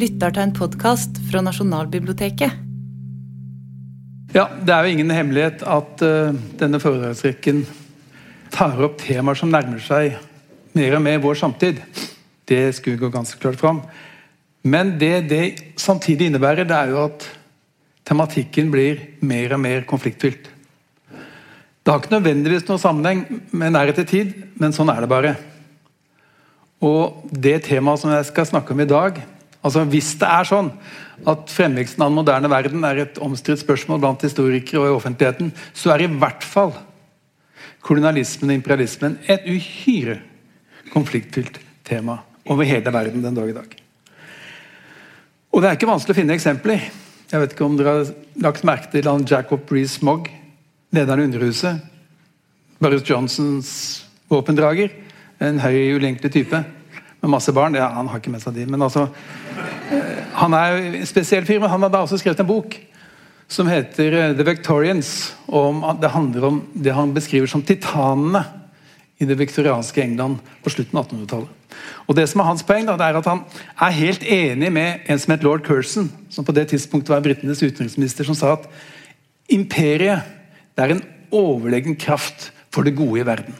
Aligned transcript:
lytter 0.00 0.32
til 0.32 0.46
en 0.46 0.52
podkast 0.56 1.18
fra 1.28 1.42
Nasjonalbiblioteket. 1.44 2.52
Ja, 4.32 4.46
Det 4.64 4.72
er 4.72 4.84
jo 4.84 4.92
ingen 4.94 5.10
hemmelighet 5.10 5.64
at 5.66 6.04
uh, 6.06 6.36
denne 6.56 6.80
foredragsrekken 6.80 7.64
tar 8.54 8.78
opp 8.80 9.00
temaer 9.02 9.36
som 9.36 9.50
nærmer 9.52 9.82
seg 9.82 10.16
mer 10.78 10.94
og 10.96 11.02
mer 11.04 11.18
vår 11.20 11.36
samtid. 11.42 11.82
Det 12.48 12.70
skulle 12.76 13.00
gå 13.00 13.10
ganske 13.12 13.40
klart 13.42 13.58
fram. 13.60 13.82
Men 14.62 14.96
det 14.98 15.28
det 15.28 15.42
samtidig 15.76 16.30
innebærer, 16.30 16.64
det 16.64 16.76
er 16.76 16.94
jo 16.94 17.02
at 17.08 17.26
tematikken 18.06 18.70
blir 18.70 19.02
mer 19.20 19.52
og 19.56 19.60
mer 19.60 19.84
konfliktfylt. 19.88 20.48
Det 21.80 21.92
har 21.92 22.00
ikke 22.00 22.14
nødvendigvis 22.14 22.66
noen 22.68 22.80
sammenheng 22.80 23.42
med 23.50 23.74
nærhet 23.74 24.00
til 24.00 24.08
tid, 24.08 24.32
men 24.60 24.72
sånn 24.72 24.92
er 24.92 25.02
det 25.02 25.10
bare. 25.10 25.34
Og 26.80 27.28
det 27.32 27.58
temaet 27.66 28.00
som 28.00 28.14
jeg 28.14 28.30
skal 28.30 28.48
snakke 28.48 28.72
om 28.72 28.80
i 28.80 28.88
dag 28.88 29.20
altså 29.60 29.84
Hvis 29.84 30.14
det 30.20 30.28
er 30.28 30.48
sånn 30.48 30.70
at 31.28 31.52
fremveksten 31.52 32.00
av 32.00 32.08
den 32.08 32.16
moderne 32.16 32.50
verden 32.52 32.84
er 32.88 33.02
et 33.02 33.18
omstridt 33.20 33.60
spørsmål 33.60 34.00
blant 34.00 34.24
historikere 34.24 34.80
og 34.80 34.88
i 34.88 34.94
offentligheten, 34.96 35.52
så 35.76 35.92
er 35.92 36.06
i 36.06 36.12
hvert 36.12 36.46
fall 36.46 36.72
kolonialismen 37.84 38.52
og 38.52 38.56
imperialismen 38.56 39.18
et 39.28 39.44
uhyre 39.48 40.20
konfliktfylt 40.94 41.60
tema 41.86 42.20
over 42.48 42.64
hele 42.64 42.92
verden 42.92 43.22
den 43.24 43.36
dag 43.36 43.52
i 43.52 43.56
dag. 43.56 43.76
Og 45.50 45.62
det 45.62 45.68
er 45.68 45.76
ikke 45.76 45.90
vanskelig 45.90 46.14
å 46.14 46.20
finne 46.20 46.36
eksempler. 46.36 46.88
Jeg 47.30 47.42
vet 47.42 47.54
ikke 47.54 47.66
om 47.66 47.76
dere 47.78 47.94
har 47.98 48.12
lagt 48.42 48.66
merke 48.66 48.90
til 48.92 49.06
han 49.10 49.26
Jacob 49.28 49.68
Rees-Mogg, 49.70 50.30
lederen 50.94 51.24
i 51.24 51.28
Underhuset. 51.28 51.82
Boris 52.80 53.04
Johnsons 53.06 53.70
våpendrager. 54.30 54.94
En 55.40 55.60
høy, 55.60 55.96
ulenkelig 55.98 56.32
type 56.32 56.64
med 57.20 57.30
masse 57.30 57.52
barn. 57.52 57.76
Ja, 57.78 57.90
han 57.94 58.08
har 58.08 58.20
ikke 58.20 58.32
med 58.32 58.42
seg 58.42 58.56
de, 58.56 58.66
men 58.70 58.82
altså 58.82 59.08
eh, 59.92 60.22
Han 60.40 60.54
er 60.56 60.78
en 60.78 61.08
spesiell 61.08 61.46
fyr, 61.48 61.60
men 61.60 61.72
han 61.72 61.84
har 61.84 61.92
da 61.92 62.04
også 62.04 62.20
skrevet 62.20 62.40
en 62.40 62.48
bok 62.48 62.78
som 63.50 63.68
heter 63.70 64.16
eh, 64.16 64.32
The 64.38 64.46
Victorians. 64.46 65.34
og 65.46 66.00
Det 66.00 66.14
handler 66.14 66.48
om 66.48 66.62
det 66.74 66.96
han 66.96 67.14
beskriver 67.14 67.50
som 67.50 67.62
titanene 67.62 68.44
i 69.20 69.26
det 69.28 69.36
viktorianske 69.36 70.00
England 70.00 70.38
på 70.64 70.72
slutten 70.72 70.96
av 70.96 71.08
1800-tallet. 71.10 71.56
Og 72.08 72.16
det 72.16 72.24
som 72.30 72.40
er 72.40 72.48
Hans 72.48 72.64
poeng 72.66 72.86
da, 72.88 72.96
det 72.98 73.06
er 73.10 73.18
at 73.18 73.28
han 73.28 73.42
er 73.76 73.98
helt 73.98 74.22
enig 74.24 74.70
med 74.72 75.10
en 75.12 75.20
som 75.20 75.34
het 75.34 75.44
lord 75.44 75.62
Curzon, 75.66 76.08
som 76.32 76.46
på 76.46 76.54
det 76.56 76.70
tidspunktet 76.72 77.12
var 77.12 77.22
britenes 77.24 77.60
utenriksminister, 77.60 78.26
som 78.26 78.38
sa 78.38 78.54
at 78.56 78.64
imperiet 79.52 80.24
det 80.74 80.86
er 80.86 80.94
en 80.94 81.04
overlegen 81.36 81.98
kraft 82.00 82.48
for 82.72 82.86
det 82.86 82.96
gode 82.96 83.20
i 83.20 83.26
verden. 83.26 83.54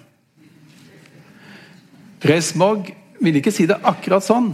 Rees-Mogg 2.25 2.91
ville 3.21 3.41
ikke 3.41 3.53
si 3.55 3.67
det 3.69 3.79
akkurat 3.87 4.25
sånn, 4.25 4.53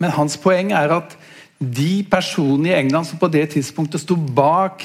men 0.00 0.14
hans 0.16 0.36
poeng 0.40 0.72
er 0.76 0.92
at 0.96 1.16
de 1.58 2.04
personene 2.10 2.72
i 2.72 2.76
England 2.76 3.08
som 3.08 3.20
på 3.20 3.30
det 3.32 3.46
tidspunktet 3.54 4.02
sto 4.02 4.16
bak 4.16 4.84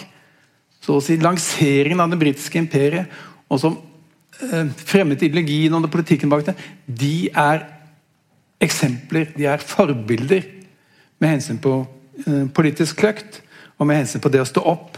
så 0.81 0.97
å 0.97 1.03
si, 1.03 1.17
lanseringen 1.21 1.99
av 2.01 2.09
det 2.11 2.19
britiske 2.21 2.57
imperiet, 2.57 3.11
og 3.51 3.59
som 3.61 3.75
eh, 4.41 4.71
fremmet 4.87 5.21
ideologien 5.21 5.75
og 5.77 5.89
politikken 5.93 6.31
bak 6.31 6.47
det, 6.47 6.55
de 6.87 7.29
er 7.29 7.67
eksempler, 8.61 9.29
de 9.35 9.47
er 9.49 9.61
forbilder 9.61 10.47
med 11.21 11.35
hensyn 11.35 11.61
på 11.61 11.75
eh, 12.25 12.47
politisk 12.55 13.01
kløkt 13.03 13.41
og 13.77 13.87
med 13.89 14.01
hensyn 14.01 14.23
på 14.23 14.31
det 14.33 14.41
å 14.41 14.49
stå 14.49 14.63
opp 14.73 14.97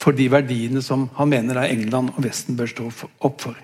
for 0.00 0.16
de 0.16 0.26
verdiene 0.32 0.82
som 0.84 1.06
han 1.18 1.30
mener 1.30 1.60
er 1.60 1.72
England 1.72 2.14
og 2.14 2.24
Vesten 2.24 2.56
bør 2.58 2.70
stå 2.70 2.90
opp 3.24 3.44
for. 3.44 3.56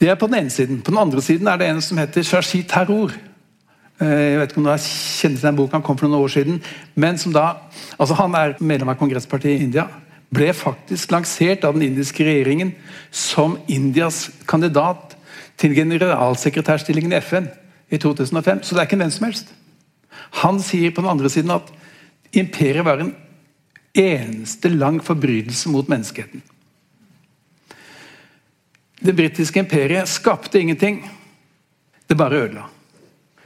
Det 0.00 0.08
er 0.08 0.14
på 0.14 0.26
den 0.30 0.38
ene 0.38 0.50
siden. 0.50 0.82
På 0.82 0.92
den 0.92 1.00
andre 1.00 1.22
siden 1.22 1.48
er 1.50 1.58
det 1.58 1.68
en 1.68 1.80
som 1.82 1.98
heter 1.98 2.22
Shashi 2.22 2.62
Terror. 2.62 3.12
Eh, 4.00 4.06
jeg 4.06 4.38
vet 4.38 4.52
ikke 4.52 4.60
om 4.60 4.68
du 4.68 4.70
har 4.70 4.82
til 4.82 5.38
den 5.42 5.56
boka, 5.56 5.76
Han 5.76 5.82
kom 5.82 5.98
for 5.98 6.06
noen 6.06 6.22
år 6.22 6.28
siden. 6.28 6.62
men 6.94 7.18
som 7.18 7.32
da, 7.32 7.56
altså 7.98 8.14
Han 8.14 8.34
er 8.34 8.54
medlem 8.60 8.88
av 8.88 8.96
kongresspartiet 8.96 9.60
i 9.60 9.64
India. 9.64 9.88
Ble 10.30 10.52
faktisk 10.52 11.10
lansert 11.10 11.64
av 11.64 11.74
den 11.74 11.82
indiske 11.82 12.24
regjeringen 12.24 12.74
som 13.10 13.58
Indias 13.68 14.30
kandidat 14.46 15.16
til 15.56 15.74
generalsekretærstillingen 15.74 17.12
i 17.12 17.20
FN 17.20 17.48
i 17.90 17.96
2005. 17.96 18.62
Så 18.62 18.74
det 18.74 18.80
er 18.80 18.86
ikke 18.86 18.96
hvem 18.96 19.10
som 19.10 19.24
helst. 19.24 19.46
Han 20.30 20.60
sier 20.60 20.90
på 20.90 21.00
den 21.00 21.10
andre 21.10 21.28
siden 21.28 21.50
at 21.50 21.62
imperiet 22.32 22.84
var 22.84 23.00
en 23.00 23.14
eneste 23.94 24.68
lang 24.68 25.00
forbrytelse 25.04 25.68
mot 25.68 25.88
menneskeheten. 25.88 26.42
Det 29.00 29.14
britiske 29.14 29.62
imperiet 29.62 30.08
skapte 30.10 30.60
ingenting. 30.60 31.02
Det 32.06 32.16
bare 32.18 32.42
ødela. 32.44 32.66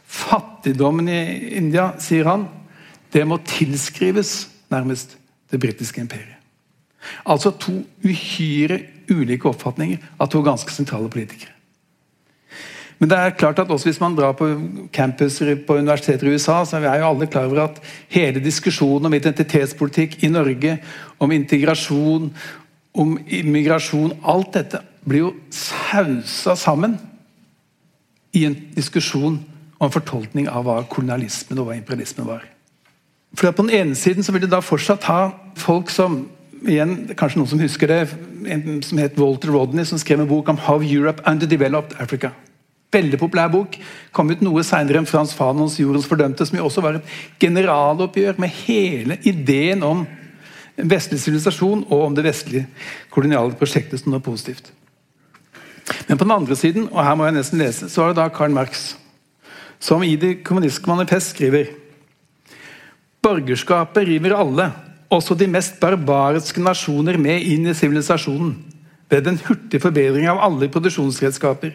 Fattigdommen 0.06 1.08
i 1.08 1.56
India, 1.56 1.92
sier 2.00 2.28
han, 2.28 2.46
det 3.12 3.24
må 3.28 3.38
tilskrives 3.44 4.48
nærmest 4.72 5.16
det 5.52 5.60
britiske 5.60 6.00
imperiet. 6.00 6.38
Altså 7.26 7.50
to 7.58 7.80
uhyre 8.04 8.78
ulike 9.10 9.48
oppfatninger 9.50 9.98
av 10.20 10.30
to 10.32 10.40
ganske 10.44 10.72
sentrale 10.72 11.10
politikere. 11.12 11.50
Men 13.02 13.10
det 13.10 13.18
er 13.18 13.34
klart 13.34 13.58
at 13.58 13.70
også 13.74 13.88
hvis 13.88 13.98
man 13.98 14.14
drar 14.14 14.36
på 14.38 14.46
campuser 14.94 15.56
på 15.66 15.74
universiteter 15.80 16.28
i 16.28 16.36
USA, 16.36 16.60
så 16.64 16.78
er 16.78 17.00
jo 17.00 17.08
alle 17.08 17.26
klar 17.26 17.48
over 17.50 17.64
at 17.64 17.80
hele 18.14 18.40
diskusjonen 18.40 19.08
om 19.08 19.16
identitetspolitikk 19.18 20.20
i 20.22 20.30
Norge, 20.30 20.76
om 21.18 21.34
integrasjon, 21.34 22.30
om 22.94 23.16
immigrasjon 23.26 24.14
Alt 24.22 24.54
dette 24.54 24.84
blir 25.08 25.26
jo 25.26 25.32
sausa 25.50 26.54
sammen 26.58 26.98
i 28.32 28.44
en 28.48 28.56
diskusjon 28.76 29.40
og 29.78 29.88
en 29.88 29.94
fortolkning 29.94 30.48
av 30.48 30.66
hva 30.66 30.78
kolonialismen 30.88 31.58
og 31.58 31.68
hva 31.68 31.78
imperialismen 31.78 32.28
var. 32.28 32.44
For 33.34 33.50
På 33.50 33.64
den 33.64 33.74
ene 33.74 33.94
siden 33.96 34.22
så 34.22 34.32
vil 34.32 34.44
du 34.44 34.50
da 34.50 34.60
fortsatt 34.60 35.04
ha 35.08 35.32
folk 35.56 35.90
som 35.90 36.26
igjen, 36.68 37.10
kanskje 37.18 37.40
noen 37.40 37.50
som 37.50 37.60
husker 37.62 37.90
det, 37.90 38.00
en 38.46 38.82
som 38.84 39.00
het 39.00 39.18
Walter 39.18 39.50
Rodney, 39.50 39.84
som 39.88 39.98
skrev 39.98 40.22
en 40.22 40.30
bok 40.30 40.48
om 40.52 40.60
How 40.68 40.82
Europe 40.82 41.22
Underdeveloped 41.26 41.98
Africa. 42.00 42.30
Veldig 42.92 43.18
populær 43.18 43.48
bok. 43.48 43.78
Kom 44.12 44.30
ut 44.30 44.42
noe 44.44 44.62
seinere 44.66 45.00
enn 45.00 45.08
Frans 45.08 45.32
Fanons 45.34 45.78
'Jordens 45.80 46.06
fordømte', 46.06 46.46
som 46.46 46.58
jo 46.58 46.66
også 46.68 46.82
var 46.84 46.98
et 46.98 47.08
generaloppgjør 47.40 48.38
med 48.38 48.52
hele 48.66 49.16
ideen 49.24 49.82
om 49.82 50.06
vestlig 50.76 51.20
sivilisasjon 51.20 51.86
og 51.88 52.04
om 52.04 52.14
det 52.14 52.24
vestlige 52.24 52.66
koloniale 53.10 53.56
prosjektet 53.56 54.00
som 54.00 54.12
noe 54.12 54.20
positivt. 54.20 54.72
Men 56.08 56.18
på 56.18 56.24
den 56.24 56.34
andre 56.34 56.56
siden, 56.56 56.88
og 56.92 57.04
her 57.04 57.16
må 57.18 57.26
jeg 57.26 57.36
nesten 57.38 57.62
lese, 57.62 57.88
så 57.90 58.04
er 58.04 58.12
det 58.12 58.20
da 58.20 58.28
Karl 58.32 58.54
Marx, 58.54 58.92
som 59.82 60.02
i 60.06 60.14
Det 60.16 60.44
kommunistiske 60.46 60.90
manifest 60.90 61.34
skriver 61.34 61.72
Borgerskapet 63.22 64.06
river 64.08 64.34
alle, 64.34 64.72
også 65.10 65.36
de 65.38 65.46
mest 65.46 65.78
barbariske 65.80 66.62
nasjoner, 66.62 67.18
med 67.18 67.44
inn 67.46 67.68
i 67.70 67.74
sivilisasjonen. 67.74 68.56
Ved 69.12 69.26
den 69.26 69.38
hurtige 69.44 69.82
forbedring 69.82 70.26
av 70.30 70.40
alle 70.42 70.70
produksjonsredskaper. 70.72 71.74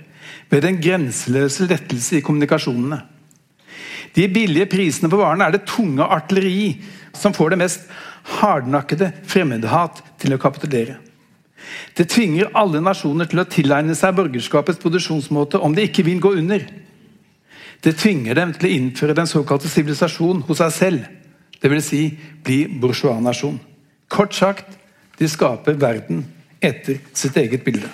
Ved 0.49 0.63
den 0.65 0.79
grenseløse 0.81 1.67
lettelse 1.69 2.17
i 2.17 2.23
kommunikasjonene. 2.25 2.99
De 4.15 4.25
billige 4.33 4.67
prisene 4.71 5.09
på 5.11 5.19
varene 5.19 5.45
er 5.45 5.55
det 5.55 5.67
tunge 5.69 6.03
artilleri 6.03 6.71
som 7.15 7.35
får 7.35 7.53
det 7.53 7.61
mest 7.61 7.85
hardnakkede 8.39 9.11
fremmedhat 9.29 10.01
til 10.19 10.33
å 10.33 10.41
kapitulere. 10.41 10.97
Det 11.97 12.07
tvinger 12.11 12.51
alle 12.57 12.81
nasjoner 12.83 13.29
til 13.29 13.41
å 13.41 13.47
tilegne 13.49 13.95
seg 13.97 14.15
borgerskapets 14.17 14.81
produksjonsmåte 14.81 15.61
om 15.63 15.75
de 15.75 15.87
ikke 15.87 16.05
vil 16.07 16.21
gå 16.23 16.33
under. 16.39 16.65
Det 17.83 17.95
tvinger 17.99 18.37
dem 18.37 18.53
til 18.55 18.69
å 18.69 18.73
innføre 18.73 19.15
den 19.17 19.29
såkalte 19.29 19.69
sivilisasjon 19.69 20.43
hos 20.47 20.61
seg 20.61 20.73
selv. 20.73 21.05
Dvs. 21.61 21.89
Si, 21.89 22.01
bli 22.45 22.63
bourgeois-nasjon. 22.69 23.57
Kort 24.13 24.35
sagt, 24.37 24.77
de 25.17 25.29
skaper 25.29 25.77
verden 25.81 26.23
etter 26.61 26.99
sitt 27.17 27.37
eget 27.37 27.65
bilde. 27.65 27.89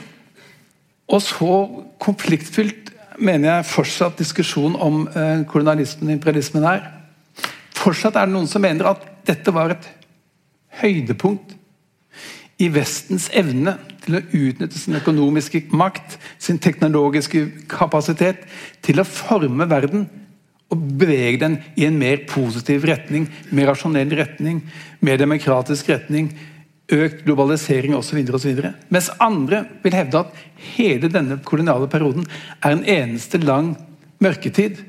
Og 1.11 1.21
så 1.23 1.55
konfliktfylt 2.01 2.91
mener 3.19 3.49
jeg 3.49 3.69
fortsatt 3.71 4.19
diskusjonen 4.19 4.77
om 4.81 5.03
eh, 5.07 5.43
kolonialismen 5.49 6.09
og 6.09 6.15
imperialismen 6.17 6.67
er. 6.67 6.85
Fortsatt 7.75 8.17
er 8.17 8.27
det 8.27 8.35
noen 8.35 8.49
som 8.49 8.63
mener 8.63 8.89
at 8.93 9.03
dette 9.27 9.53
var 9.53 9.75
et 9.75 9.87
høydepunkt 10.81 11.55
i 12.63 12.69
Vestens 12.71 13.27
evne 13.35 13.75
til 14.03 14.17
å 14.17 14.23
utnytte 14.23 14.79
sin 14.79 14.97
økonomiske 14.99 15.65
makt, 15.75 16.17
sin 16.41 16.59
teknologiske 16.61 17.45
kapasitet, 17.71 18.43
til 18.83 19.01
å 19.01 19.07
forme 19.07 19.67
verden 19.69 20.07
og 20.73 20.87
bevege 20.99 21.39
den 21.43 21.59
i 21.77 21.85
en 21.87 21.99
mer 21.99 22.23
positiv 22.29 22.87
retning, 22.89 23.27
mer 23.53 23.69
rasjonell 23.71 24.11
retning, 24.17 24.63
mer 25.05 25.19
demokratisk 25.21 25.91
retning, 25.91 26.31
økt 26.93 27.23
globalisering 27.27 27.95
osv. 27.95 28.19
Mens 28.91 29.11
andre 29.23 29.63
vil 29.83 29.95
hevde 29.95 30.23
at 30.23 30.41
hele 30.75 31.11
denne 31.11 31.39
koloniale 31.45 31.87
perioden 31.91 32.25
er 32.59 32.73
en 32.73 32.83
eneste 32.83 33.39
lang 33.43 33.73
mørketid, 34.23 34.81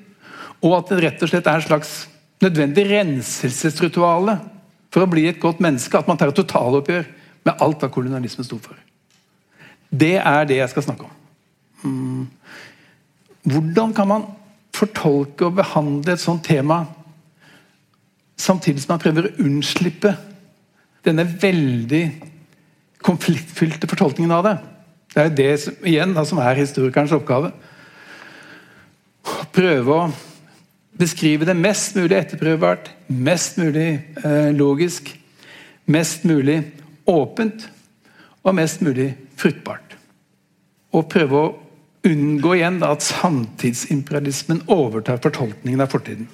og 0.65 0.79
at 0.79 0.91
det 0.91 1.03
rett 1.05 1.23
og 1.23 1.31
slett 1.31 1.49
er 1.50 1.61
en 1.61 1.67
slags 1.67 1.93
nødvendig 2.44 2.87
renselsesrituale 2.91 4.38
for 4.94 5.05
å 5.05 5.11
bli 5.11 5.26
et 5.29 5.41
godt 5.43 5.61
menneske, 5.65 5.99
at 5.99 6.09
man 6.09 6.19
tar 6.19 6.32
et 6.32 6.38
totaloppgjør 6.38 7.06
med 7.44 7.61
alt 7.61 7.82
hva 7.82 7.91
kolonialismen 7.93 8.46
sto 8.46 8.58
for. 8.62 8.79
Det 9.91 10.17
er 10.19 10.49
det 10.49 10.58
jeg 10.58 10.73
skal 10.73 10.87
snakke 10.87 11.06
om. 11.06 11.12
Mm. 11.85 12.26
Hvordan 13.44 13.93
kan 13.94 14.08
man 14.08 14.29
fortolke 14.75 15.46
og 15.46 15.58
behandle 15.61 16.14
et 16.14 16.23
sånt 16.23 16.44
tema 16.46 16.82
samtidig 18.41 18.82
som 18.82 18.94
man 18.94 19.02
prøver 19.02 19.29
å 19.29 19.35
unnslippe 19.44 20.14
denne 21.05 21.26
veldig 21.29 22.05
konfliktfylte 23.05 23.88
fortolkningen 23.90 24.32
av 24.35 24.47
det. 24.47 24.55
Det 25.12 25.20
er 25.20 25.29
jo 25.29 25.37
det 25.38 25.50
som, 25.62 25.75
igjen 25.87 26.14
da, 26.17 26.25
som 26.26 26.40
er 26.43 26.58
historikerens 26.58 27.12
oppgave. 27.14 27.52
Å 29.25 29.44
prøve 29.55 29.99
å 29.99 30.08
beskrive 30.99 31.47
det 31.47 31.56
mest 31.58 31.94
mulig 31.99 32.17
etterprøvbart, 32.17 32.88
mest 33.08 33.61
mulig 33.61 33.88
eh, 34.25 34.50
logisk, 34.56 35.11
mest 35.90 36.25
mulig 36.26 36.62
åpent 37.06 37.68
og 38.44 38.56
mest 38.56 38.82
mulig 38.84 39.14
fruktbart. 39.40 39.96
Og 40.94 41.08
prøve 41.10 41.40
å 41.40 41.52
unngå 42.04 42.56
igjen 42.58 42.80
da, 42.82 42.92
at 42.94 43.04
samtidsimperialismen 43.04 44.64
overtar 44.72 45.22
fortolkningen 45.24 45.82
av 45.84 45.92
fortiden. 45.92 46.28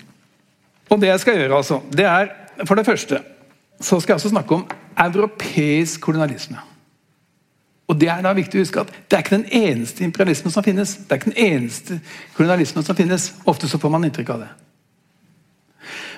Og 0.90 0.99
det 1.00 1.12
jeg 1.12 1.22
skal 1.22 1.38
gjøre, 1.38 1.61
altså, 1.61 1.78
det 1.94 2.06
er 2.06 2.32
for 2.67 2.76
det 2.76 2.87
første 2.88 3.22
så 3.81 3.96
skal 4.00 4.12
jeg 4.12 4.20
også 4.20 4.32
snakke 4.34 4.55
om 4.55 4.67
europeisk 5.00 6.02
kolonialisme. 6.05 6.58
Og 7.88 8.00
Det 8.00 8.08
er 8.08 8.20
da 8.22 8.31
viktig 8.37 8.61
å 8.61 8.62
huske 8.62 8.82
at 8.84 8.90
det 9.11 9.17
er 9.17 9.22
ikke 9.25 9.38
den 9.40 9.49
eneste 9.50 10.05
imperialismen 10.06 10.52
som 10.55 10.62
finnes. 10.62 10.93
Det 10.94 11.11
er 11.11 11.19
ikke 11.19 11.32
den 11.32 11.46
eneste 11.46 11.96
kolonialismen 12.37 12.84
som 12.87 12.96
finnes. 12.96 13.32
Ofte 13.50 13.67
så 13.69 13.81
får 13.82 13.90
man 13.90 14.05
inntrykk 14.06 14.31
av 14.31 14.44
det. 14.44 14.50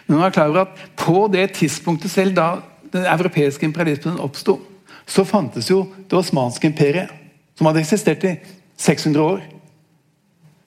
Men 0.06 0.18
man 0.18 0.26
er 0.26 0.34
klar 0.34 0.50
over 0.50 0.66
at 0.66 0.82
på 1.00 1.28
det 1.32 1.46
tidspunktet 1.56 2.10
selv 2.12 2.36
da 2.36 2.48
den 2.92 3.06
europeiske 3.08 3.66
imperialismen 3.66 4.20
oppsto, 4.20 4.58
så 5.06 5.24
fantes 5.24 5.70
jo 5.70 5.86
det 6.10 6.18
osmanske 6.18 6.68
imperiet, 6.68 7.10
som 7.58 7.66
hadde 7.68 7.82
eksistert 7.82 8.24
i 8.24 8.36
600 8.76 9.22
år. 9.22 9.42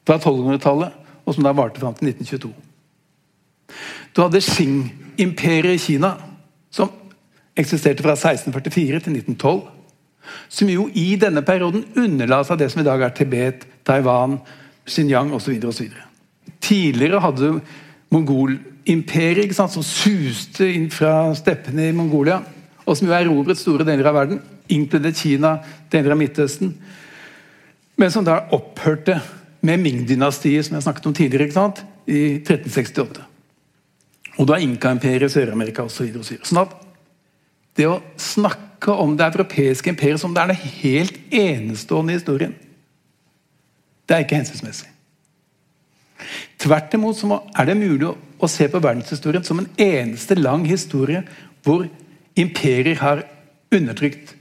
Fra 0.06 0.18
1200-tallet, 0.18 0.94
og 1.26 1.34
som 1.34 1.46
da 1.46 1.54
varte 1.56 1.82
fram 1.82 1.96
til 1.98 2.12
1922. 2.12 2.52
Du 4.16 4.22
hadde 4.22 4.42
Qing-imperiet 4.42 5.80
i 5.80 5.82
Kina, 5.82 6.12
som 6.72 6.92
eksisterte 7.58 8.04
fra 8.06 8.14
1644 8.14 9.00
til 9.00 9.18
1912. 9.18 9.64
Som 10.50 10.70
jo 10.70 10.88
i 10.94 11.16
denne 11.22 11.42
perioden 11.46 11.86
underla 11.98 12.42
seg 12.46 12.62
det 12.62 12.70
som 12.74 12.82
i 12.82 12.86
dag 12.88 13.02
er 13.02 13.14
Tibet, 13.18 13.66
Taiwan, 13.86 14.40
Xinjiang 14.86 15.34
osv. 15.34 15.58
Tidligere 16.62 17.22
hadde 17.22 17.50
du 17.50 17.60
Mongolimperiet 18.86 19.56
som 19.56 19.84
suste 19.84 20.68
inn 20.70 20.90
fra 20.94 21.34
steppene 21.36 21.90
i 21.90 21.94
Mongolia, 21.96 22.44
og 22.86 22.98
som 22.98 23.08
jo 23.08 23.16
erobret 23.18 23.58
store 23.58 23.86
deler 23.86 24.06
av 24.06 24.14
verden, 24.14 24.42
inkludert 24.70 25.18
Kina, 25.18 25.58
deler 25.90 26.14
av 26.14 26.20
Midtøsten. 26.20 26.76
Men 27.98 28.12
som 28.12 28.26
da 28.26 28.44
opphørte 28.54 29.20
med 29.66 29.82
Ming-dynastiet, 29.82 30.66
som 30.68 30.76
jeg 30.76 30.86
snakket 30.86 31.08
om 31.08 31.14
tidligere, 31.14 31.72
i 32.06 32.38
1368. 32.44 33.24
Og 34.38 34.46
da 34.48 34.60
Inka-imperiet 34.62 35.32
Sør-Amerika 35.32 35.84
osv. 35.84 35.96
Så 35.96 36.04
videre. 36.06 36.46
sånn 36.46 36.62
at 36.62 36.76
det 37.76 37.88
å 37.90 38.02
snakke 38.18 38.92
om 38.92 39.16
det 39.18 39.26
europeiske 39.26 39.90
imperiet 39.90 40.22
som 40.22 40.34
det 40.34 40.44
er 40.44 40.54
det 40.54 40.74
helt 40.84 41.18
enestående 41.34 42.14
i 42.14 42.20
historien, 42.20 42.54
det 44.06 44.14
er 44.14 44.28
ikke 44.28 44.38
hensiktsmessig. 44.38 44.92
Tvert 46.62 46.94
imot 46.94 47.18
så 47.18 47.42
er 47.58 47.66
det 47.66 47.78
mulig 47.80 48.08
å 48.12 48.18
se 48.52 48.68
på 48.72 48.82
verdenshistorien 48.84 49.46
som 49.46 49.62
en 49.62 49.70
eneste 49.82 50.38
lang 50.38 50.66
historie 50.68 51.24
hvor 51.66 51.88
imperier 52.38 53.00
har 53.02 53.24
undertrykt 53.74 54.36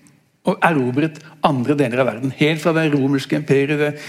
og 0.45 0.61
erobret 0.65 1.21
andre 1.47 1.77
deler 1.79 2.03
av 2.03 2.11
verden. 2.11 2.35
Helt 2.37 2.63
fra 2.63 2.75
det 2.77 2.91
romerske 2.93 3.39
imperiet, 3.39 4.01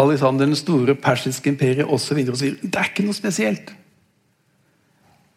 Alexander 0.00 0.46
den 0.46 0.56
store, 0.56 0.94
persiske 0.94 1.50
imperiet 1.50 1.88
osv. 1.88 2.20
Det 2.24 2.74
er 2.74 2.90
ikke 2.90 3.04
noe 3.06 3.16
spesielt. 3.16 3.72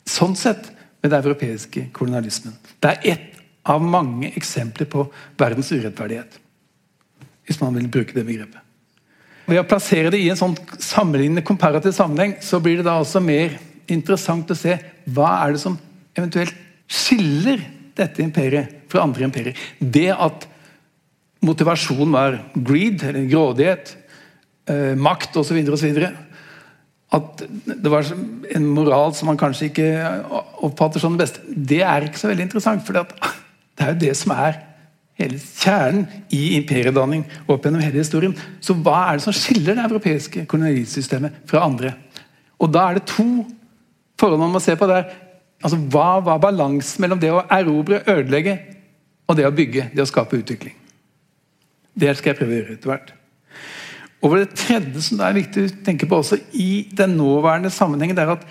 Sånn 0.09 0.35
sett 0.39 0.69
med 1.03 1.11
den 1.11 1.23
europeiske 1.23 1.87
kolonialismen. 1.95 2.55
Det 2.79 2.91
er 2.91 3.13
ett 3.15 3.29
av 3.67 3.83
mange 3.83 4.33
eksempler 4.35 4.87
på 4.91 5.05
verdens 5.39 5.71
urettferdighet. 5.71 6.39
Hvis 7.47 7.59
man 7.63 7.75
vil 7.75 7.89
bruke 7.91 8.15
det 8.15 8.25
begrepet. 8.27 8.59
Ved 9.47 9.59
å 9.59 9.67
plassere 9.67 10.11
det 10.11 10.21
i 10.23 10.29
en 10.31 10.39
sånn 10.39 10.55
sammenlignende 10.79 11.43
komparativ 11.43 11.95
sammenheng, 11.95 12.37
så 12.39 12.61
blir 12.63 12.79
det 12.79 12.87
da 12.87 12.95
også 13.01 13.19
mer 13.23 13.57
interessant 13.91 14.51
å 14.51 14.57
se 14.57 14.77
hva 15.13 15.29
er 15.43 15.55
det 15.55 15.63
som 15.63 15.77
eventuelt 16.13 16.55
skiller 16.87 17.61
dette 17.97 18.23
imperiet 18.23 18.83
fra 18.91 19.03
andre 19.05 19.27
imperier. 19.27 19.57
Det 19.79 20.09
at 20.11 20.47
motivasjonen 21.43 22.13
var 22.13 22.37
greed, 22.55 23.03
eller 23.03 23.27
grådighet, 23.29 23.95
eh, 24.69 24.93
makt 24.95 25.41
osv., 25.41 25.59
osv 25.75 26.05
at 27.13 27.43
det 27.65 27.91
var 27.91 28.07
en 28.57 28.67
moral 28.73 29.13
som 29.13 29.29
man 29.29 29.37
kanskje 29.37 29.69
ikke 29.69 29.87
oppfatter 30.65 31.01
som 31.01 31.13
den 31.13 31.21
beste, 31.21 31.43
det 31.45 31.83
er 31.85 32.07
ikke 32.07 32.21
så 32.21 32.31
veldig 32.31 32.47
interessant. 32.47 32.85
For 32.87 32.97
det 33.77 33.85
er 33.85 33.91
jo 33.93 33.99
det 34.01 34.13
som 34.17 34.33
er 34.33 34.57
hele 35.21 35.37
kjernen 35.37 36.07
i 36.33 36.55
imperiedanning 36.57 37.25
opp 37.45 37.67
gjennom 37.67 37.83
hele 37.83 38.01
historien. 38.01 38.33
Så 38.63 38.73
hva 38.79 39.11
er 39.11 39.19
det 39.19 39.27
som 39.27 39.35
skiller 39.37 39.77
det 39.77 39.85
europeiske 39.85 40.47
kolonisystemet 40.49 41.43
fra 41.49 41.61
andre? 41.67 41.93
Og 42.57 42.71
da 42.73 42.87
er 42.87 42.97
det 42.97 43.11
to 43.11 43.27
forhold 44.19 44.41
man 44.41 44.53
må 44.53 44.61
se 44.63 44.75
på 44.79 44.87
der. 44.89 45.09
Altså, 45.63 45.79
Hva 45.79 46.19
var 46.23 46.41
balansen 46.43 47.03
mellom 47.03 47.19
det 47.21 47.31
å 47.31 47.43
erobre, 47.51 48.03
ødelegge, 48.07 48.57
og 49.27 49.37
det 49.39 49.47
å 49.47 49.55
bygge, 49.55 49.89
det 49.95 50.03
å 50.03 50.09
skape 50.09 50.39
utvikling? 50.41 50.75
Det 51.93 52.11
skal 52.17 52.33
jeg 52.33 52.39
prøve 52.41 52.53
å 52.53 52.59
gjøre 52.59 52.77
etter 52.77 52.91
hvert. 52.91 53.13
Og 54.23 54.37
Det 54.37 54.53
tredje 54.55 55.01
som 55.03 55.19
det 55.19 55.25
er 55.27 55.35
viktig 55.35 55.63
å 55.65 55.73
tenke 55.85 56.07
på 56.07 56.19
også 56.21 56.39
i 56.55 56.87
den 56.95 57.17
nåværende 57.19 57.71
sammenhengen, 57.73 58.15
det 58.15 58.23
er 58.23 58.37
at 58.37 58.47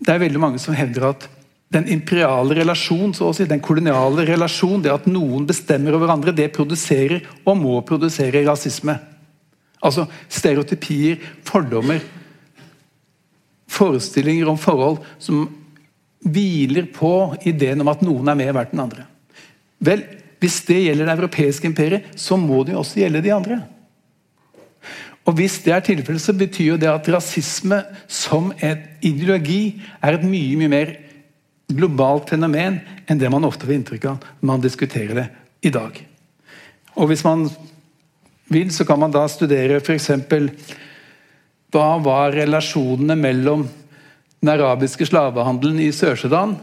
det 0.00 0.14
er 0.14 0.22
veldig 0.22 0.40
mange 0.40 0.60
som 0.62 0.74
hevder 0.74 1.10
at 1.10 1.26
den 1.70 1.86
imperiale 1.92 2.56
relasjon, 2.56 3.12
så 3.14 3.28
å 3.28 3.34
si, 3.36 3.44
den 3.46 3.62
koloniale 3.62 4.24
relasjon, 4.26 4.80
det 4.82 4.90
at 4.90 5.06
noen 5.06 5.44
bestemmer 5.46 5.94
over 5.94 6.10
andre, 6.10 6.34
det 6.34 6.48
produserer 6.56 7.20
og 7.44 7.60
må 7.60 7.76
produsere 7.86 8.42
rasisme. 8.48 8.96
Altså 9.80 10.08
stereotypier, 10.28 11.20
fordommer, 11.46 12.00
forestillinger 13.70 14.48
om 14.50 14.58
forhold 14.60 15.00
som 15.22 15.46
hviler 16.20 16.88
på 16.92 17.12
ideen 17.48 17.80
om 17.80 17.90
at 17.92 18.02
noen 18.04 18.28
er 18.28 18.38
mer 18.38 18.56
verdt 18.56 18.74
enn 18.74 18.84
andre. 18.84 19.06
Vel, 19.80 20.02
hvis 20.40 20.60
det 20.68 20.82
gjelder 20.82 21.08
det 21.08 21.14
europeiske 21.16 21.68
imperiet, 21.68 22.10
så 22.18 22.36
må 22.40 22.62
det 22.64 22.74
jo 22.74 22.82
også 22.82 23.00
gjelde 23.02 23.22
de 23.24 23.32
andre. 23.34 23.60
Og 25.28 25.36
Hvis 25.36 25.60
det 25.62 25.72
er 25.72 25.84
tilfellet, 25.84 26.22
så 26.22 26.32
betyr 26.34 26.72
jo 26.72 26.80
det 26.80 26.88
at 26.90 27.08
rasisme 27.12 27.82
som 28.08 28.50
et 28.56 29.04
ideologi 29.04 29.80
er 30.02 30.16
et 30.16 30.24
mye 30.26 30.56
mye 30.58 30.72
mer 30.72 30.94
globalt 31.70 32.32
fenomen 32.32 32.80
enn 33.06 33.20
det 33.20 33.30
man 33.30 33.46
ofte 33.46 33.68
får 33.68 33.76
inntrykk 33.76 34.06
av 34.10 34.24
når 34.40 34.48
man 34.50 34.64
diskuterer 34.64 35.14
det 35.20 35.26
i 35.62 35.70
dag. 35.70 36.00
Og 36.96 37.12
Hvis 37.12 37.24
man 37.24 37.46
vil, 38.50 38.72
så 38.74 38.84
kan 38.84 38.98
man 38.98 39.12
da 39.14 39.26
studere 39.30 39.78
f.eks. 39.78 40.10
hva 41.70 41.98
var 42.02 42.34
relasjonene 42.34 43.16
mellom 43.18 43.66
den 44.40 44.52
arabiske 44.54 45.06
slavehandelen 45.06 45.80
i 45.84 45.90
Sør-Sudan, 45.94 46.56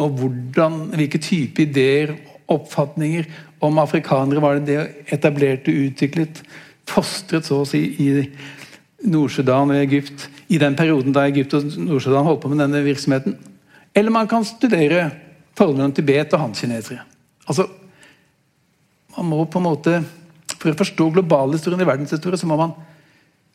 og 0.00 0.18
hvordan, 0.18 0.88
hvilke 0.94 1.20
type 1.22 1.62
ideer 1.62 2.14
oppfatninger 2.50 3.28
om 3.64 3.78
afrikanere 3.82 4.42
var 4.42 4.58
det 4.58 4.66
det 4.68 5.12
etablerte, 5.14 5.72
utviklet 5.72 6.42
fostret 6.88 7.46
så 7.46 7.62
å 7.62 7.68
si 7.68 7.80
i 8.02 8.08
Nord-Sudan 9.04 9.72
og 9.72 9.80
Egypt 9.80 10.26
i 10.52 10.58
den 10.60 10.76
perioden 10.76 11.14
da 11.14 11.26
Egypt 11.28 11.56
og 11.56 11.68
Nord-Sudan 11.78 12.26
holdt 12.26 12.42
på 12.42 12.50
med 12.52 12.60
denne 12.64 12.82
virksomheten. 12.84 13.36
Eller 13.94 14.12
man 14.12 14.28
kan 14.28 14.44
studere 14.46 15.08
forholdet 15.56 15.80
mellom 15.80 15.94
Tibet 15.96 16.34
og 16.34 16.42
hankinesere. 16.48 17.04
Altså, 17.46 17.68
man 19.16 19.30
må 19.30 19.44
på 19.46 19.62
en 19.62 19.68
måte, 19.70 20.02
For 20.60 20.72
å 20.72 20.78
forstå 20.78 21.10
globalhistorien 21.12 21.80
i 21.82 21.86
verdenshistorie 21.86 22.38
så 22.40 22.46
må 22.48 22.56
man 22.56 22.70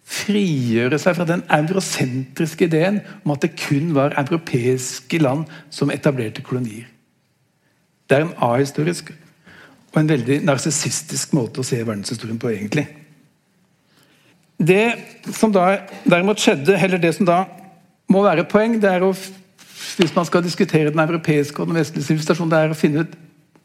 frigjøre 0.09 0.97
seg 1.01 1.17
fra 1.17 1.25
den 1.29 1.43
eurosentriske 1.53 2.65
ideen 2.65 3.01
om 3.23 3.35
at 3.35 3.43
det 3.45 3.55
kun 3.59 3.91
var 3.93 4.17
europeiske 4.17 5.21
land 5.21 5.45
som 5.73 5.91
etablerte 5.93 6.41
kolonier. 6.45 6.87
Det 8.09 8.17
er 8.17 8.25
en 8.25 8.37
ahistorisk 8.41 9.11
og 9.93 9.99
en 10.01 10.09
veldig 10.09 10.39
narsissistisk 10.45 11.33
måte 11.37 11.61
å 11.61 11.65
se 11.65 11.77
verdenshistorien 11.81 12.39
på, 12.41 12.49
egentlig. 12.53 12.87
Det 14.59 15.31
som 15.37 15.53
da 15.53 15.85
derimot 16.03 16.41
skjedde, 16.41 16.75
eller 16.77 17.01
det 17.01 17.13
som 17.15 17.29
da 17.29 17.43
må 18.09 18.25
være 18.25 18.43
et 18.43 18.51
poeng, 18.51 18.75
det 18.81 18.89
er 18.89 19.05
å 19.05 19.13
hvis 19.99 20.15
man 20.15 20.27
skal 20.27 20.43
diskutere 20.43 20.91
den 20.91 20.99
europeiske 20.99 21.61
og 21.61 21.69
den 21.69 21.79
vestlige 21.79 22.07
sivilisasjonen, 22.07 22.51
det 22.51 22.59
er 22.59 22.73
å 22.73 22.77
finne 22.77 23.03
ut 23.03 23.15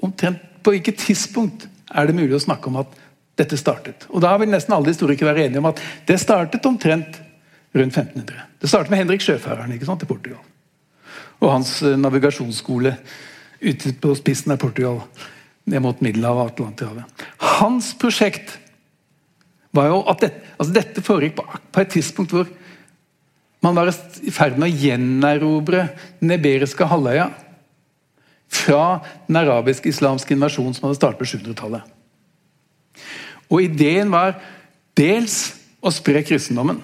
omtrent 0.02 0.42
på 0.64 0.74
hvilket 0.74 1.00
tidspunkt 1.02 1.66
er 1.94 2.08
det 2.08 2.16
mulig 2.16 2.36
å 2.36 2.42
snakke 2.42 2.70
om 2.70 2.80
at 2.82 2.94
dette 3.38 3.58
startet. 3.58 4.06
Og 4.10 4.22
Da 4.22 4.36
vil 4.38 4.50
nesten 4.52 4.74
alle 4.76 4.92
historikere 4.92 5.32
være 5.32 5.48
enige 5.48 5.62
om 5.62 5.70
at 5.72 5.82
det 6.06 6.20
startet 6.22 6.66
omtrent 6.66 7.20
rundt 7.74 7.96
1500. 7.96 8.42
Det 8.60 8.70
startet 8.70 8.90
med 8.90 9.02
Henrik 9.02 9.22
Sjøfareren 9.24 9.72
ikke 9.74 9.88
sant, 9.88 10.00
til 10.00 10.10
Portugal. 10.10 10.42
Og 11.42 11.50
hans 11.50 11.76
eh, 11.82 11.96
navigasjonsskole 11.98 12.94
ute 13.64 13.94
på 14.00 14.14
spissen 14.18 14.54
av 14.54 14.60
Portugal, 14.62 15.00
ned 15.64 15.80
mot 15.82 16.02
Middelhavet 16.04 16.44
og 16.44 16.52
Atlanterhavet. 16.52 17.24
Hans 17.58 17.94
prosjekt 17.98 18.58
var 19.74 19.88
jo 19.90 20.02
at 20.10 20.20
dette, 20.22 20.52
altså 20.58 20.76
dette 20.76 21.02
foregikk 21.02 21.38
på, 21.38 21.46
på, 21.72 21.82
et 21.82 21.96
tidspunkt 21.96 22.34
hvor 22.34 22.50
Man 23.64 23.78
var 23.78 23.88
i 23.88 24.28
ferd 24.28 24.58
med 24.60 24.68
å 24.68 24.76
gjenerobre 24.76 25.86
den 26.20 26.34
iberiske 26.34 26.84
halvøya 26.84 27.30
fra 28.52 28.82
den 29.24 29.38
arabiske 29.40 29.88
islamske 29.88 30.36
invasjonen 30.36 30.76
som 30.76 30.84
hadde 30.84 30.98
startet 30.98 31.22
på 31.22 31.28
700-tallet. 31.30 31.93
Og 33.50 33.64
Ideen 33.66 34.12
var 34.12 34.36
dels 34.98 35.54
å 35.84 35.92
spre 35.92 36.22
kristendommen. 36.24 36.80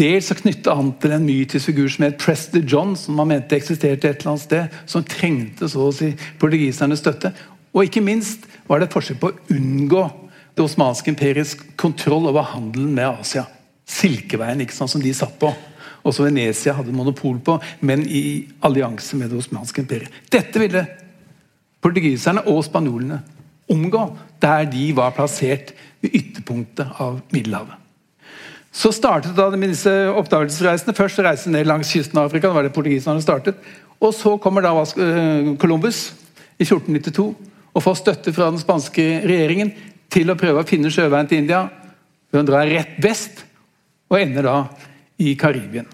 Dels 0.00 0.30
å 0.32 0.36
knytte 0.38 0.72
an 0.72 0.94
til 1.02 1.12
en 1.12 1.26
mytisk 1.26 1.72
figur 1.72 1.90
som 1.92 2.06
het 2.06 2.20
Prester 2.20 2.62
John, 2.64 2.94
som 2.96 3.18
man 3.18 3.28
mente 3.32 3.58
eksisterte 3.58 4.08
et 4.08 4.22
eller 4.22 4.32
annet 4.32 4.44
sted, 4.46 4.76
som 4.88 5.04
trengte 5.04 5.68
så 5.68 5.88
å 5.88 5.94
si 5.94 6.12
portugisernes 6.40 7.02
støtte. 7.02 7.34
Og 7.74 7.86
ikke 7.86 8.02
minst 8.04 8.46
var 8.68 8.80
det 8.80 8.88
et 8.88 8.96
forsøk 8.96 9.20
på 9.20 9.32
å 9.32 9.56
unngå 9.56 10.04
det 10.56 10.64
osmanske 10.64 11.12
imperiets 11.12 11.56
kontroll 11.78 12.30
over 12.30 12.48
handelen 12.54 12.94
med 12.96 13.20
Asia. 13.20 13.44
Silkeveien, 13.90 14.62
ikke 14.62 14.76
sant, 14.76 14.92
som 14.92 15.02
de 15.02 15.12
satt 15.14 15.36
på. 15.40 15.50
Også 16.06 16.24
Venezia 16.24 16.72
hadde 16.78 16.94
monopol 16.96 17.36
på, 17.44 17.58
men 17.84 18.06
i 18.06 18.46
allianse 18.64 19.18
med 19.18 19.30
det 19.32 19.40
osmanske 19.42 19.82
imperiet. 19.82 20.14
Dette 20.32 20.62
ville 20.62 20.86
portugiserne 21.84 22.46
og 22.48 22.62
spanjolene 22.64 23.20
omgå, 23.70 24.04
der 24.42 24.66
de 24.70 24.90
var 24.96 25.14
plassert 25.16 25.74
ved 26.00 26.16
ytterpunktet 26.16 27.00
av 27.02 27.20
Middelhavet. 27.34 27.76
Så 28.70 28.92
startet 28.94 29.34
da 29.34 29.48
med 29.50 29.72
disse 29.72 29.92
oppdagelsesreisene. 30.14 30.94
Først 30.94 31.18
reise 31.26 31.50
ned 31.50 31.66
langs 31.66 31.90
kysten 31.90 32.18
av 32.18 32.28
Afrika. 32.28 32.48
det 32.48 32.54
var 32.54 32.62
det 32.62 32.74
portugiserne 32.74 33.22
startet. 33.22 33.56
Og 34.00 34.14
så 34.14 34.36
kommer 34.38 34.62
da 34.62 34.72
eh, 34.78 35.56
Columbus 35.58 36.12
i 36.58 36.64
1492 36.64 37.34
og 37.70 37.82
får 37.82 37.98
støtte 38.00 38.32
fra 38.32 38.50
den 38.50 38.62
spanske 38.62 39.04
regjeringen 39.26 39.72
til 40.10 40.30
å 40.30 40.38
prøve 40.38 40.62
å 40.62 40.66
finne 40.68 40.90
sjøveien 40.90 41.28
til 41.28 41.42
India. 41.42 41.64
Hun 42.32 42.46
drar 42.46 42.70
rett 42.70 42.96
vest 43.02 43.44
og 44.10 44.18
ender 44.20 44.46
da 44.46 44.56
i 45.20 45.34
Karibien. 45.38 45.86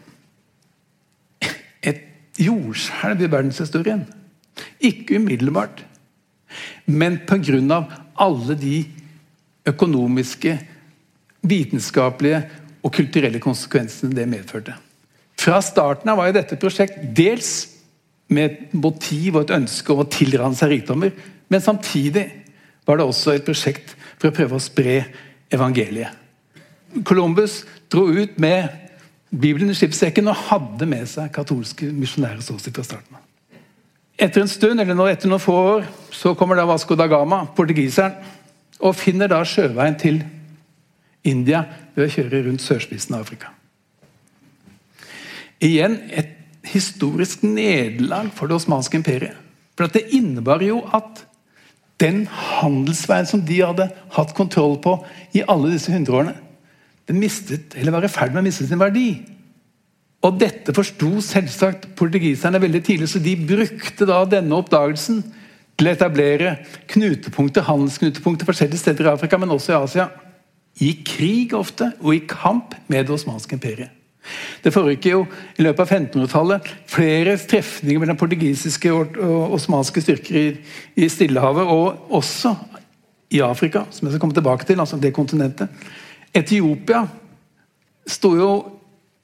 Et 1.82 2.04
jordskjelv 2.40 3.24
i 3.24 3.30
verdenshistorien. 3.32 4.04
Ikke 4.84 5.18
umiddelbart, 5.20 5.82
men 6.86 7.20
pga. 7.28 7.80
Alle 8.22 8.56
de 8.58 8.78
økonomiske, 9.66 10.56
vitenskapelige 11.46 12.42
og 12.82 12.92
kulturelle 12.94 13.40
konsekvensene 13.42 14.14
det 14.16 14.26
medførte. 14.30 14.74
Fra 15.36 15.60
starten 15.62 16.10
av 16.10 16.18
var 16.18 16.30
jo 16.30 16.36
dette 16.38 16.56
et 16.56 16.62
prosjekt 16.62 17.00
dels 17.16 17.52
med 18.32 18.44
et 18.46 18.74
motiv 18.74 19.36
og 19.36 19.44
et 19.44 19.56
ønske 19.58 19.92
om 19.92 20.02
å 20.02 20.10
tilrane 20.10 20.56
seg 20.58 20.72
rikdommer, 20.72 21.12
men 21.52 21.62
samtidig 21.62 22.24
var 22.86 22.98
det 22.98 23.06
også 23.06 23.36
et 23.36 23.46
prosjekt 23.46 23.94
for 24.16 24.30
å 24.30 24.34
prøve 24.34 24.58
å 24.58 24.62
spre 24.62 24.96
evangeliet. 25.52 26.10
Columbus 27.06 27.60
dro 27.92 28.06
ut 28.08 28.38
med 28.42 28.70
Bibelen 29.30 29.70
i 29.70 29.76
skipssekken 29.76 30.30
og 30.30 30.46
hadde 30.48 30.88
med 30.88 31.06
seg 31.10 31.32
katolske 31.34 31.90
misjonærer 31.92 32.42
så 32.42 32.56
fra 32.58 32.86
starten 32.86 33.18
av. 33.18 33.25
Etter 34.16 34.40
en 34.40 34.48
stund, 34.48 34.80
eller 34.80 35.10
etter 35.12 35.28
noen 35.28 35.42
få 35.42 35.56
år 35.74 35.84
så 36.14 36.32
kommer 36.38 36.56
da 36.56 36.64
Vasco 36.68 36.96
da 36.96 37.04
Gama, 37.10 37.42
portugiseren, 37.56 38.16
og 38.80 38.96
finner 38.96 39.28
da 39.28 39.42
sjøveien 39.44 39.96
til 40.00 40.22
India 41.26 41.62
ved 41.96 42.06
å 42.06 42.12
kjøre 42.12 42.42
rundt 42.46 42.64
sørspissen 42.64 43.16
av 43.16 43.26
Afrika. 43.26 43.52
Igjen 45.64 45.98
et 46.12 46.34
historisk 46.66 47.44
nederlag 47.46 48.28
for 48.36 48.48
det 48.48 48.58
osmanske 48.58 48.98
imperiet. 48.98 49.36
For 49.76 49.92
Det 49.92 50.08
innebar 50.16 50.64
jo 50.64 50.80
at 50.96 51.24
den 52.00 52.24
handelsveien 52.28 53.28
som 53.28 53.44
de 53.44 53.60
hadde 53.60 53.88
hatt 54.16 54.34
kontroll 54.36 54.76
på 54.84 54.98
i 55.36 55.44
alle 55.48 55.72
disse 55.72 55.92
hundreårene, 55.92 56.34
den 57.08 57.20
mistet, 57.20 57.76
eller 57.76 57.94
var 57.94 58.04
i 58.04 58.10
ferd 58.10 58.32
med 58.32 58.42
å 58.42 58.46
miste 58.48 58.66
sin 58.66 58.80
verdi. 58.80 59.10
Og 60.26 60.38
Dette 60.40 60.74
forsto 60.74 61.20
selvsagt 61.22 61.90
portugiserne 61.98 62.60
veldig 62.62 62.82
tidlig, 62.82 63.08
så 63.12 63.22
de 63.22 63.36
brukte 63.38 64.08
da 64.08 64.22
denne 64.26 64.56
oppdagelsen 64.58 65.20
til 65.76 65.88
å 65.88 65.92
etablere 65.92 66.56
knutepunkter, 66.90 67.66
handelsknutepunkter 67.68 68.48
forskjellige 68.48 68.80
steder 68.80 69.06
i 69.06 69.12
Afrika, 69.12 69.38
men 69.38 69.52
også 69.54 69.74
i 69.74 69.78
Asia. 69.78 70.08
I 70.82 70.90
krig 71.06 71.54
ofte, 71.56 71.92
og 72.02 72.16
i 72.16 72.24
kamp 72.28 72.74
med 72.90 73.06
det 73.06 73.14
osmanske 73.14 73.56
imperiet. 73.56 73.92
Det 74.64 74.72
foregikk 74.74 75.06
jo 75.06 75.20
i 75.54 75.62
løpet 75.62 75.84
av 75.84 75.92
1500-tallet 75.92 76.70
flere 76.90 77.36
trefninger 77.38 78.02
mellom 78.02 78.18
portugisiske 78.18 78.90
og 78.90 79.20
osmanske 79.54 80.02
styrker 80.02 80.38
i, 80.40 80.46
i 80.98 81.06
Stillehavet, 81.12 81.70
og 81.70 82.16
også 82.18 82.56
i 83.36 83.42
Afrika, 83.44 83.84
som 83.90 84.08
jeg 84.08 84.16
skal 84.16 84.24
komme 84.24 84.34
tilbake 84.34 84.66
til, 84.66 84.82
altså 84.82 84.98
det 84.98 85.14
kontinentet. 85.14 85.70
Etiopia 86.34 87.04
sto 88.10 88.32
jo 88.34 88.50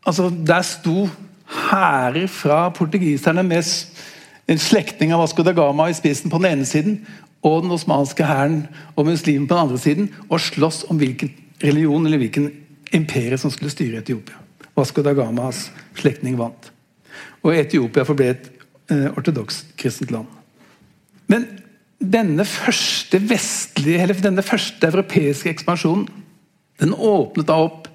altså 0.07 0.31
Der 0.31 0.63
sto 0.63 1.09
hærer 1.47 2.27
fra 2.27 2.69
portugiserne 2.71 3.43
med 3.43 3.63
en 4.49 4.59
slektning 4.59 5.13
av 5.13 5.23
Vasco 5.23 5.45
da 5.45 5.53
Gama 5.53 5.89
i 5.89 5.97
spissen 5.97 6.31
på 6.31 6.41
den 6.41 6.51
ene 6.53 6.67
siden, 6.67 7.01
og 7.43 7.63
den 7.65 7.75
osmanske 7.75 8.25
hæren 8.27 8.67
og 8.97 9.07
muslimen 9.07 9.49
på 9.49 9.55
den 9.55 9.63
andre 9.63 9.79
siden, 9.79 10.11
og 10.31 10.41
slåss 10.41 10.85
om 10.91 10.97
hvilken 10.97 11.33
religion 11.63 12.07
eller 12.07 12.19
hvilken 12.19 12.51
imperie 12.93 13.39
som 13.39 13.51
skulle 13.51 13.71
styre 13.71 14.03
Etiopia. 14.03 14.39
Vasco 14.77 15.03
da 15.03 15.13
Gamas 15.13 15.71
slektning 15.99 16.39
vant. 16.39 16.73
Og 17.43 17.57
Etiopia 17.57 18.07
forble 18.09 18.31
et 18.33 18.49
eh, 18.91 19.11
ortodoks 19.13 19.65
kristent 19.79 20.13
land. 20.15 20.27
Men 21.29 21.47
denne 22.03 22.45
første 22.49 23.21
vestlige, 23.29 24.03
eller 24.03 24.19
denne 24.19 24.43
første 24.43 24.89
europeiske 24.89 25.51
ekspansjonen 25.53 26.09
den 26.81 26.95
åpnet 26.95 27.47
da 27.47 27.61
opp 27.63 27.92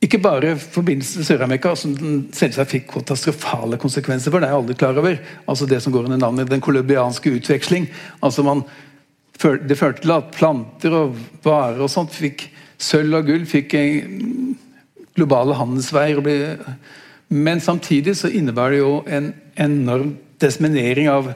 ikke 0.00 0.20
bare 0.22 0.54
forbindelsen 0.56 1.20
til 1.20 1.26
Sør-Amerika, 1.28 1.74
som 1.76 1.92
den 1.92 2.20
selvsagt 2.32 2.72
fikk 2.72 2.86
katastrofale 2.94 3.76
konsekvenser 3.80 4.32
for. 4.32 4.40
Det 4.40 4.48
er 4.48 4.54
jeg 4.54 4.62
aldri 4.62 4.76
klar 4.80 5.00
over. 5.00 5.18
Altså 5.44 5.66
Det 5.68 5.82
som 5.84 5.92
går 5.92 6.08
under 6.08 6.16
navnet 6.16 6.48
den 6.48 6.60
colombianske 6.60 7.34
utveksling. 7.36 7.88
altså 8.22 8.42
man, 8.42 8.64
Det 9.68 9.78
førte 9.78 10.00
til 10.00 10.10
at 10.10 10.32
planter 10.32 10.92
og 10.92 11.16
varer 11.44 11.80
og 11.80 11.90
sånt 11.90 12.12
fikk 12.12 12.50
sølv 12.78 13.14
og 13.14 13.26
gull 13.26 13.46
fikk 13.46 13.76
globale 15.14 15.54
handelsveier. 15.54 16.58
Men 17.28 17.60
samtidig 17.60 18.16
så 18.16 18.28
innebærer 18.28 18.70
det 18.70 18.78
jo 18.78 19.04
en 19.06 19.34
enorm 19.56 20.16
desminering 20.40 21.08
av 21.08 21.34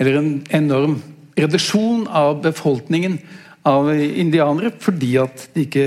Eller 0.00 0.14
en 0.14 0.46
enorm 0.50 1.02
reduksjon 1.36 2.06
av 2.06 2.42
befolkningen 2.42 3.18
av 3.66 3.90
indianere 3.90 4.70
fordi 4.78 5.16
at 5.18 5.48
de 5.54 5.64
ikke 5.66 5.86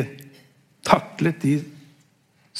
taklet 0.83 1.39
de 1.39 1.53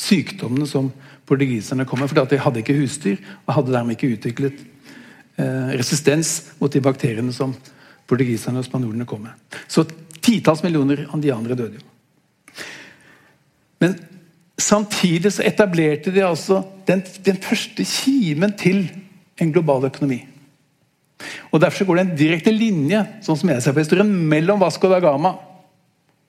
sykdommene 0.02 0.68
som 0.70 0.90
portugiserne 1.30 1.86
kom 1.88 2.02
med. 2.02 2.10
fordi 2.10 2.36
de 2.36 2.42
hadde 2.42 2.64
ikke 2.64 2.78
husdyr 2.80 3.18
og 3.46 3.54
hadde 3.56 3.74
dermed 3.76 3.96
ikke 3.96 4.16
utviklet 4.18 4.64
eh, 5.38 5.74
resistens 5.78 6.52
mot 6.60 6.74
de 6.74 6.82
bakteriene 6.82 7.34
som 7.34 7.54
portugiserne 8.10 8.60
og 8.60 8.68
spanjolene 8.68 9.08
kom 9.08 9.24
med. 9.28 9.60
Så 9.68 9.86
titalls 10.22 10.64
millioner 10.64 11.06
andianere 11.14 11.58
døde 11.58 11.80
jo. 11.80 11.88
Men 13.82 14.00
Samtidig 14.62 15.32
så 15.34 15.42
etablerte 15.48 16.12
de 16.14 16.22
altså 16.22 16.60
den, 16.86 17.02
den 17.26 17.40
første 17.42 17.82
kimen 17.88 18.54
til 18.58 18.84
en 19.42 19.54
global 19.54 19.88
økonomi. 19.88 20.20
Og 21.52 21.62
Derfor 21.62 21.86
går 21.86 21.98
det 21.98 22.04
en 22.06 22.18
direkte 22.18 22.54
linje 22.54 23.02
sånn 23.26 23.40
som 23.40 23.50
jeg 23.50 23.64
ser 23.64 23.74
på 23.74 23.82
historien, 23.82 24.12
mellom 24.30 24.62
Vasco 24.62 24.90
da 24.92 25.00
Gama 25.02 25.34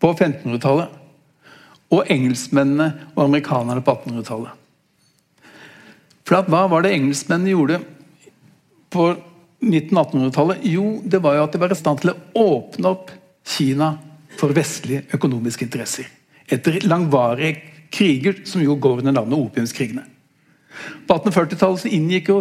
på 0.01 0.15
1500-tallet 0.15 1.02
og 1.93 2.09
engelskmennene 2.11 2.89
og 3.15 3.27
amerikanerne 3.27 3.85
på 3.85 3.95
1800-tallet. 3.99 4.59
For 6.23 6.49
Hva 6.49 6.65
var 6.71 6.85
det 6.85 6.95
engelskmennene 6.97 7.53
gjorde 7.53 7.81
på 8.93 9.09
midten 9.67 9.99
av 9.99 10.09
1800-tallet? 10.09 10.65
Jo, 10.73 10.87
det 11.05 11.21
var 11.25 11.37
jo 11.37 11.45
at 11.45 11.53
de 11.53 11.61
var 11.61 11.75
i 11.75 11.79
stand 11.79 12.03
til 12.03 12.15
å 12.15 12.47
åpne 12.57 12.95
opp 12.95 13.13
Kina 13.43 13.97
for 14.39 14.55
vestlige 14.55 15.05
økonomiske 15.17 15.67
interesser. 15.67 16.07
Etter 16.47 16.81
langvarige 16.87 17.59
kriger 17.93 18.43
som 18.49 18.63
jo 18.63 18.77
går 18.81 19.03
under 19.03 19.19
navnet 19.19 19.39
opiumskrigene. 19.39 20.07
På 21.07 21.19
1840-tallet 21.19 21.91
inngikk 21.93 22.31
jo 22.33 22.39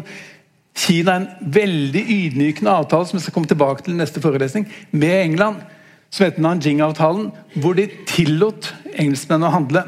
Kina 0.78 1.18
en 1.20 1.28
veldig 1.52 2.02
ydmykende 2.14 2.72
avtale 2.72 3.10
som 3.10 3.18
jeg 3.18 3.26
skal 3.26 3.36
komme 3.36 3.50
tilbake 3.52 3.84
til 3.84 3.98
i 3.98 4.00
neste 4.00 4.22
forelesning, 4.24 4.70
med 4.92 5.18
England, 5.26 5.66
som 6.12 6.26
heter 6.26 6.44
Nanjing-avtalen, 6.44 7.32
hvor 7.64 7.78
de 7.78 7.88
tillot 8.10 8.74
engelskmennene 8.92 9.48
å 9.48 9.56
handle 9.56 9.86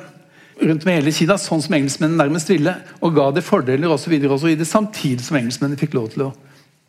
rundt 0.63 0.85
med 0.87 0.99
hele 0.99 1.11
Kina, 1.11 1.35
sånn 1.41 1.61
som 1.63 1.75
engelskmennene 1.75 2.21
nærmest 2.21 2.51
ville, 2.51 2.77
og 3.03 3.15
ga 3.17 3.29
det 3.35 3.43
fordeler 3.43 3.91
osv. 3.91 4.15
samtidig 4.63 5.25
som 5.25 5.37
engelskmennene 5.37 5.79
fikk 5.79 5.97
lov 5.97 6.09
til 6.13 6.27
å 6.27 6.31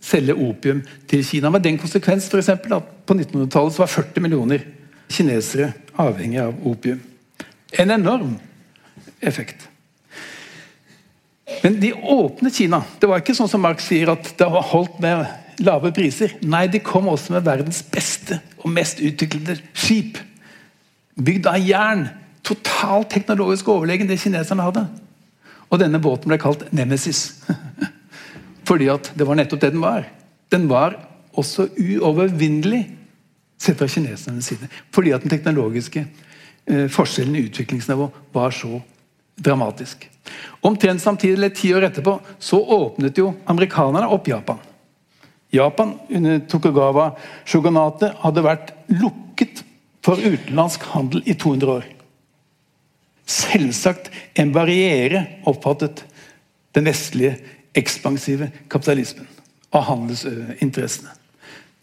selge 0.04 0.36
opium 0.36 0.82
til 1.10 1.24
Kina. 1.26 1.50
Med 1.50 1.64
den 1.64 1.78
konsekvens 1.80 2.28
for 2.30 2.38
eksempel, 2.38 2.76
at 2.78 2.90
på 3.06 3.16
1900-tallet 3.16 3.78
var 3.78 3.90
40 3.90 4.24
millioner 4.24 4.66
kinesere 5.10 5.72
avhengig 6.00 6.40
av 6.42 6.66
opium. 6.66 7.00
En 7.78 7.90
enorm 7.90 8.36
effekt. 9.20 9.68
Men 11.62 11.80
de 11.80 11.92
åpnet 11.92 12.54
Kina. 12.54 12.82
Det 13.00 13.08
var 13.08 13.22
ikke 13.22 13.34
sånn 13.36 13.50
som 13.50 13.62
Marx 13.64 13.88
sier, 13.88 14.12
at 14.12 14.30
det 14.38 14.48
var 14.50 14.68
holdt 14.70 15.00
med 15.02 15.24
lave 15.62 15.92
priser. 15.94 16.34
Nei, 16.42 16.66
de 16.70 16.80
kom 16.82 17.08
også 17.10 17.34
med 17.34 17.46
verdens 17.46 17.82
beste 17.92 18.40
og 18.62 18.72
mest 18.72 19.02
utviklede 19.04 19.58
skip. 19.72 20.18
Bygd 21.14 21.48
av 21.50 21.62
jern. 21.62 22.06
Totalt 22.44 23.12
teknologisk 23.14 23.68
overlegen 23.72 24.10
det 24.10 24.20
kineserne 24.20 24.66
hadde. 24.66 24.84
Og 25.70 25.80
denne 25.80 26.00
båten 26.02 26.30
ble 26.30 26.38
kalt 26.40 26.66
Nemesis. 26.74 27.44
Fordi 28.68 28.88
at 28.92 29.12
det 29.16 29.26
var 29.28 29.38
nettopp 29.38 29.62
det 29.62 29.72
den 29.74 29.84
var. 29.84 30.08
Den 30.52 30.68
var 30.70 30.96
også 31.34 31.68
uovervinnelig 31.80 32.84
sett 33.60 33.78
fra 33.78 33.88
kinesernes 33.90 34.48
side. 34.50 34.68
Fordi 34.94 35.14
at 35.14 35.24
den 35.24 35.32
teknologiske 35.32 36.04
eh, 36.04 36.86
forskjellen 36.92 37.36
i 37.36 37.46
utviklingsnivå 37.48 38.10
var 38.34 38.54
så 38.54 38.80
dramatisk. 39.34 40.08
Omtrent 40.64 41.02
samtidig, 41.02 41.34
eller 41.34 41.48
ti 41.48 41.74
år 41.74 41.88
etterpå, 41.88 42.18
så 42.38 42.60
åpnet 42.60 43.18
jo 43.18 43.32
amerikanerne 43.50 44.08
opp 44.14 44.28
Japan. 44.28 44.60
Japan 45.54 45.94
under 46.10 46.42
Tokugawa 46.50 47.12
Shogunate 47.46 48.12
hadde 48.22 48.44
vært 48.44 48.72
lukket 48.90 49.62
for 50.04 50.20
utenlandsk 50.20 50.84
handel 50.92 51.22
i 51.24 51.36
200 51.38 51.76
år. 51.78 51.86
Selvsagt 53.24 54.10
en 54.36 54.52
barriere 54.52 55.24
oppfattet 55.48 56.04
den 56.76 56.88
vestlige 56.90 57.38
ekspansive 57.78 58.50
kapitalismen 58.70 59.28
og 59.74 59.86
handelsinteressene. 59.88 61.14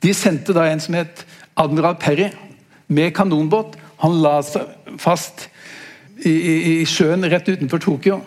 De 0.01 0.13
sendte 0.17 0.53
da 0.55 0.65
en 0.69 0.81
som 0.81 0.95
het 0.97 1.25
admiral 1.59 1.97
Perry 2.01 2.31
med 2.91 3.13
kanonbåt. 3.15 3.75
Han 4.01 4.21
la 4.23 4.39
seg 4.45 4.97
fast 5.01 5.47
i, 6.25 6.31
i, 6.31 6.55
i 6.81 6.85
sjøen 6.89 7.25
rett 7.29 7.49
utenfor 7.49 7.81
Tokyo 7.81 8.21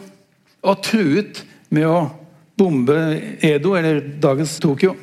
og 0.65 0.85
truet 0.87 1.43
med 1.75 1.87
å 1.89 1.99
bombe 2.59 2.97
Edo, 3.43 3.75
eller 3.75 4.01
dagens 4.23 4.57
Tokyo. 4.63 4.95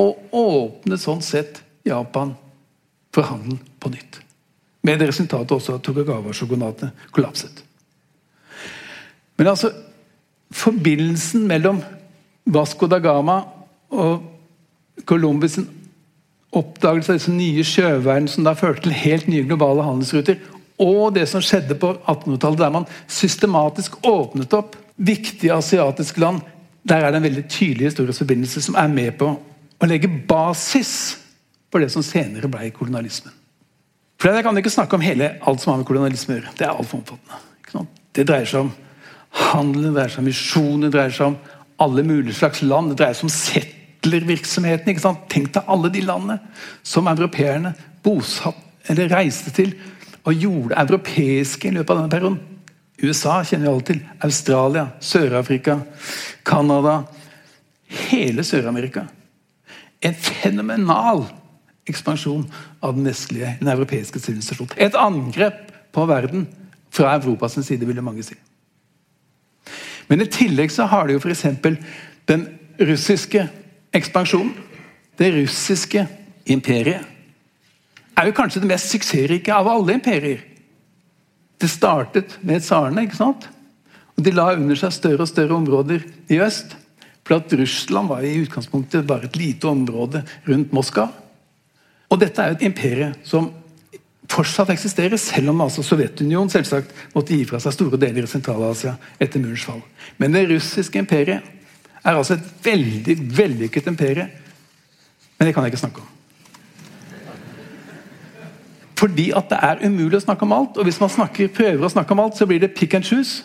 Og 0.00 0.34
åpne 0.34 0.98
sånn 0.98 1.22
sett 1.22 1.62
Japan 1.86 2.34
for 3.14 3.28
handel 3.28 3.58
på 3.80 3.92
nytt. 3.92 4.20
Med 4.84 5.00
det 5.00 5.08
resultatet 5.12 5.54
også 5.54 5.78
at 5.78 5.84
Tokugawa-shogunatet 5.86 7.10
kollapset. 7.14 7.62
Men 9.38 9.50
altså 9.54 9.72
Forbindelsen 10.54 11.48
mellom 11.50 11.80
Vasco 12.46 12.86
da 12.86 13.00
Gama 13.02 13.40
og 13.90 14.26
Columbus' 15.08 15.64
oppdagelse 16.54 17.10
av 17.10 17.18
disse 17.18 17.32
nye 17.34 17.64
sjøveiene 17.66 18.30
som 18.30 18.46
da 18.46 18.52
førte 18.54 18.84
til 18.84 18.94
helt 18.94 19.26
nye 19.26 19.46
globale 19.48 19.82
handelsruter, 19.82 20.38
og 20.78 21.14
det 21.14 21.26
som 21.30 21.42
skjedde 21.42 21.76
på 21.78 21.92
1800-tallet, 21.96 22.60
der 22.60 22.72
man 22.74 22.86
systematisk 23.10 23.96
åpnet 24.06 24.54
opp 24.54 24.76
viktige 24.96 25.54
asiatiske 25.54 26.20
land, 26.22 26.42
der 26.86 27.02
er 27.02 27.10
det 27.10 27.20
en 27.20 27.26
veldig 27.26 27.44
tydelig 27.48 27.90
historisk 27.90 28.22
forbindelse 28.22 28.62
som 28.62 28.78
er 28.78 28.90
med 28.92 29.14
på 29.18 29.32
å 29.80 29.88
legge 29.88 30.10
basis 30.28 30.92
for 31.72 31.82
det 31.82 31.90
som 31.92 32.04
senere 32.06 32.50
ble 32.50 32.70
kolonialismen. 32.74 33.32
For 34.20 34.32
Jeg 34.32 34.44
kan 34.46 34.56
ikke 34.56 34.72
snakke 34.72 34.96
om 34.96 35.04
hele 35.04 35.34
alt 35.42 35.60
som 35.60 35.72
har 35.72 35.80
med 35.82 35.88
kolonialisme 35.88 36.32
å 36.32 36.38
gjøre. 36.38 36.52
Det 36.56 36.66
er 36.66 36.72
altfor 36.72 37.02
omfattende. 37.02 37.88
Det 38.14 38.22
dreier 38.28 38.46
seg 38.46 38.68
om 38.68 38.70
handel, 39.50 39.88
det 39.88 39.94
dreier 39.96 40.12
seg 40.14 40.22
om 40.22 40.28
misjon, 40.30 40.84
det 40.84 40.92
dreier 40.94 41.14
seg 41.14 41.32
om 41.32 41.38
alle 41.82 42.04
mulige 42.06 42.38
slags 42.38 42.62
land. 42.62 42.92
Det 42.92 43.00
dreier 43.00 43.18
seg 43.18 43.26
om 43.26 43.34
settlervirksomheten. 43.34 45.00
Tenk 45.32 45.50
deg 45.56 45.72
alle 45.74 45.90
de 45.92 46.04
landene 46.06 46.38
som 46.86 47.10
europeerne 47.10 47.74
bosatt 48.06 48.60
eller 48.92 49.10
reiste 49.10 49.52
til 49.56 49.74
og 50.24 50.40
gjorde 50.40 50.78
europeiske 50.80 51.68
i 51.68 51.74
løpet 51.74 51.90
av 51.90 52.00
denne 52.00 52.12
perioden. 52.14 52.38
USA 53.02 53.40
kjenner 53.42 53.66
vi 53.66 53.72
alle 53.72 53.88
til. 53.90 54.00
Australia, 54.24 54.86
Sør-Afrika, 55.02 55.80
Canada 56.46 57.02
Hele 58.08 58.44
Sør-Amerika. 58.46 59.04
En 60.04 60.14
fenomenal 60.14 61.24
ekspansjon 61.88 62.44
av 62.84 62.94
den 62.96 63.08
vestlige, 63.08 63.54
den 63.60 63.70
europeiske 63.72 64.20
sivilisasjonen. 64.20 64.76
Et 64.80 64.96
angrep 64.96 65.72
på 65.94 66.06
verden 66.08 66.46
fra 66.94 67.14
Europas 67.16 67.58
side, 67.58 67.86
ville 67.86 68.04
mange 68.04 68.24
si. 68.24 68.36
Men 70.08 70.20
i 70.20 70.28
tillegg 70.28 70.72
så 70.72 70.86
har 70.90 71.06
det 71.06 71.16
jo 71.16 71.22
f.eks. 71.24 71.46
den 72.28 72.46
russiske 72.80 73.48
ekspansjonen. 73.94 74.52
Det 75.18 75.30
russiske 75.34 76.06
imperiet 76.50 77.10
er 78.14 78.28
jo 78.28 78.34
kanskje 78.36 78.62
det 78.62 78.70
mest 78.70 78.92
suksessrike 78.92 79.54
av 79.54 79.68
alle 79.70 79.96
imperier. 79.96 80.42
Det 81.58 81.70
startet 81.70 82.36
med 82.42 82.62
tsarene. 82.62 83.04
ikke 83.06 83.18
sant? 83.18 83.48
Og 84.14 84.24
De 84.24 84.30
la 84.30 84.52
under 84.54 84.78
seg 84.78 84.92
større 84.94 85.24
og 85.24 85.30
større 85.30 85.56
områder 85.56 86.04
i 86.30 86.38
øst. 86.42 86.76
For 87.24 87.38
at 87.38 87.52
Russland 87.56 88.08
var 88.12 88.24
i 88.24 88.36
utgangspunktet 88.42 89.06
bare 89.08 89.28
et 89.28 89.36
lite 89.40 89.68
område 89.68 90.22
rundt 90.48 90.72
Moskva. 90.76 91.08
Og 92.12 92.20
dette 92.20 92.42
er 92.42 92.52
jo 92.52 92.58
et 92.58 92.66
imperie 92.68 93.12
som 93.24 93.48
fortsatt 94.30 94.70
eksisterer, 94.72 95.16
selv 95.20 95.52
om 95.52 95.62
altså 95.64 95.82
Sovjetunionen 95.84 96.52
selvsagt 96.52 96.92
måtte 97.14 97.36
gi 97.36 97.44
fra 97.48 97.60
seg 97.62 97.74
store 97.76 98.00
deler 98.00 98.24
i 98.24 98.30
Sentral-Asia 98.30 98.94
etter 99.20 99.42
murens 99.42 99.64
fall. 99.66 99.82
Men 100.20 100.36
det 100.36 100.46
russiske 100.52 101.00
imperiet 101.00 101.44
er 102.04 102.12
altså 102.18 102.36
et 102.36 102.50
veldig 102.64 103.16
vellykket 103.36 103.88
imperie. 103.92 104.28
Men 105.38 105.48
det 105.48 105.54
kan 105.54 105.64
jeg 105.64 105.74
ikke 105.74 105.84
snakke 105.84 106.04
om. 106.04 106.10
Fordi 108.98 109.30
at 109.36 109.50
det 109.50 109.58
er 109.66 109.82
umulig 109.88 110.20
å 110.20 110.24
snakke 110.24 110.46
om 110.46 110.54
alt. 110.56 110.78
Og 110.78 110.86
hvis 110.86 111.00
man 111.02 111.12
snakker, 111.12 111.50
prøver 111.52 111.84
å 111.84 111.92
snakke 111.92 112.14
om 112.14 112.22
alt, 112.24 112.38
så 112.38 112.46
blir 112.48 112.62
det 112.62 112.74
pick 112.76 112.94
and 112.94 113.04
choose. 113.04 113.42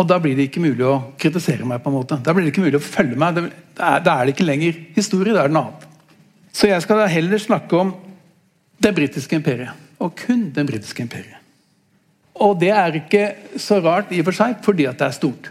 Og 0.00 0.06
da 0.08 0.16
blir 0.22 0.36
det 0.36 0.48
ikke 0.48 0.62
mulig 0.64 0.84
å 0.88 1.12
kritisere 1.20 1.66
meg. 1.68 1.82
på 1.82 1.90
en 1.90 1.98
måte. 1.98 2.16
Da 2.24 2.32
blir 2.32 2.46
det 2.46 2.54
ikke 2.54 2.64
mulig 2.64 2.80
å 2.80 2.84
følge 2.84 3.18
meg. 3.20 3.36
Da 3.76 3.98
er, 3.98 4.24
det 4.24 4.34
ikke 4.34 4.48
lenger 4.48 4.78
historie, 4.96 5.34
da 5.34 5.44
er 5.44 5.50
det 5.50 5.56
noe 5.58 5.68
annet. 5.68 5.86
Så 6.56 6.70
jeg 6.70 6.82
skal 6.82 7.02
da 7.02 7.06
heller 7.10 7.38
snakke 7.38 7.76
om 7.76 7.92
det 8.80 8.94
britiske 8.96 9.36
imperiet. 9.36 9.76
Og 10.00 10.14
kun 10.16 10.48
det 10.56 10.64
britiske 10.66 11.04
imperiet. 11.04 11.36
Og 12.40 12.56
det 12.56 12.70
er 12.72 12.96
ikke 12.96 13.24
så 13.60 13.82
rart 13.84 14.12
i 14.14 14.22
og 14.22 14.30
for 14.30 14.38
seg, 14.40 14.56
fordi 14.64 14.88
at 14.88 14.96
det 14.98 15.10
er 15.10 15.18
stort. 15.18 15.50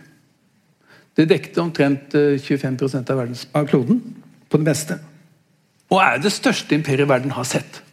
Det 1.14 1.28
dekte 1.30 1.62
omtrent 1.62 2.16
25 2.16 2.80
eh, 2.82 2.98
av, 3.04 3.18
verdens, 3.20 3.46
av 3.54 3.68
kloden 3.70 4.02
på 4.50 4.58
det 4.58 4.66
meste. 4.66 4.98
Og 5.94 6.02
er 6.02 6.18
det 6.24 6.34
største 6.34 6.74
imperiet 6.74 7.10
verden 7.10 7.36
har 7.38 7.46
sett. 7.46 7.84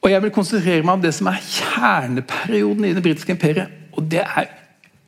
Og 0.00 0.10
Jeg 0.10 0.22
vil 0.22 0.32
konsentrere 0.32 0.84
meg 0.86 0.94
om 0.96 1.02
det 1.02 1.12
som 1.16 1.28
er 1.28 1.42
kjerneperioden 1.42 2.86
i 2.86 2.94
det 2.96 3.02
britiske 3.02 3.34
imperiet. 3.34 3.72
Og 3.92 4.06
det 4.08 4.22
er 4.22 4.46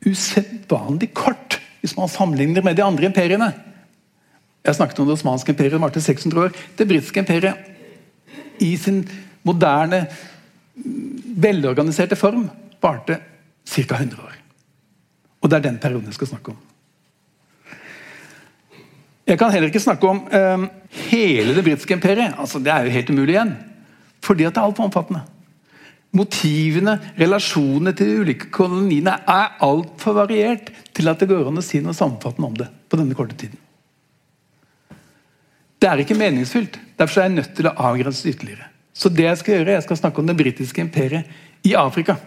usedvanlig 0.05 1.11
kort 1.17 1.59
hvis 1.81 1.95
man 1.97 2.11
sammenligner 2.11 2.63
med 2.63 2.75
de 2.75 2.83
andre 2.83 3.07
imperiene. 3.07 3.53
Jeg 4.65 4.75
snakket 4.75 4.99
om 4.99 5.07
det 5.07 5.15
osmanske 5.15 5.53
imperiet, 5.53 5.77
som 5.77 5.85
varte 5.85 6.01
600 6.03 6.41
år. 6.43 6.55
Det 6.77 6.87
britiske 6.87 7.21
imperiet 7.23 8.59
i 8.59 8.73
sin 8.77 9.05
moderne, 9.47 10.03
velorganiserte 11.39 12.17
form 12.19 12.49
varte 12.83 13.19
ca. 13.67 13.95
100 13.95 14.19
år. 14.23 14.35
Og 15.39 15.49
det 15.49 15.57
er 15.57 15.69
den 15.69 15.79
perioden 15.79 16.11
jeg 16.11 16.19
skal 16.19 16.33
snakke 16.33 16.51
om. 16.51 16.59
Jeg 19.29 19.37
kan 19.39 19.51
heller 19.53 19.69
ikke 19.69 19.83
snakke 19.83 20.09
om 20.09 20.23
eh, 20.33 20.63
hele 21.11 21.53
det 21.55 21.63
britiske 21.63 21.93
imperiet. 21.93 22.33
Altså, 22.39 22.59
det 22.59 22.71
er 22.73 22.87
jo 22.87 22.95
helt 22.95 23.09
umulig 23.13 23.35
igjen. 23.35 23.51
Fordi 24.25 24.47
at 24.47 24.55
det 24.55 24.61
er 24.61 24.67
altfor 24.67 24.89
omfattende. 24.89 25.21
Motivene, 26.17 26.95
relasjonene 27.19 27.93
til 27.93 28.09
de 28.09 28.21
ulike 28.23 28.47
koloniene 28.53 29.13
er 29.29 29.59
altfor 29.65 30.15
variert 30.17 30.71
til 30.97 31.11
at 31.11 31.21
det 31.21 31.29
går 31.29 31.51
an 31.51 31.61
å 31.61 31.65
si 31.65 31.81
noe 31.83 31.93
sammenfattende 31.93 32.47
om 32.49 32.55
det 32.57 32.69
på 32.89 32.97
denne 32.97 33.17
korte 33.17 33.37
tiden. 33.37 33.59
Det 35.79 35.87
er 35.87 36.01
ikke 36.01 36.17
meningsfylt. 36.17 36.79
Derfor 36.99 37.21
er 37.21 37.29
jeg 37.29 37.37
nødt 37.37 37.53
til 37.55 37.69
å 37.69 37.75
avgrense 37.89 38.27
ytterligere. 38.27 38.67
Så 38.93 39.09
det 39.09 39.23
Jeg 39.23 39.37
skal 39.37 39.55
gjøre, 39.55 39.77
jeg 39.77 39.83
skal 39.83 39.97
snakke 39.97 40.19
om 40.19 40.27
det 40.27 40.37
britiske 40.37 40.81
imperiet 40.81 41.29
i 41.63 41.73
Afrika. 41.73 42.17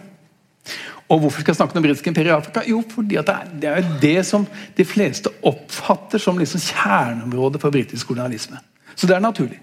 Og 1.09 1.19
Hvorfor 1.19 1.41
skal 1.41 1.51
jeg 1.51 1.55
snakke 1.55 1.75
om 1.75 1.81
det 1.81 1.89
britiske 1.89 2.09
imperiet 2.09 2.31
i 2.31 2.37
Afrika? 2.37 2.63
Jo, 2.65 2.83
fordi 2.89 3.15
det 3.15 3.29
er, 3.29 3.51
det 3.61 3.69
er 3.69 3.99
det 4.01 4.25
som 4.25 4.47
de 4.77 4.85
fleste 4.85 5.29
oppfatter 5.43 6.17
som 6.17 6.39
liksom 6.39 6.63
kjerneområdet 6.63 7.61
for 7.61 7.69
britisk 7.69 8.07
kolonialisme. 8.07 8.57
Så 8.95 9.07
det 9.07 9.15
er 9.15 9.19
naturlig. 9.19 9.59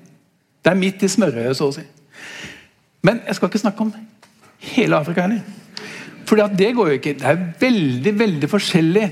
Det 0.65 0.71
er 0.71 0.79
midt 0.79 1.03
i 1.03 1.09
smørøyet, 1.09 1.57
så 1.57 1.71
å 1.71 1.75
si. 1.75 1.83
Men 3.07 3.23
jeg 3.27 3.39
skal 3.39 3.51
ikke 3.51 3.63
snakke 3.63 3.85
om 3.87 3.93
hele 4.75 4.99
Afrika 5.01 5.25
heller. 5.25 5.43
For 6.29 6.41
det 6.55 6.71
går 6.77 6.93
jo 6.93 6.99
ikke. 7.01 7.17
Det 7.19 7.27
er 7.27 7.45
veldig, 7.61 8.15
veldig 8.19 8.51
forskjellig 8.51 9.09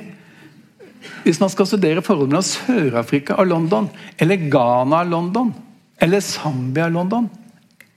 hvis 1.24 1.38
man 1.40 1.50
skal 1.52 1.66
studere 1.68 2.02
forholdet 2.04 2.32
mellom 2.32 2.46
Sør-Afrika 2.46 3.36
og 3.38 3.48
London, 3.50 3.88
eller 4.18 4.48
Ghana 4.50 5.02
og 5.04 5.10
London, 5.12 5.52
eller 6.00 6.22
Zambia 6.24 6.88
og 6.88 6.94
London, 6.96 7.28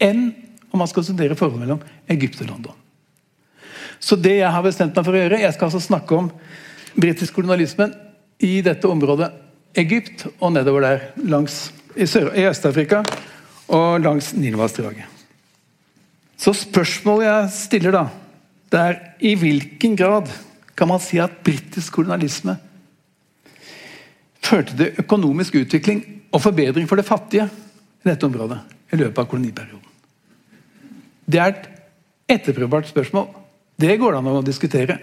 enn 0.02 0.30
om 0.72 0.82
man 0.82 0.90
skal 0.90 1.06
studere 1.06 1.38
forholdet 1.38 1.64
mellom 1.64 1.84
Egypt 2.12 2.42
og 2.44 2.52
London. 2.54 2.78
Så 4.02 4.18
det 4.18 4.38
jeg 4.40 4.54
har 4.54 4.66
bestemt 4.66 4.98
meg 4.98 5.06
for 5.06 5.18
å 5.18 5.22
gjøre, 5.22 5.42
jeg 5.44 5.56
skal 5.56 5.70
altså 5.70 5.84
snakke 5.84 6.18
om 6.18 6.32
britisk 6.98 7.38
kolonialisme 7.38 7.92
i 8.42 8.56
dette 8.66 8.90
området 8.90 9.30
Egypt 9.82 10.26
og 10.34 10.56
nedover 10.56 10.88
der 10.88 11.08
langs 11.30 11.70
i, 11.96 12.06
i 12.06 12.48
Øst-Afrika 12.50 13.04
og 13.72 14.02
langs 14.04 14.34
Nilvassdraget. 14.34 15.11
Så 16.42 16.54
spørsmålet 16.58 17.28
jeg 17.28 17.54
stiller 17.54 17.94
da, 17.94 18.06
det 18.72 18.80
er 18.82 19.00
i 19.22 19.36
hvilken 19.38 19.94
grad 20.00 20.30
kan 20.78 20.90
man 20.90 21.02
si 21.04 21.20
at 21.22 21.42
britisk 21.46 22.00
kolonialisme 22.00 22.56
førte 24.42 24.74
til 24.74 25.04
økonomisk 25.04 25.60
utvikling 25.60 26.02
og 26.34 26.42
forbedring 26.42 26.88
for 26.90 26.98
det 26.98 27.06
fattige 27.06 27.46
i 27.46 28.10
dette 28.10 28.26
området 28.26 28.58
i 28.92 28.98
løpet 28.98 29.22
av 29.22 29.28
koloniperioden? 29.30 29.86
Det 31.32 31.40
er 31.40 31.52
et 31.52 31.68
etterprøvbart 32.40 32.90
spørsmål. 32.90 33.28
Det 33.78 34.00
går 34.00 34.16
det 34.16 34.22
an 34.22 34.32
å 34.32 34.42
diskutere. 34.46 34.98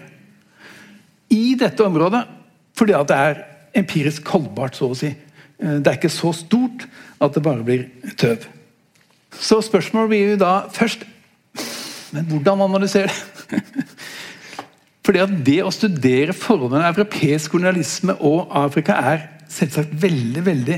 I 1.31 1.55
dette 1.59 1.85
området 1.85 2.25
fordi 2.77 2.95
at 2.95 3.07
det 3.09 3.15
er 3.15 3.39
empirisk 3.79 4.27
holdbart, 4.33 4.75
så 4.75 4.89
å 4.91 4.97
si. 4.97 5.09
Eh, 5.11 5.79
det 5.79 5.87
er 5.87 5.97
ikke 5.97 6.11
så 6.11 6.31
stort 6.35 6.85
at 7.19 7.35
det 7.35 7.43
bare 7.43 7.63
blir 7.65 7.87
tøv. 8.19 8.45
Så 9.35 9.59
spørsmålet 9.63 10.11
blir 10.11 10.31
jo 10.33 10.37
da 10.41 10.53
først 10.73 11.05
Men 12.15 12.27
hvordan 12.29 12.65
analysere 12.65 13.09
det? 13.11 13.61
Fordi 15.05 15.21
at 15.23 15.31
Det 15.45 15.57
å 15.65 15.73
studere 15.73 16.35
forholdene 16.37 16.85
av 16.85 16.97
europeisk 16.97 17.55
kolonialisme 17.55 18.13
og 18.25 18.51
Afrika 18.53 18.97
er 19.11 19.23
selvsagt 19.49 19.95
veldig 20.03 20.43
veldig 20.45 20.77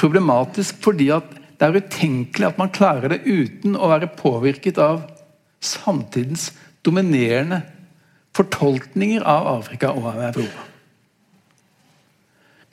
problematisk. 0.00 0.82
Fordi 0.84 1.08
at 1.14 1.30
det 1.54 1.68
er 1.68 1.78
utenkelig 1.80 2.50
at 2.50 2.60
man 2.60 2.72
klarer 2.74 3.14
det 3.14 3.22
uten 3.24 3.78
å 3.78 3.88
være 3.92 4.10
påvirket 4.18 4.80
av 4.82 5.04
samtidens 5.64 6.50
dominerende 6.84 7.62
fortolkninger 8.36 9.24
av 9.24 9.48
Afrika 9.54 9.94
og 9.94 10.10
av 10.10 10.20
Europa. 10.28 10.68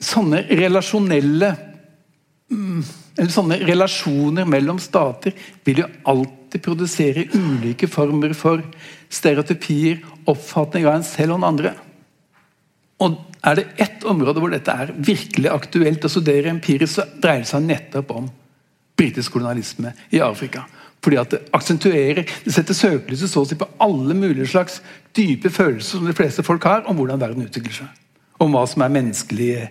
Sånne 0.02 0.42
relasjonelle 0.50 1.52
mm, 2.50 2.82
eller 3.16 3.32
sånne 3.32 3.58
relasjoner 3.62 4.48
mellom 4.48 4.80
stater 4.82 5.36
vil 5.64 5.84
jo 5.84 5.90
alltid 6.10 6.41
produsere 6.60 7.28
ulike 7.32 7.88
former 7.88 8.34
for 8.36 8.60
stereotypier, 9.12 10.02
oppfatning 10.28 10.86
av 10.86 10.98
en 10.98 11.06
selv 11.06 11.36
og 11.36 11.40
den 11.40 11.48
andre. 11.48 11.74
Og 13.02 13.20
Er 13.42 13.56
det 13.58 13.64
ett 13.82 14.04
område 14.06 14.38
hvor 14.38 14.52
dette 14.52 14.70
er 14.70 14.92
virkelig 14.94 15.50
aktuelt 15.50 16.04
å 16.06 16.10
studere 16.12 16.52
empirisk, 16.52 16.94
så 16.94 17.06
dreier 17.18 17.42
det 17.42 17.48
seg 17.50 17.64
nettopp 17.66 18.12
om 18.14 18.28
britisk 18.94 19.32
kolonialisme 19.34 19.90
i 20.14 20.20
Afrika. 20.22 20.62
Fordi 21.02 21.18
at 21.18 21.30
Det 21.30 21.40
aksentuerer, 21.50 22.22
det 22.44 22.52
setter 22.54 22.74
søkelyset 22.74 23.30
så 23.30 23.42
å 23.42 23.48
si 23.48 23.58
på 23.58 23.66
alle 23.82 24.14
mulige 24.14 24.46
slags 24.46 24.80
dype 25.12 25.50
følelser 25.50 25.98
som 25.98 26.06
de 26.06 26.14
fleste 26.14 26.44
folk 26.46 26.62
har 26.62 26.86
om 26.86 26.96
hvordan 26.96 27.18
verden 27.18 27.42
utvikler 27.42 27.74
seg. 27.74 27.88
Om 28.38 28.54
hva 28.54 28.62
som 28.66 28.82
er 28.82 28.94
menneskelig, 28.94 29.68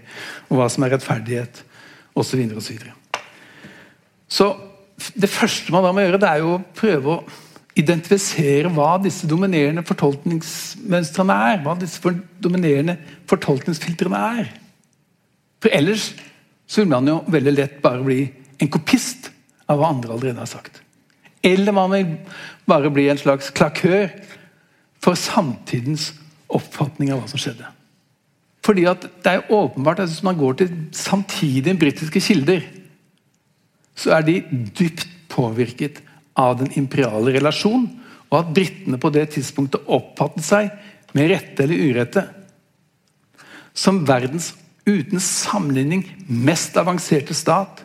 om 0.50 0.60
hva 0.60 0.68
som 0.70 0.84
er 0.84 0.92
rettferdighet 0.92 1.64
osv. 2.14 2.44
osv. 2.58 2.84
Så 4.28 4.71
det 5.16 5.30
første 5.32 5.74
man 5.74 5.86
da 5.86 5.94
må 5.96 6.04
gjøre, 6.04 6.20
det 6.22 6.30
er 6.30 6.44
jo 6.44 6.58
å 6.58 6.64
prøve 6.78 7.16
å 7.16 7.24
identifisere 7.80 8.72
hva 8.76 8.98
disse 9.02 9.28
dominerende 9.30 9.84
fortolkningsmønstrene 9.88 11.38
er. 11.52 11.62
Hva 11.64 11.76
disse 11.80 12.02
for 12.04 12.18
dominerende 12.44 12.98
fortolkningsfiltrene 13.32 14.22
er. 14.42 14.52
For 15.64 15.74
ellers 15.74 16.12
så 16.68 16.82
vil 16.82 16.92
man 16.92 17.08
jo 17.08 17.20
veldig 17.32 17.54
lett 17.56 17.82
bare 17.84 18.04
bli 18.04 18.22
en 18.62 18.72
kopist 18.72 19.32
av 19.72 19.80
hva 19.80 19.92
andre 19.94 20.14
allerede 20.14 20.44
har 20.44 20.50
sagt. 20.52 20.82
Eller 21.44 21.74
man 21.74 21.94
vil 21.94 22.18
bare 22.70 22.92
bli 22.94 23.08
en 23.10 23.20
slags 23.20 23.50
klakør 23.56 24.12
for 25.02 25.18
samtidens 25.18 26.12
oppfatning 26.52 27.12
av 27.14 27.22
hva 27.22 27.32
som 27.32 27.42
skjedde. 27.42 27.66
Fordi 28.62 28.86
at 28.90 29.08
det 29.24 29.32
er 29.32 29.48
åpenbart 29.50 30.04
at 30.04 30.12
Hvis 30.12 30.24
man 30.24 30.38
går 30.38 30.54
til 30.60 30.70
samtidige 30.92 31.78
britiske 31.78 32.22
kilder, 32.22 32.62
så 33.96 34.16
er 34.18 34.26
de 34.28 34.38
dypt 34.78 35.08
påvirket 35.32 36.02
av 36.38 36.58
den 36.60 36.72
imperiale 36.80 37.34
relasjon, 37.36 37.88
og 38.32 38.38
at 38.40 38.54
britene 38.56 39.00
på 39.02 39.12
det 39.14 39.28
tidspunktet 39.36 39.88
oppfattet 39.92 40.48
seg, 40.48 40.72
med 41.12 41.28
rette 41.34 41.66
eller 41.66 41.82
urette, 41.92 42.24
som 43.76 44.04
verdens 44.08 44.54
uten 44.88 45.20
sammenligning 45.22 46.06
mest 46.28 46.78
avanserte 46.80 47.36
stat. 47.36 47.84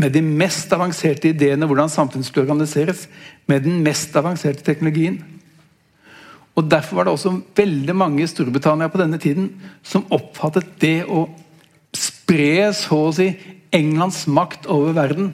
Med 0.00 0.14
de 0.14 0.22
mest 0.24 0.72
avanserte 0.72 1.34
ideene 1.34 1.68
hvordan 1.68 1.92
samfunnet 1.92 2.28
skulle 2.28 2.46
organiseres. 2.46 3.06
Med 3.50 3.66
den 3.66 3.82
mest 3.84 4.16
avanserte 4.16 4.64
teknologien. 4.64 5.18
Og 6.56 6.66
Derfor 6.70 6.96
var 6.96 7.06
det 7.06 7.14
også 7.14 7.36
veldig 7.56 7.96
mange 7.96 8.24
i 8.24 8.28
Storbritannia 8.28 8.90
på 8.90 9.00
denne 9.00 9.20
tiden 9.20 9.52
som 9.86 10.08
oppfattet 10.12 10.66
det 10.82 11.04
å 11.08 11.26
spre 11.96 12.70
så 12.76 12.98
å 13.08 13.14
si 13.14 13.30
Englands 13.72 14.26
makt 14.26 14.66
over 14.66 14.94
verden 14.96 15.32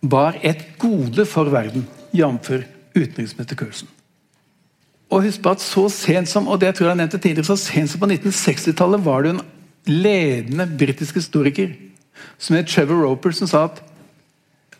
var 0.00 0.38
et 0.46 0.78
gode 0.78 1.24
for 1.26 1.50
verden, 1.50 1.86
jf. 2.14 2.50
utenriksminister 2.94 3.56
Curlsen. 3.58 3.88
Og 5.10 5.24
husk 5.24 5.42
på 5.42 5.50
at 5.56 5.64
så 5.64 5.88
sent 5.88 6.28
som 6.28 6.48
og 6.48 6.60
det 6.60 6.74
tror 6.76 6.90
jeg 6.90 7.00
nevnte 7.00 7.18
tidligere, 7.18 7.48
så 7.48 7.56
sent 7.56 7.90
som 7.90 8.00
på 8.00 8.10
1960-tallet 8.10 9.04
var 9.04 9.24
det 9.24 9.34
en 9.34 9.44
ledende 9.88 10.66
britisk 10.78 11.16
historiker 11.16 11.72
som 12.38 12.56
het 12.56 12.68
Trevor 12.68 13.06
Roper, 13.06 13.32
som 13.32 13.48
sa 13.48 13.64
at 13.70 13.82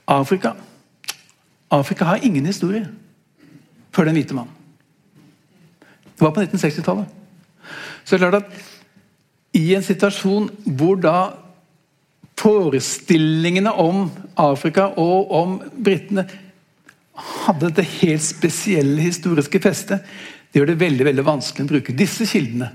Afrika 0.09 0.53
Afrika 1.71 2.05
har 2.05 2.25
ingen 2.25 2.47
historie 2.47 2.87
før 3.93 4.09
den 4.09 4.17
hvite 4.17 4.35
mann. 4.37 4.49
Det 6.17 6.25
var 6.25 6.33
på 6.33 6.41
1960-tallet. 6.41 7.07
Så 8.05 8.17
det 8.17 8.23
er 8.23 8.31
klart 8.31 8.43
at 8.43 9.59
i 9.59 9.75
en 9.75 9.85
situasjon 9.85 10.49
hvor 10.79 10.97
da 11.01 11.31
forestillingene 12.39 13.73
om 13.83 14.07
Afrika 14.39 14.93
og 15.01 15.33
om 15.35 15.57
britene 15.75 16.27
hadde 17.19 17.73
det 17.75 17.87
helt 17.99 18.23
spesielle 18.23 19.03
historiske 19.03 19.61
festet. 19.63 20.05
Det 20.49 20.61
gjør 20.61 20.71
det 20.71 20.81
veldig 20.81 21.09
veldig 21.09 21.25
vanskelig 21.27 21.67
å 21.67 21.73
bruke 21.73 21.97
disse 21.97 22.27
kildene 22.29 22.71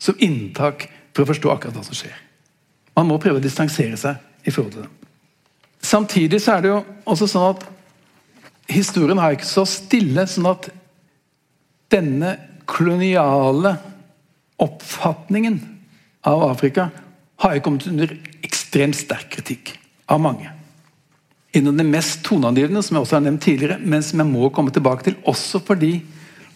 som 0.00 0.18
inntak 0.22 0.86
for 1.14 1.24
å 1.24 1.30
forstå 1.32 1.50
akkurat 1.52 1.78
hva 1.78 1.84
som 1.86 1.96
skjer. 1.96 2.14
Man 2.94 3.08
må 3.10 3.18
prøve 3.22 3.40
å 3.40 3.44
distansere 3.44 3.98
seg 3.98 4.46
i 4.46 4.52
forhold 4.54 4.76
til 4.76 4.86
dem. 4.86 4.94
Samtidig 5.84 6.40
så 6.40 6.54
er 6.54 6.64
det 6.64 6.70
jo 6.70 6.80
også 7.10 7.28
sånn 7.28 7.48
at 7.50 7.64
historien 8.70 9.20
har 9.20 9.34
ikke 9.34 9.48
så 9.48 9.66
stille 9.68 10.24
sånn 10.30 10.48
at 10.48 10.70
denne 11.92 12.36
koloniale 12.64 13.74
oppfatningen 14.64 15.58
av 16.24 16.46
Afrika 16.46 16.88
har 17.42 17.56
jo 17.56 17.64
kommet 17.66 17.88
under 17.90 18.14
ekstremt 18.74 18.98
sterk 18.98 19.30
kritikk 19.30 19.76
av 20.10 20.20
mange. 20.20 20.50
En 21.54 21.68
av 21.70 21.76
de 21.78 21.84
mest 21.86 22.24
toneangivende, 22.26 22.82
som 22.82 22.96
jeg 22.96 23.04
også 23.04 23.16
har 23.16 23.22
nevnt 23.22 23.44
tidligere, 23.44 23.78
men 23.78 24.02
som 24.02 24.18
jeg 24.18 24.26
må 24.26 24.50
komme 24.50 24.72
tilbake 24.74 25.06
til, 25.06 25.14
også 25.24 25.60
fordi 25.62 26.02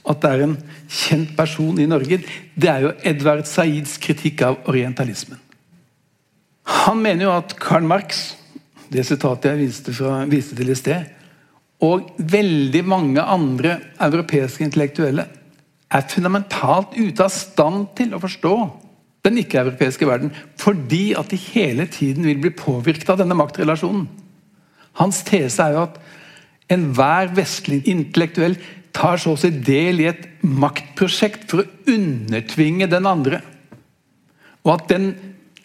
at 0.08 0.22
det 0.22 0.30
er 0.32 0.42
en 0.42 0.56
kjent 0.88 1.36
person 1.36 1.78
i 1.78 1.86
Norge, 1.86 2.18
det 2.58 2.70
er 2.70 2.82
jo 2.82 2.94
Edvard 3.06 3.46
Saids 3.46 3.98
kritikk 4.02 4.42
av 4.42 4.58
orientalismen. 4.66 5.38
Han 6.88 6.98
mener 7.04 7.28
jo 7.28 7.36
at 7.36 7.54
Karl 7.60 7.86
Marx, 7.86 8.34
det 8.90 9.06
sitatet 9.06 9.52
jeg 9.52 9.60
viste, 9.60 9.94
fra, 9.94 10.24
viste 10.26 10.58
til 10.58 10.72
i 10.72 10.76
sted, 10.78 11.06
og 11.84 12.10
veldig 12.18 12.82
mange 12.88 13.22
andre 13.22 13.76
europeiske 14.02 14.66
intellektuelle 14.66 15.28
er 15.94 16.10
fundamentalt 16.10 16.96
ute 16.98 17.22
av 17.22 17.30
stand 17.30 17.92
til 17.96 18.16
å 18.16 18.22
forstå 18.24 18.54
den 19.28 19.42
ikke-europeiske 19.42 20.08
verden 20.08 20.32
fordi 20.60 21.12
at 21.18 21.30
de 21.32 21.38
hele 21.50 21.86
tiden 21.92 22.26
vil 22.26 22.40
bli 22.42 22.54
påvirket 22.56 23.12
av 23.12 23.20
denne 23.20 23.36
maktrelasjonen. 23.38 24.08
Hans 24.98 25.22
tese 25.26 25.62
er 25.62 25.76
jo 25.76 25.84
at 25.86 25.98
enhver 26.72 27.30
vestlig 27.36 27.84
intellektuell 27.88 28.58
tar 28.94 29.20
så 29.20 29.34
å 29.34 29.40
si 29.40 29.50
del 29.52 30.02
i 30.02 30.08
et 30.10 30.24
maktprosjekt 30.42 31.46
for 31.50 31.62
å 31.62 31.92
undertvinge 31.92 32.88
den 32.90 33.06
andre. 33.08 33.40
Og 34.66 34.74
at 34.74 34.88
den 34.90 35.12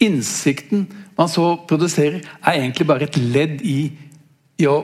innsikten 0.02 0.86
man 1.18 1.30
så 1.30 1.54
produserer, 1.68 2.22
er 2.42 2.58
egentlig 2.58 2.86
bare 2.88 3.06
et 3.06 3.18
ledd 3.18 3.60
i, 3.62 3.92
i 4.58 4.66
å 4.66 4.80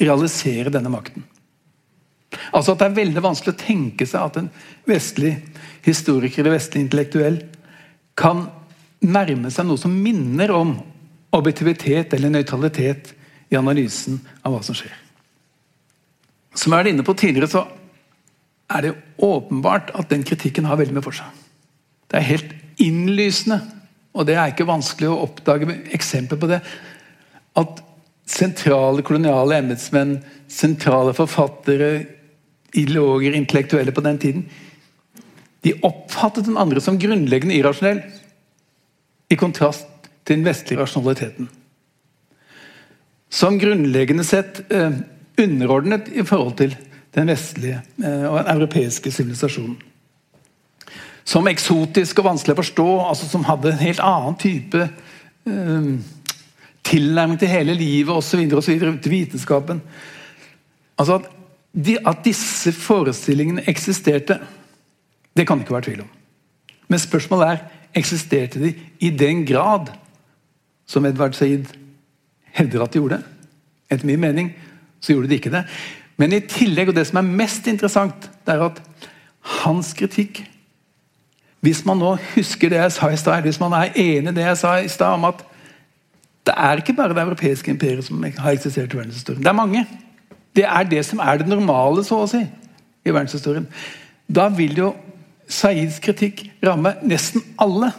realisere 0.00 0.72
denne 0.72 0.90
makten. 0.92 1.24
Altså 2.54 2.72
at 2.72 2.82
Det 2.82 2.88
er 2.88 2.98
veldig 2.98 3.22
vanskelig 3.22 3.54
å 3.54 3.60
tenke 3.60 4.06
seg 4.06 4.22
at 4.22 4.38
en 4.38 4.50
vestlig 4.86 5.36
historiker 5.84 6.42
eller 6.42 6.56
vestlig 6.58 6.84
intellektuell 6.84 7.40
kan 8.18 8.46
nærme 9.00 9.50
seg 9.52 9.66
noe 9.68 9.80
som 9.80 9.92
minner 9.94 10.52
om 10.54 10.74
objektivitet 11.36 12.14
eller 12.16 12.32
nøytralitet 12.34 13.12
i 13.50 13.58
analysen 13.58 14.18
av 14.44 14.54
hva 14.54 14.62
som 14.66 14.76
skjer. 14.76 14.94
Som 16.54 16.74
jeg 16.74 16.82
var 16.82 16.90
inne 16.90 17.06
på 17.06 17.14
tidligere, 17.18 17.50
så 17.50 17.64
er 18.70 18.86
det 18.86 18.96
åpenbart 19.22 19.92
at 19.98 20.10
den 20.10 20.24
kritikken 20.26 20.66
har 20.68 20.78
veldig 20.78 20.96
mye 20.96 21.06
for 21.06 21.16
seg. 21.16 21.28
Det 22.10 22.18
er 22.18 22.26
helt 22.26 22.54
innlysende, 22.82 23.60
og 24.14 24.26
det 24.26 24.36
er 24.36 24.50
ikke 24.50 24.68
vanskelig 24.68 25.10
å 25.10 25.20
oppdage 25.26 25.68
eksempel 25.94 26.40
på 26.40 26.50
det, 26.50 26.60
at 27.58 27.82
sentrale 28.30 29.02
koloniale 29.06 29.58
embetsmenn, 29.58 30.18
sentrale 30.50 31.14
forfattere, 31.14 31.90
ideologer, 32.78 33.34
intellektuelle 33.34 33.94
på 33.94 34.04
den 34.06 34.18
tiden, 34.22 34.44
de 35.64 35.76
oppfattet 35.84 36.46
den 36.48 36.58
andre 36.60 36.80
som 36.80 36.98
grunnleggende 37.00 37.56
irrasjonell, 37.58 38.02
i 39.30 39.36
kontrast 39.38 39.86
til 40.24 40.40
den 40.40 40.46
vestlige 40.46 40.80
rasjonaliteten. 40.80 41.48
Som 43.30 43.60
grunnleggende 43.62 44.24
sett 44.26 44.64
eh, 44.74 44.96
underordnet 45.38 46.08
i 46.10 46.24
forhold 46.26 46.56
til 46.58 46.74
den 47.14 47.30
vestlige 47.30 47.78
eh, 48.02 48.26
og 48.26 48.40
den 48.40 48.50
europeiske 48.56 49.12
sivilisasjonen. 49.14 49.76
Som 51.24 51.46
eksotisk 51.46 52.18
og 52.18 52.26
vanskelig 52.32 52.56
å 52.56 52.62
forstå, 52.62 52.88
altså 53.06 53.28
som 53.30 53.46
hadde 53.46 53.70
en 53.70 53.84
helt 53.84 54.02
annen 54.02 54.38
type 54.40 54.82
eh, 54.82 55.90
tilnærming 56.90 57.38
til 57.38 57.52
hele 57.52 57.76
livet 57.78 58.16
osv. 58.16 58.48
til 58.50 59.12
vitenskapen. 59.12 59.82
Altså 60.98 61.20
at, 61.20 61.28
de, 61.72 61.98
at 62.02 62.24
disse 62.26 62.72
forestillingene 62.74 63.68
eksisterte 63.70 64.40
Det 65.40 65.46
kan 65.48 65.56
det 65.56 65.64
ikke 65.64 65.72
være 65.72 65.88
tvil 65.88 66.00
om. 66.04 66.08
Men 66.88 66.98
spørsmålet 67.00 67.48
er 67.48 67.60
eksisterte 67.96 68.60
de 68.60 68.74
i 69.00 69.08
den 69.10 69.46
grad 69.48 69.88
som 70.86 71.06
Edvard 71.08 71.32
Said 71.32 71.64
hevder 72.52 72.82
at 72.84 72.92
de 72.92 72.98
gjorde. 72.98 73.22
Etter 73.90 74.06
min 74.06 74.20
mening 74.20 74.52
så 75.00 75.14
gjorde 75.14 75.30
de 75.30 75.38
ikke 75.40 75.50
det. 75.54 75.64
Men 76.20 76.36
i 76.36 76.42
tillegg, 76.44 76.92
og 76.92 76.94
det 76.94 77.06
som 77.08 77.22
er 77.22 77.32
mest 77.40 77.66
interessant, 77.66 78.28
det 78.46 78.54
er 78.54 78.66
at 78.68 78.82
hans 79.64 79.94
kritikk 79.96 80.44
Hvis 81.60 81.84
man 81.84 81.98
nå 82.00 82.14
husker 82.34 82.68
det 82.68 82.78
jeg 82.78 82.92
sa 82.92 83.08
i 83.12 83.16
stad, 83.16 83.42
hvis 83.42 83.60
man 83.60 83.72
er 83.76 83.92
enig 83.96 84.30
i 84.32 84.34
det 84.34 84.44
jeg 84.44 84.56
sa 84.56 84.76
i 84.80 84.88
stad 84.88 85.18
om 85.18 85.24
at 85.28 85.42
det 86.46 86.54
er 86.56 86.80
ikke 86.80 86.94
bare 86.96 87.12
det 87.14 87.20
europeiske 87.20 87.70
imperiet 87.70 88.04
som 88.04 88.22
har 88.22 88.52
eksistert 88.52 88.94
i 88.94 88.96
verdenshistorien. 88.96 89.42
Det 89.42 89.48
er 89.48 89.52
mange. 89.52 89.86
Det 90.56 90.64
er 90.64 90.82
det 90.82 91.04
som 91.04 91.18
er 91.18 91.36
det 91.36 91.48
normale, 91.48 92.04
så 92.04 92.22
å 92.22 92.30
si, 92.30 92.40
i 93.04 93.12
verdenshistorien. 93.12 93.68
Da 94.34 94.48
vil 94.48 94.78
jo 94.78 94.94
Saids 95.50 95.98
kritikk 96.02 96.44
ramme 96.62 96.94
nesten 97.02 97.42
alle. 97.58 97.90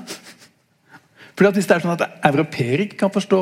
Fordi 1.35 1.49
at 1.49 1.57
Hvis 1.57 1.67
det 1.67 1.75
er 1.75 1.83
sånn 1.83 1.95
at 1.97 2.21
europeere 2.27 2.85
ikke 2.85 3.01
kan 3.03 3.11
forstå 3.13 3.41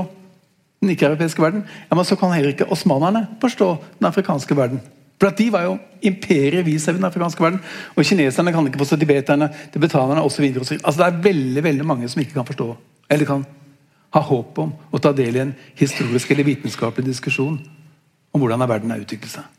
den 0.80 0.94
ikke-europeiske 0.94 1.44
verden, 1.44 1.66
ja, 1.68 1.96
men 1.96 2.08
så 2.08 2.16
kan 2.16 2.32
heller 2.32 2.54
ikke 2.54 2.70
osmanerne 2.72 3.26
forstå 3.42 3.68
den 4.00 4.08
afrikanske 4.08 4.56
verden. 4.56 4.80
For 5.20 5.28
at 5.28 5.38
De 5.38 5.50
var 5.52 5.66
jo 5.68 5.78
imperiet 6.02 6.66
vi 6.66 6.78
ser 6.80 6.96
i 6.96 7.00
den 7.00 7.06
afrikanske 7.06 7.44
verden. 7.44 7.60
Og 7.96 8.08
kineserne 8.08 8.54
kan 8.56 8.68
ikke 8.68 8.80
forstå 8.80 8.98
tibeterne, 9.02 9.50
tibetanerne 9.74 10.24
osv. 10.24 10.46
Altså, 10.48 10.96
det 10.96 11.08
er 11.08 11.24
veldig 11.28 11.64
veldig 11.64 11.86
mange 11.86 12.10
som 12.10 12.22
ikke 12.24 12.38
kan 12.38 12.48
forstå, 12.48 12.70
eller 13.10 13.26
kan 13.28 13.46
ha 14.16 14.22
håp 14.26 14.58
om 14.64 14.72
å 14.92 15.02
ta 15.04 15.12
del 15.14 15.36
i 15.36 15.44
en 15.44 15.56
historisk 15.78 16.32
eller 16.32 16.48
vitenskapelig 16.48 17.12
diskusjon 17.12 17.60
om 18.34 18.42
hvordan 18.42 18.70
verden 18.70 18.96
har 18.96 19.04
utviklet 19.04 19.36
seg. 19.36 19.59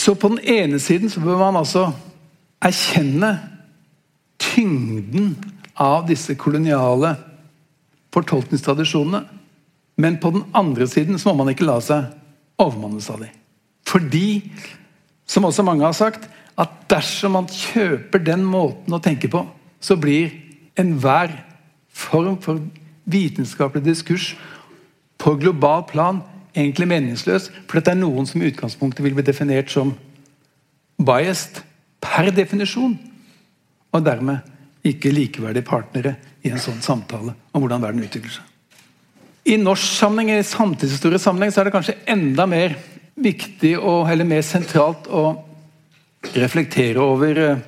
Så 0.00 0.14
på 0.16 0.30
den 0.32 0.40
ene 0.48 0.78
siden 0.80 1.10
så 1.12 1.20
bør 1.20 1.36
man 1.42 1.58
altså 1.60 1.90
erkjenne 2.64 3.34
tyngden 4.40 5.34
av 5.80 6.06
disse 6.08 6.36
koloniale 6.40 7.14
fortolkningstradisjonene. 8.14 9.20
Men 10.00 10.16
på 10.22 10.32
den 10.32 10.46
andre 10.56 10.88
siden 10.88 11.20
så 11.20 11.30
må 11.30 11.42
man 11.42 11.52
ikke 11.52 11.68
la 11.68 11.76
seg 11.84 12.08
overmannes 12.60 13.10
av 13.12 13.20
dem. 13.24 13.34
Fordi, 13.88 14.40
som 15.28 15.44
også 15.48 15.64
mange 15.66 15.84
har 15.84 15.96
sagt, 15.96 16.28
at 16.60 16.72
dersom 16.90 17.36
man 17.36 17.48
kjøper 17.50 18.22
den 18.24 18.44
måten 18.46 18.94
å 18.96 19.02
tenke 19.02 19.28
på, 19.32 19.44
så 19.80 19.96
blir 20.00 20.32
enhver 20.80 21.32
form 21.92 22.38
for 22.40 22.60
vitenskapelig 23.10 23.84
diskurs 23.84 24.32
på 25.20 25.34
global 25.40 25.84
plan 25.88 26.20
egentlig 26.54 26.88
meningsløs, 26.90 27.50
for 27.68 27.80
det 27.80 27.92
er 27.92 28.00
noen 28.00 28.26
som 28.28 28.42
i 28.42 28.50
utgangspunktet 28.50 29.04
vil 29.04 29.16
bli 29.16 29.26
definert 29.26 29.70
som 29.72 29.92
biased 31.00 31.62
per 32.02 32.30
definisjon, 32.34 32.96
og 33.90 34.04
dermed 34.06 34.86
ikke 34.86 35.12
likeverdige 35.12 35.66
partnere 35.66 36.14
i 36.44 36.52
en 36.52 36.62
sånn 36.62 36.80
samtale 36.84 37.34
om 37.52 37.62
hvordan 37.62 37.82
verden 37.82 38.06
utvikler 38.06 38.38
seg. 38.38 38.46
I 39.50 39.56
norsk 39.60 39.96
sammenheng, 39.96 40.40
i 40.40 40.46
samtidshistorisk 40.46 41.24
sammenheng 41.24 41.52
så 41.52 41.62
er 41.62 41.68
det 41.68 41.74
kanskje 41.74 41.98
enda 42.12 42.46
mer 42.48 42.76
viktig 43.20 43.74
og, 43.78 44.08
eller 44.10 44.28
mer 44.28 44.44
sentralt 44.46 45.08
å 45.08 45.24
reflektere 46.36 47.00
over 47.00 47.40
eh, 47.40 47.62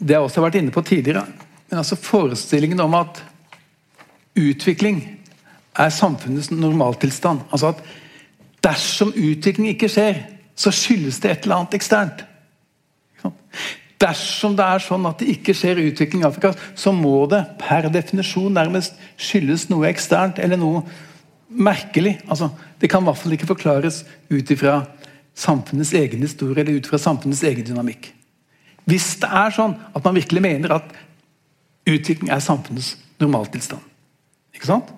det 0.00 0.16
jeg 0.16 0.24
også 0.24 0.40
har 0.40 0.48
vært 0.48 0.60
inne 0.62 0.74
på 0.74 0.84
tidligere. 0.88 1.24
Men 1.68 1.82
altså 1.82 1.98
forestillingen 2.00 2.80
om 2.82 2.96
at 2.98 3.20
utvikling 4.40 5.02
er 5.78 5.92
samfunnets 5.94 6.50
normaltilstand. 6.52 7.44
Altså 7.52 7.74
at 7.74 7.82
Dersom 8.64 9.12
utvikling 9.16 9.72
ikke 9.72 9.88
skjer, 9.88 10.18
så 10.56 10.72
skyldes 10.74 11.20
det 11.22 11.30
et 11.30 11.46
eller 11.46 11.62
annet 11.62 11.76
eksternt. 11.78 12.24
Dersom 14.00 14.54
det 14.56 14.64
er 14.64 14.80
sånn 14.80 15.04
at 15.08 15.20
det 15.20 15.28
ikke 15.34 15.54
skjer 15.56 15.82
utvikling 15.82 16.22
i 16.22 16.28
Afrika, 16.28 16.54
så 16.74 16.92
må 16.92 17.26
det 17.28 17.42
per 17.60 17.88
definisjon 17.92 18.54
nærmest 18.56 18.96
skyldes 19.20 19.68
noe 19.72 19.90
eksternt 19.90 20.40
eller 20.40 20.60
noe 20.60 20.84
merkelig. 21.50 22.16
Altså, 22.28 22.48
det 22.80 22.88
kan 22.92 23.04
i 23.04 23.10
hvert 23.10 23.20
fall 23.20 23.36
ikke 23.36 23.50
forklares 23.50 24.02
ut 24.30 24.52
ifra 24.54 24.78
samfunnets 25.36 25.92
egen 25.96 26.24
historie 26.24 26.62
eller 26.62 26.80
ut 26.80 26.88
fra 26.88 27.00
samfunnets 27.00 27.44
egen 27.48 27.66
dynamikk. 27.66 28.08
Hvis 28.88 29.12
det 29.20 29.28
er 29.28 29.52
sånn 29.54 29.76
at 29.92 30.04
man 30.04 30.16
virkelig 30.16 30.42
mener 30.44 30.78
at 30.78 30.96
utvikling 31.88 32.32
er 32.32 32.40
samfunnets 32.44 32.94
normaltilstand. 33.20 33.84
Ikke 34.56 34.70
sant? 34.70 34.88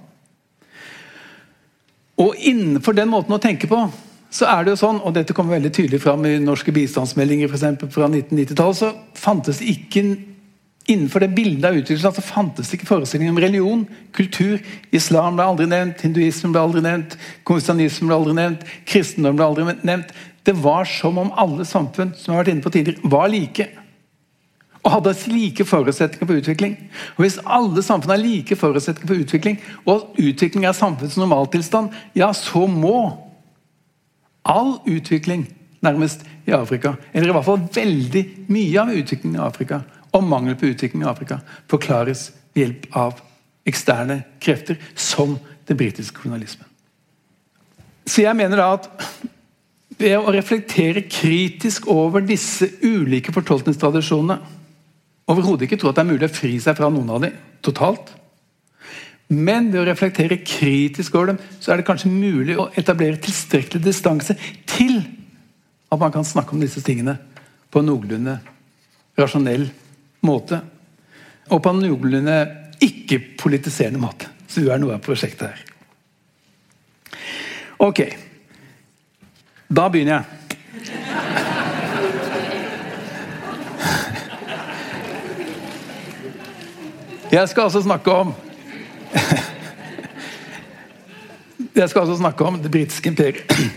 Og 2.21 2.35
innenfor 2.37 2.97
den 2.97 3.11
måten 3.13 3.35
å 3.35 3.41
tenke 3.41 3.71
på, 3.71 3.87
så 4.33 4.49
er 4.49 4.65
det 4.65 4.73
jo 4.73 4.81
sånn, 4.81 5.01
og 5.05 5.15
dette 5.17 5.35
kommer 5.37 5.59
veldig 5.59 5.73
tydelig 5.77 6.01
fram 6.03 6.25
i 6.29 6.39
norske 6.41 6.73
bistandsmeldinger 6.73 7.51
for 7.51 7.59
eksempel, 7.59 7.91
fra 7.93 8.09
1990-tallet, 8.09 8.79
så 8.81 8.93
fantes 9.19 9.61
det 9.61 9.73
ikke 9.77 10.05
Innenfor 10.91 11.23
det 11.23 11.29
bildet 11.31 11.63
av 11.69 11.77
utviklingen 11.79 12.15
så 12.17 12.25
fantes 12.27 12.67
det 12.67 12.81
ikke 12.81 12.89
forestillinger 12.89 13.31
om 13.31 13.37
religion, 13.39 13.83
kultur. 14.11 14.57
Islam 14.91 15.37
ble 15.39 15.45
aldri 15.47 15.69
nevnt, 15.71 16.03
hinduismen 16.03 16.51
ble 16.51 16.59
aldri 16.59 16.83
nevnt, 16.83 17.15
konstitusjonismen 17.47 18.11
ble 18.11 18.17
aldri 18.17 18.35
nevnt, 18.35 18.65
kristendom 18.91 19.39
ble 19.39 19.47
aldri 19.47 19.77
nevnt. 19.87 20.11
Det 20.43 20.57
var 20.59 20.89
som 20.91 21.21
om 21.23 21.31
alle 21.39 21.63
samfunn 21.69 22.11
som 22.19 22.35
har 22.35 22.43
vært 22.43 22.57
inne 22.57 22.67
på 22.67 22.75
tidligere, 22.75 23.13
var 23.15 23.31
like 23.31 23.69
og 24.83 24.91
hadde 24.91 25.15
like 25.31 25.65
forutsetninger 25.65 26.27
for 26.27 26.41
utvikling. 26.41 26.77
Og 27.17 27.25
Hvis 27.25 27.39
alle 27.47 27.83
samfunn 27.83 28.11
har 28.11 28.23
like 28.23 28.57
forutsetninger 28.57 29.07
for 29.07 29.23
utvikling, 29.23 29.61
og 29.87 30.17
utvikling 30.19 30.67
er 30.67 30.73
samfunnets 30.73 31.17
normaltilstand, 31.17 31.91
ja, 32.15 32.33
så 32.33 32.67
må 32.67 33.13
all 34.45 34.81
utvikling 34.91 35.47
nærmest 35.83 36.27
i 36.47 36.51
Afrika, 36.51 36.95
eller 37.13 37.29
i 37.29 37.33
hvert 37.33 37.47
fall 37.47 37.63
veldig 37.75 38.23
mye 38.49 38.81
av 38.81 38.91
utviklingen 38.91 39.39
i 39.39 39.45
Afrika, 39.45 39.81
og 40.13 40.25
mangel 40.25 40.57
på 40.59 40.67
utvikling 40.67 41.05
i 41.05 41.11
Afrika, 41.11 41.39
forklares 41.71 42.33
ved 42.55 42.65
hjelp 42.65 42.89
av 42.99 43.23
eksterne 43.67 44.23
krefter, 44.43 44.77
som 44.95 45.39
den 45.69 45.79
britiske 45.79 46.17
kolonialismen. 46.19 46.67
Så 48.07 48.25
jeg 48.25 48.37
mener 48.37 48.59
da 48.59 48.73
at 48.75 48.89
ved 49.99 50.17
å 50.19 50.33
reflektere 50.35 51.05
kritisk 51.07 51.87
over 51.91 52.25
disse 52.27 52.67
ulike 52.83 53.33
fortolkningstradisjonene 53.33 54.41
overhodet 55.31 55.67
ikke 55.67 55.79
tro 55.81 55.93
at 55.93 55.99
det 55.99 56.05
er 56.05 56.11
mulig 56.13 56.29
å 56.29 56.35
fri 56.35 56.57
seg 56.63 56.77
fra 56.79 56.91
noen 56.93 57.11
av 57.15 57.23
dem 57.25 57.39
totalt. 57.63 58.11
Men 59.33 59.71
ved 59.73 59.81
å 59.81 59.87
reflektere 59.89 60.43
kritisk 60.45 61.15
over 61.17 61.33
dem, 61.33 61.41
så 61.63 61.73
er 61.73 61.81
det 61.81 61.87
kanskje 61.89 62.13
mulig 62.13 62.59
å 62.59 62.69
etablere 62.77 63.21
tilstrekkelig 63.23 63.85
distanse 63.85 64.37
til 64.69 64.99
at 65.93 66.01
man 66.01 66.13
kan 66.13 66.27
snakke 66.27 66.57
om 66.57 66.61
disse 66.61 66.83
tingene 66.85 67.17
på 67.73 67.81
en 67.81 67.89
noenlunde 67.89 68.39
rasjonell 69.19 69.69
måte. 70.27 70.61
Og 71.53 71.63
på 71.63 71.73
en 71.73 71.81
noenlunde 71.85 72.37
ikke-politiserende 72.83 74.01
måte. 74.03 74.29
Så 74.49 74.61
du 74.61 74.69
er 74.73 74.81
noe 74.83 74.99
av 74.99 75.05
prosjektet 75.05 75.49
her. 75.49 75.65
Ok. 77.83 78.05
Da 79.73 79.89
begynner 79.89 80.21
jeg. 80.21 81.62
Jeg 87.33 87.49
skal 87.49 87.63
altså 87.63 87.81
snakke 87.83 88.13
om 88.13 88.35
Jeg 91.75 91.89
skal 91.89 92.01
altså 92.01 92.17
snakke 92.17 92.45
om 92.45 92.59
det 92.61 92.71
britiske 92.71 93.09
imperiet 93.09 93.73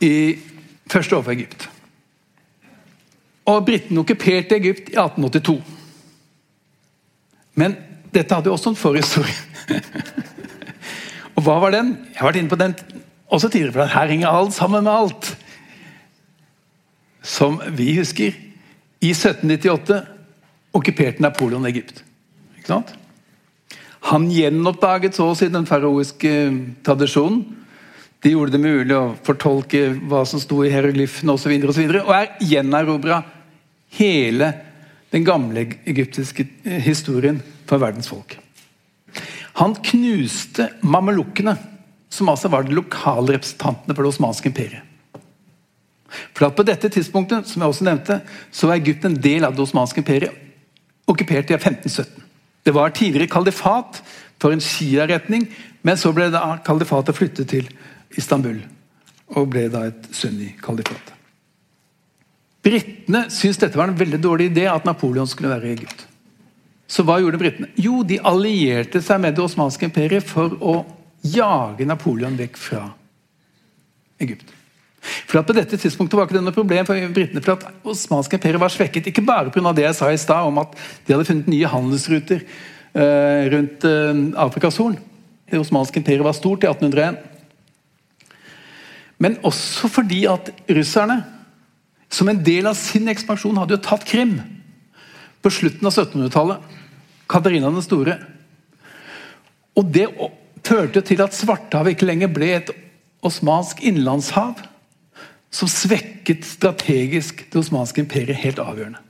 i 0.00 0.36
første 0.86 1.16
år 1.16 1.22
for 1.22 1.32
Egypt. 1.32 1.64
Og 3.48 3.64
Britene 3.66 4.00
okkuperte 4.00 4.56
Egypt 4.56 4.92
i 4.92 4.98
1882. 5.00 5.62
Men 7.54 7.74
dette 8.14 8.34
hadde 8.34 8.46
jo 8.46 8.54
også 8.54 8.70
en 8.70 8.78
forhistorie. 8.78 9.80
Og 11.36 11.42
hva 11.42 11.56
var 11.64 11.74
den? 11.74 11.94
Jeg 12.12 12.20
har 12.20 12.28
vært 12.28 12.38
inne 12.42 12.52
på 12.52 12.60
den 12.60 12.76
også 13.26 13.48
tidligere, 13.48 13.72
for 13.72 13.96
her 13.96 14.12
henger 14.12 14.28
alt 14.28 14.54
sammen 14.54 14.84
med 14.84 14.92
alt. 14.92 15.32
Som 17.22 17.58
vi 17.74 17.96
husker. 17.96 18.36
I 19.00 19.10
1798 19.10 20.17
okkuperte 20.76 21.22
Napoleon 21.22 21.66
Egypt. 21.68 22.02
Ikke 22.58 22.72
sant? 22.72 22.94
Han 24.08 24.28
gjenoppdaget 24.30 25.16
så 25.18 25.30
å 25.30 25.36
si 25.36 25.48
den 25.52 25.66
faraoiske 25.68 26.30
eh, 26.30 26.58
tradisjonen. 26.86 27.42
De 28.22 28.32
gjorde 28.32 28.56
det 28.56 28.62
mulig 28.62 28.94
å 28.96 29.14
fortolke 29.26 29.92
hva 30.10 30.24
som 30.26 30.40
sto 30.42 30.64
i 30.64 30.72
hieroglyfene 30.72 31.34
osv. 31.34 31.52
Og, 31.60 31.74
så 31.74 31.82
videre, 31.82 32.02
og, 32.02 32.10
og 32.10 32.16
er 32.16 32.50
gjenerobra 32.54 33.22
hele 33.98 34.52
den 35.14 35.24
gamle 35.26 35.64
egyptiske 35.88 36.46
eh, 36.64 36.82
historien 36.84 37.40
for 37.68 37.82
verdens 37.82 38.10
folk. 38.10 38.38
Han 39.58 39.74
knuste 39.82 40.68
mamelukkene, 40.86 41.56
som 42.08 42.30
altså 42.30 42.48
var 42.52 42.64
de 42.64 42.76
lokale 42.76 43.34
representantene 43.34 43.94
for 43.94 44.06
det 44.06 44.12
osmanske 44.14 44.50
imperiet. 44.50 44.84
For 46.32 46.46
at 46.46 46.56
På 46.56 46.64
dette 46.64 46.88
tidspunktet 46.88 47.50
som 47.50 47.60
jeg 47.60 47.68
også 47.68 47.84
nevnte, 47.84 48.20
så 48.54 48.70
var 48.70 48.78
Egypt 48.78 49.04
en 49.04 49.18
del 49.20 49.44
av 49.44 49.56
det 49.56 49.60
osmanske 49.66 50.00
imperiet 50.00 50.47
okkupert 51.08 51.50
i 51.50 51.56
1517. 51.56 52.24
Det 52.64 52.74
var 52.76 52.92
tidligere 52.92 53.30
kalifat 53.32 54.02
for 54.38 54.54
en 54.54 54.62
Shia-retning, 54.62 55.46
men 55.82 55.96
så 55.96 56.12
ble 56.12 56.28
da 56.32 56.58
kalifatet 56.66 57.16
flyttet 57.16 57.48
til 57.50 57.70
Istanbul 58.18 58.60
og 59.36 59.48
ble 59.52 59.66
da 59.72 59.86
et 59.88 60.08
sunni-kalifat. 60.14 61.14
Britene 62.64 63.26
syntes 63.32 63.60
dette 63.62 63.78
var 63.78 63.90
en 63.90 63.98
veldig 63.98 64.20
dårlig 64.20 64.50
idé 64.50 64.66
at 64.68 64.86
Napoleon 64.88 65.28
skulle 65.30 65.52
være 65.52 65.68
i 65.68 65.74
Egypt. 65.76 66.04
Så 66.88 67.04
hva 67.04 67.18
gjorde 67.20 67.40
britene? 67.40 67.68
Jo, 67.76 68.00
de 68.02 68.18
allierte 68.24 69.02
seg 69.04 69.20
med 69.20 69.36
det 69.36 69.44
osmanske 69.44 69.84
imperiet 69.88 70.24
for 70.24 70.56
å 70.60 70.78
jage 71.24 71.86
Napoleon 71.88 72.36
vekk 72.38 72.56
fra 72.60 72.86
Egypt. 74.24 74.57
For 75.00 75.38
at 75.40 75.46
På 75.46 75.54
dette 75.56 75.78
tidspunktet 75.78 76.18
var 76.18 76.26
ikke 76.26 76.38
det 76.38 76.44
noe 76.44 76.56
problem 76.56 76.86
for 76.88 77.12
britene, 77.14 77.42
for 77.44 77.54
at 77.56 77.86
osmanske 77.86 78.38
imperiet 78.38 78.60
var 78.60 78.72
svekket. 78.72 79.10
Ikke 79.10 79.24
bare 79.24 79.52
pga. 79.54 79.72
det 79.72 79.86
jeg 79.86 79.98
sa 79.98 80.10
i 80.10 80.18
stad 80.18 80.48
om 80.48 80.58
at 80.58 80.74
de 81.06 81.14
hadde 81.14 81.28
funnet 81.28 81.48
nye 81.48 81.70
handelsruter 81.70 82.42
eh, 82.42 83.42
rundt 83.52 83.84
eh, 83.84 84.22
Afrikas 84.36 84.78
Horn. 84.80 84.98
Det 85.48 85.60
osmanske 85.60 86.00
imperiet 86.00 86.24
var 86.24 86.36
stort 86.36 86.64
i 86.64 86.70
1801. 86.70 87.18
Men 89.18 89.38
også 89.42 89.88
fordi 89.90 90.24
at 90.30 90.50
russerne, 90.70 91.22
som 92.10 92.28
en 92.28 92.42
del 92.44 92.66
av 92.70 92.76
sin 92.78 93.08
ekspansjon, 93.10 93.58
hadde 93.58 93.76
jo 93.76 93.84
tatt 93.84 94.06
Krim 94.08 94.38
på 95.42 95.52
slutten 95.52 95.86
av 95.86 95.94
1700-tallet. 95.94 96.76
Katarina 97.28 97.70
den 97.70 97.84
store. 97.84 98.16
Og 99.76 99.84
Det 99.92 100.08
førte 100.64 101.00
til 101.00 101.20
at 101.24 101.36
Svartehavet 101.36 101.94
ikke 101.94 102.08
lenger 102.08 102.30
ble 102.32 102.48
et 102.56 102.70
osmansk 103.24 103.80
innlandshav, 103.86 104.58
som 105.50 105.70
svekket 105.70 106.44
strategisk 106.44 107.46
det 107.48 107.60
osmanske 107.60 108.02
imperiet 108.04 108.40
helt 108.42 108.60
avgjørende. 108.62 109.00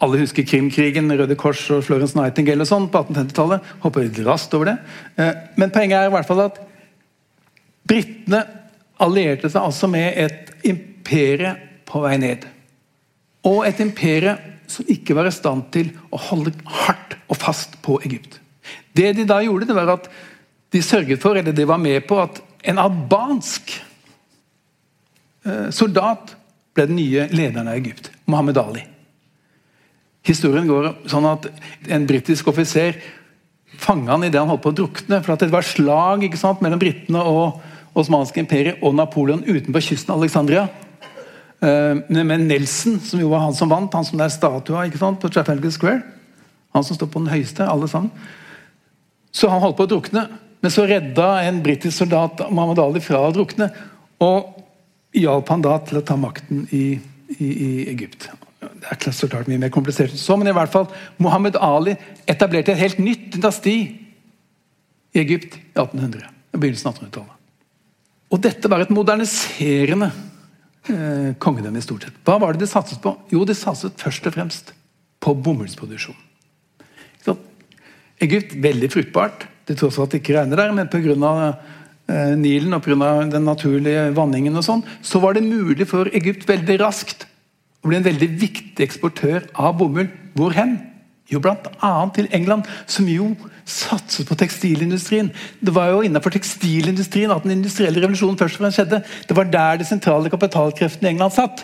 Alle 0.00 0.22
husker 0.22 0.46
Krimkrigen, 0.48 1.12
Røde 1.12 1.36
Kors 1.36 1.60
og 1.74 1.82
Florence 1.84 2.16
Nightingale 2.16 2.64
og 2.64 2.70
sånn 2.70 2.86
på 2.88 3.02
1850-tallet. 3.02 3.66
Hopper 3.82 4.06
litt 4.06 4.20
raskt 4.24 4.54
over 4.56 4.70
det. 4.70 4.76
Eh, 5.20 5.34
men 5.60 5.72
poenget 5.74 5.98
er 5.98 6.08
i 6.08 6.14
hvert 6.14 6.28
fall 6.28 6.40
at 6.46 6.56
britene 7.90 8.40
allierte 9.00 9.50
seg 9.52 9.60
altså 9.60 9.90
med 9.92 10.16
et 10.16 10.54
imperie 10.68 11.52
på 11.88 12.00
vei 12.00 12.14
ned. 12.22 12.46
Og 13.44 13.66
et 13.68 13.80
imperie 13.84 14.38
som 14.70 14.88
ikke 14.88 15.16
var 15.18 15.28
i 15.28 15.34
stand 15.34 15.68
til 15.74 15.92
å 16.08 16.20
holde 16.30 16.54
hardt 16.64 17.18
og 17.28 17.36
fast 17.42 17.76
på 17.84 17.98
Egypt. 18.06 18.38
Det 18.96 19.12
de 19.18 19.28
da 19.28 19.40
gjorde, 19.44 19.68
det 19.68 19.76
var 19.76 19.98
at 19.98 20.08
de 20.72 20.80
sørget 20.84 21.20
for, 21.20 21.36
eller 21.36 21.52
de 21.52 21.66
var 21.66 21.80
med 21.82 22.06
på, 22.08 22.18
at 22.22 22.40
en 22.70 22.80
albansk 22.80 23.74
soldat 25.74 26.34
ble 26.74 26.86
den 26.86 26.98
nye 26.98 27.26
lederen 27.32 27.68
av 27.70 27.78
Egypt. 27.78 28.10
Mohammed 28.30 28.58
Ali. 28.60 28.84
Historien 30.26 30.68
går 30.68 30.92
sånn 31.10 31.26
at 31.30 31.48
en 31.88 32.06
britisk 32.08 32.50
offiser 32.52 32.98
fanga 33.80 34.12
han 34.12 34.26
idet 34.26 34.40
han 34.40 34.50
holdt 34.50 34.64
på 34.64 34.72
å 34.74 34.78
drukne. 34.82 35.22
for 35.24 35.36
Det 35.36 35.50
var 35.52 35.66
slag 35.66 36.26
sant, 36.36 36.60
mellom 36.60 36.80
britene 36.80 37.22
og 37.24 37.60
osmanske 37.96 38.42
imperiet 38.42 38.82
og 38.84 38.94
Napoleon 38.94 39.42
utenfor 39.46 39.82
kysten 39.82 40.12
av 40.14 40.20
Alexandria. 40.20 40.68
Men 41.60 42.46
Nelson, 42.48 43.00
som 43.00 43.20
jo 43.20 43.30
var 43.32 43.44
han 43.44 43.56
som 43.56 43.70
vant, 43.72 43.92
han 43.92 44.04
som 44.06 44.20
det 44.20 44.28
er 44.28 44.36
statua 44.36 44.84
ikke 44.86 45.00
sant, 45.00 45.20
på 45.20 45.32
Trafalgar 45.32 45.72
Square. 45.74 46.02
Han 46.76 46.86
som 46.86 46.96
står 46.96 47.10
på 47.10 47.24
den 47.24 47.32
høyeste, 47.32 47.66
alle 47.66 47.88
sammen. 47.90 48.12
Så 49.32 49.50
han 49.50 49.62
holdt 49.62 49.78
på 49.78 49.86
å 49.86 49.90
drukne, 49.90 50.26
men 50.60 50.72
så 50.72 50.84
redda 50.86 51.42
en 51.46 51.60
britisk 51.64 51.96
soldat 52.02 52.42
Mohammed 52.50 52.80
Ali 52.82 53.02
fra 53.02 53.22
å 53.24 53.34
drukne. 53.34 53.70
Og 54.20 54.59
hjalp 55.16 55.50
han 55.50 55.64
da 55.64 55.76
til 55.86 56.00
å 56.00 56.04
ta 56.06 56.16
makten 56.20 56.66
i, 56.76 56.84
i, 57.36 57.48
i 57.48 57.70
Egypt. 57.90 58.28
Det 58.60 58.92
er 58.92 59.16
så 59.16 59.28
klart 59.30 59.48
mye 59.50 59.60
mer 59.60 59.72
komplisert 59.72 60.12
enn 60.12 60.20
så, 60.20 60.36
men 60.38 60.50
i 60.50 60.54
hvert 60.56 60.72
fall, 60.72 60.88
Mohammed 61.22 61.58
Ali 61.60 61.96
etablerte 62.28 62.74
et 62.74 62.82
helt 62.82 63.00
nytt 63.02 63.30
dynasti 63.34 63.76
i 65.10 65.22
Egypt 65.22 65.56
i 65.56 65.62
1800. 65.74 66.26
i 66.54 66.60
begynnelsen 66.60 66.90
av 66.90 66.98
1800-tallet. 66.98 67.36
Og 68.30 68.42
dette 68.44 68.70
var 68.70 68.84
et 68.84 68.92
moderniserende 68.94 70.10
eh, 70.12 71.30
kongedømme 71.42 71.80
i 71.80 71.84
stort 71.84 72.06
sett. 72.06 72.20
Hva 72.26 72.38
var 72.42 72.54
det 72.54 72.62
de 72.62 72.70
satset 72.70 73.00
på? 73.02 73.16
Jo, 73.32 73.42
de 73.48 73.56
satset 73.58 73.96
først 73.98 74.28
og 74.30 74.36
fremst 74.36 74.74
på 75.20 75.34
bomullsproduksjon. 75.34 76.18
Egypt 78.20 78.52
veldig 78.60 78.90
fruktbart, 78.92 79.46
til 79.64 79.78
tross 79.80 79.96
for 79.96 80.04
at 80.04 80.12
det 80.12 80.20
ikke 80.20 80.36
regner 80.36 80.60
der, 80.60 80.72
men 80.76 80.90
pga. 80.92 81.54
Eh, 82.10 82.36
Nilen 82.36 82.80
pga. 82.80 83.30
den 83.30 83.44
naturlige 83.44 84.10
vanningen 84.16 84.56
og 84.56 84.64
sånn, 84.66 84.82
så 85.02 85.20
var 85.22 85.34
det 85.34 85.46
mulig 85.46 85.86
for 85.86 86.10
Egypt 86.10 86.46
veldig 86.48 86.80
raskt 86.82 87.26
å 87.84 87.88
bli 87.88 87.96
en 87.96 88.06
veldig 88.06 88.28
viktig 88.40 88.82
eksportør 88.82 89.46
av 89.54 89.76
bomull. 89.78 90.08
Hvor 90.34 90.52
hen? 90.56 90.78
Jo, 91.30 91.38
bl.a. 91.38 92.10
til 92.14 92.26
England, 92.34 92.66
som 92.90 93.06
jo 93.06 93.36
satset 93.64 94.26
på 94.26 94.34
tekstilindustrien. 94.34 95.30
Det 95.62 95.74
var 95.74 95.92
jo 95.92 96.02
innenfor 96.02 96.34
tekstilindustrien 96.34 97.30
at 97.30 97.44
den 97.46 97.60
industrielle 97.60 98.02
revolusjonen 98.02 98.38
først 98.40 98.58
og 98.58 98.64
fremst 98.64 98.80
skjedde. 98.80 99.02
Det 99.28 99.36
var 99.36 99.52
der 99.52 99.78
de 99.78 99.86
sentrale 99.86 100.32
kapitalkreftene 100.32 101.06
i 101.06 101.14
England 101.14 101.36
satt. 101.36 101.62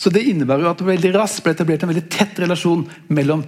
Så 0.00 0.08
Det 0.08 0.24
innebærer 0.24 0.64
jo 0.64 0.70
at 0.70 0.78
det 0.80 0.86
veldig 0.88 1.12
raskt 1.18 1.44
ble 1.44 1.52
etablert 1.52 1.82
en 1.84 1.92
veldig 1.92 2.08
tett 2.08 2.38
relasjon 2.40 2.86
mellom 3.12 3.44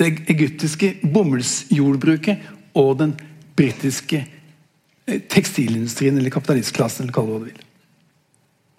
det 0.00 0.14
egyptiske 0.32 0.94
bomullsjordbruket 1.12 2.48
og 2.80 2.94
den 3.02 3.12
britiske 3.58 4.22
eh, 4.22 5.20
tekstilindustrien, 5.30 6.18
eller 6.18 6.32
kapitalistklassen, 6.34 7.06
eller 7.06 7.16
hva 7.16 7.26
du 7.26 7.48
vil. 7.48 7.66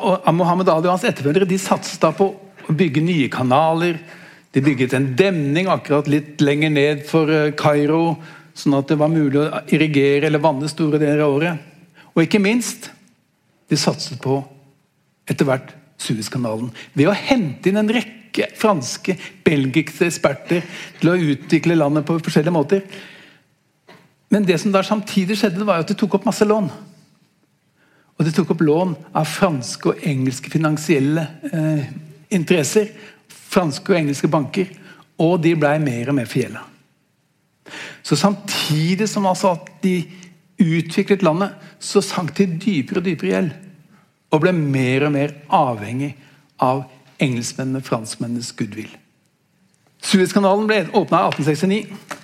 Og 0.02 0.32
Mohammed 0.34 0.70
Ali 0.74 0.90
og 0.90 0.96
hans 0.96 1.06
etterfølgere 1.06 1.50
de 1.50 1.60
satset 1.62 2.02
da 2.02 2.14
på 2.16 2.32
å 2.32 2.76
bygge 2.78 3.04
nye 3.06 3.30
kanaler, 3.32 4.00
de 4.52 4.64
bygget 4.64 4.96
en 4.98 5.12
demning 5.16 5.70
akkurat 5.72 6.10
litt 6.12 6.42
lenger 6.44 6.74
ned 6.74 7.04
for 7.08 7.30
eh, 7.32 7.52
Kairo, 7.58 8.18
sånn 8.58 8.76
at 8.76 8.90
det 8.92 9.00
var 9.00 9.12
mulig 9.12 9.40
å 9.40 9.62
irrigere 9.72 10.28
eller 10.28 10.44
vanne 10.44 10.70
store 10.72 11.00
deler 11.00 11.24
av 11.24 11.38
året. 11.38 11.70
Og 12.12 12.26
ikke 12.26 12.42
minst, 12.44 12.90
de 13.72 13.80
satset 13.80 14.20
på 14.22 14.42
etter 15.30 15.48
hvert 15.48 15.72
Suezkanalen 16.02 16.72
ved 16.98 17.12
å 17.12 17.16
hente 17.16 17.70
inn 17.70 17.80
en 17.80 17.92
rekke 17.94 18.48
franske, 18.58 19.16
belgiske 19.46 20.08
eksperter 20.08 20.64
til 21.00 21.12
å 21.12 21.20
utvikle 21.34 21.78
landet 21.78 22.08
på 22.08 22.18
forskjellige 22.18 22.56
måter. 22.56 22.82
Men 24.32 24.48
det 24.48 24.58
som 24.62 24.72
da 24.72 24.84
samtidig 24.84 25.38
skjedde, 25.40 25.66
var 25.68 25.84
at 25.84 25.92
de 25.92 25.98
tok 26.00 26.16
opp 26.18 26.28
masse 26.30 26.46
lån. 26.48 26.70
Og 28.18 28.28
de 28.28 28.32
tok 28.36 28.54
opp 28.54 28.64
lån 28.64 28.94
av 29.18 29.28
franske 29.28 29.92
og 29.92 30.06
engelske 30.08 30.52
finansielle 30.54 31.26
eh, 31.52 31.90
interesser 32.32 32.92
franske 33.52 33.92
og 33.92 34.00
engelske 34.00 34.30
banker, 34.32 34.70
og 35.22 35.42
de 35.44 35.56
ble 35.60 35.74
mer 35.84 36.12
og 36.12 36.18
mer 36.18 36.30
forgjelda. 36.30 36.64
Så 38.04 38.18
samtidig 38.18 39.08
som 39.10 39.28
altså 39.30 39.54
at 39.56 39.68
de 39.84 39.96
utviklet 40.62 41.24
landet, 41.26 41.54
så 41.80 42.02
sank 42.06 42.34
de 42.38 42.48
dypere 42.62 43.02
og 43.02 43.06
dypere 43.06 43.34
gjeld. 43.34 43.52
Og 44.32 44.44
ble 44.44 44.54
mer 44.56 45.08
og 45.08 45.14
mer 45.16 45.36
avhengig 45.54 46.14
av 46.62 46.86
engelskmennene, 47.22 47.84
franskmennenes 47.86 48.52
goodwill. 48.58 48.92
Suezkanalen 50.02 50.68
ble 50.70 50.84
åpna 50.98 51.22
i 51.22 51.32
1869. 51.44 52.21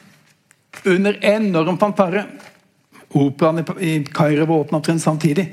Under 0.85 1.17
enorm 1.25 1.77
fanfare. 1.77 2.25
Operaen 3.15 3.63
i 3.79 4.03
Kairo 4.13 4.45
var 4.45 4.55
åpna 4.65 4.77
omtrent 4.77 5.01
samtidig. 5.01 5.47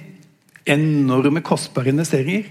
Enorme, 0.65 1.41
kostbare 1.41 1.93
investeringer. 1.93 2.49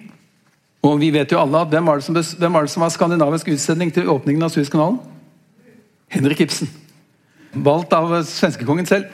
Og 0.83 0.99
vi 0.99 1.11
vet 1.15 1.31
jo 1.31 1.39
alle 1.39 1.63
at 1.63 1.71
Hvem 1.71 1.85
var 1.87 1.99
det 1.99 2.05
som, 2.05 2.15
hvem 2.15 2.53
var, 2.53 2.65
det 2.65 2.71
som 2.71 2.83
var 2.83 2.91
skandinavisk 2.93 3.47
utsending 3.53 3.91
til 3.93 4.09
åpningen 4.09 4.43
av 4.43 4.51
Suezkanalen? 4.53 4.99
Henrik 6.13 6.43
Ibsen. 6.45 6.69
Valgt 7.53 7.93
av 7.93 8.11
svenskekongen 8.27 8.85
selv. 8.85 9.05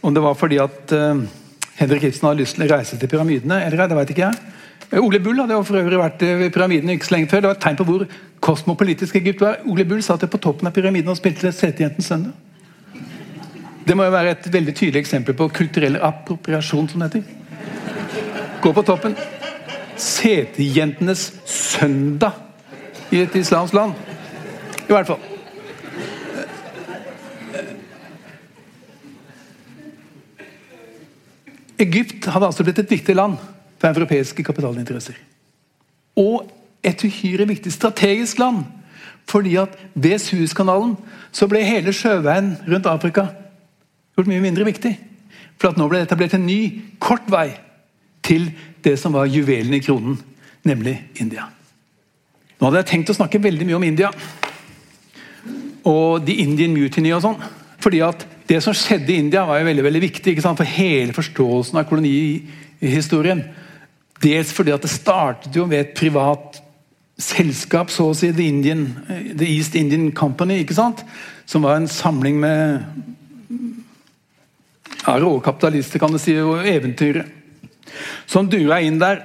Om 0.00 0.14
det 0.14 0.22
var 0.22 0.34
fordi 0.38 0.58
at 0.62 0.94
uh, 0.94 1.20
Henrik 1.78 2.08
Ibsen 2.08 2.28
hadde 2.28 2.42
lyst 2.42 2.56
til 2.58 2.66
å 2.66 2.70
reise 2.72 2.98
til 2.98 3.10
pyramidene, 3.10 3.60
eller 3.66 3.86
det 3.90 3.98
vet 3.98 4.12
ikke 4.14 4.26
jeg. 4.26 4.54
Eh, 4.90 4.98
Ole 5.02 5.20
Bull 5.22 5.38
hadde 5.38 5.54
jo 5.54 5.66
for 5.66 5.78
øvrig 5.78 6.00
vært 6.00 6.22
ved 6.22 6.52
pyramidene 6.54 6.96
ikke 6.96 7.10
så 7.10 7.16
lenge 7.16 7.30
før. 7.30 7.42
Det 7.42 7.50
var 7.50 7.58
et 7.58 7.64
tegn 7.66 7.78
på 7.78 7.88
hvor 7.88 8.04
kosmopolitisk 8.44 9.18
Egypt 9.20 9.44
var. 9.44 9.60
Ole 9.66 9.86
Bull 9.86 10.02
satt 10.02 10.26
på 10.30 10.42
toppen 10.42 10.70
av 10.70 10.74
pyramiden 10.74 11.10
og 11.12 11.18
spilte 11.18 11.52
Setejentens 11.54 12.10
søndag. 12.10 12.47
Det 13.88 13.96
må 13.96 14.04
jo 14.04 14.12
være 14.12 14.34
et 14.34 14.46
veldig 14.52 14.72
tydelig 14.76 15.00
eksempel 15.00 15.32
på 15.36 15.46
kulturell 15.56 15.94
appropriasjon, 16.04 16.90
som 16.90 17.02
heter. 17.06 17.22
Gå 18.60 18.72
på 18.76 18.82
toppen 18.84 19.14
Setejentenes 19.98 21.32
søndag 21.48 22.36
i 23.10 23.22
et 23.22 23.34
islamsk 23.34 23.74
land. 23.74 23.96
I 24.84 24.92
hvert 24.92 25.08
fall. 25.08 25.24
Egypt 31.78 32.28
hadde 32.28 32.46
altså 32.46 32.68
blitt 32.68 32.84
et 32.84 32.92
viktig 32.92 33.16
land 33.16 33.40
for 33.78 33.88
europeiske 33.88 34.44
kapitalinteresser. 34.44 35.16
Og 36.18 36.44
et 36.84 37.04
uhyre 37.08 37.48
viktig 37.48 37.72
strategisk 37.72 38.38
land. 38.38 38.66
Fordi 39.28 39.56
at 39.56 39.74
ved 39.94 40.18
Suezkanalen 40.20 40.96
så 41.32 41.48
ble 41.48 41.64
hele 41.64 41.92
sjøveien 41.92 42.56
rundt 42.68 42.86
Afrika 42.86 43.30
gjort 44.18 44.30
mye 44.30 44.42
mindre 44.42 44.66
viktig. 44.66 44.94
For 45.58 45.70
at 45.70 45.78
nå 45.78 45.88
ble 45.90 46.02
det 46.02 46.08
etablert 46.08 46.36
en 46.38 46.46
ny, 46.46 46.60
kort 47.02 47.26
vei 47.30 47.50
til 48.26 48.50
det 48.84 48.96
som 49.00 49.14
var 49.16 49.30
juvelen 49.30 49.74
i 49.74 49.82
kronen, 49.82 50.18
nemlig 50.66 50.98
India. 51.22 51.48
Nå 52.58 52.66
hadde 52.66 52.82
jeg 52.82 52.90
tenkt 52.92 53.12
å 53.12 53.16
snakke 53.16 53.40
veldig 53.42 53.66
mye 53.66 53.78
om 53.78 53.86
India 53.86 54.10
og 55.88 56.26
The 56.26 56.34
Indian 56.42 56.74
Mutiny 56.74 57.12
og 57.14 57.22
sånn. 57.24 57.38
fordi 57.78 58.00
at 58.02 58.26
det 58.48 58.58
som 58.64 58.74
skjedde 58.74 59.12
i 59.12 59.20
India, 59.22 59.44
var 59.46 59.60
jo 59.60 59.68
veldig 59.68 59.84
veldig 59.84 60.00
viktig 60.02 60.34
for 60.42 60.64
hele 60.66 61.12
forståelsen 61.14 61.78
av 61.78 61.84
kolonihistorien. 61.86 63.42
Dels 64.20 64.52
fordi 64.52 64.72
at 64.72 64.82
det 64.82 64.90
startet 64.90 65.54
jo 65.54 65.66
med 65.66 65.78
et 65.80 65.94
privat 65.94 66.58
selskap, 67.18 67.90
så 67.90 68.08
å 68.10 68.16
si, 68.16 68.32
The, 68.32 68.48
Indian, 68.48 68.86
The 69.08 69.46
East 69.46 69.76
Indian 69.76 70.10
Company, 70.12 70.62
ikke 70.62 70.74
sant? 70.78 71.04
som 71.48 71.62
var 71.64 71.78
en 71.78 71.88
samling 71.88 72.40
med 72.40 72.82
ja, 75.08 75.18
råkapitalister, 75.22 76.00
kan 76.02 76.12
du 76.12 76.20
si, 76.20 76.36
og 76.40 76.66
eventyrere. 76.68 77.26
Som 78.28 78.48
dura 78.50 78.80
inn 78.84 79.00
der 79.00 79.22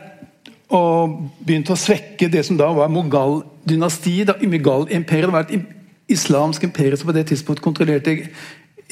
og 0.73 1.17
begynte 1.43 1.75
å 1.75 1.79
svekke 1.79 2.29
det 2.31 2.45
som 2.47 2.57
da 2.57 2.69
var 2.73 2.91
Mogal-dynastiet. 2.91 4.31
Mogal-imperiet 4.49 5.33
var 5.33 5.45
et 5.45 5.67
islamsk 6.11 6.65
imperium 6.65 6.99
som 6.99 7.11
på 7.11 7.15
det 7.17 7.27
tidspunktet 7.29 7.65
kontrollerte 7.65 8.15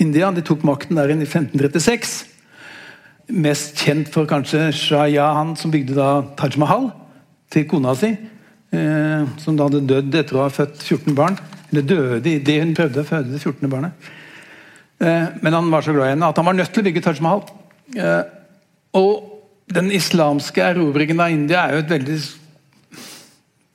India. 0.02 0.30
De 0.36 0.44
tok 0.46 0.66
makten 0.68 1.00
der 1.00 1.14
i 1.14 1.18
1536. 1.18 2.18
Mest 3.32 3.80
kjent 3.80 4.12
for 4.12 4.30
kanskje 4.30 4.68
Shah 4.76 5.08
Jahan, 5.10 5.56
som 5.58 5.72
bygde 5.74 5.96
da 5.98 6.12
Taj 6.38 6.60
Mahal 6.62 6.92
til 7.52 7.66
kona 7.72 7.96
si. 7.98 8.14
Eh, 8.72 9.24
som 9.42 9.58
da 9.58 9.68
hadde 9.68 9.86
dødd 9.88 10.16
etter 10.22 10.38
å 10.38 10.46
ha 10.46 10.54
født 10.54 10.84
14 10.84 11.16
barn. 11.18 11.40
Eller 11.72 11.88
døde 11.88 12.30
i 12.30 12.42
det 12.44 12.60
hun 12.62 12.76
prøvde 12.76 13.02
å 13.02 13.08
føde 13.08 13.32
det 13.32 13.42
14. 13.42 13.72
barnet. 13.72 14.12
Eh, 15.02 15.28
men 15.42 15.58
han 15.58 15.72
var 15.74 15.86
så 15.86 15.96
glad 15.96 16.12
i 16.12 16.14
henne 16.14 16.30
at 16.30 16.38
han 16.38 16.48
var 16.48 16.58
nødt 16.58 16.74
til 16.74 16.84
å 16.84 16.88
bygge 16.90 17.04
Taj 17.06 17.22
Mahal. 17.26 17.44
Eh, 17.98 18.24
og 18.98 19.28
den 19.72 19.92
islamske 19.96 20.64
erobringen 20.64 21.22
av 21.24 21.34
India 21.34 21.66
er 21.66 21.78
jo 21.78 21.84
et 21.86 21.94
veldig 21.96 22.18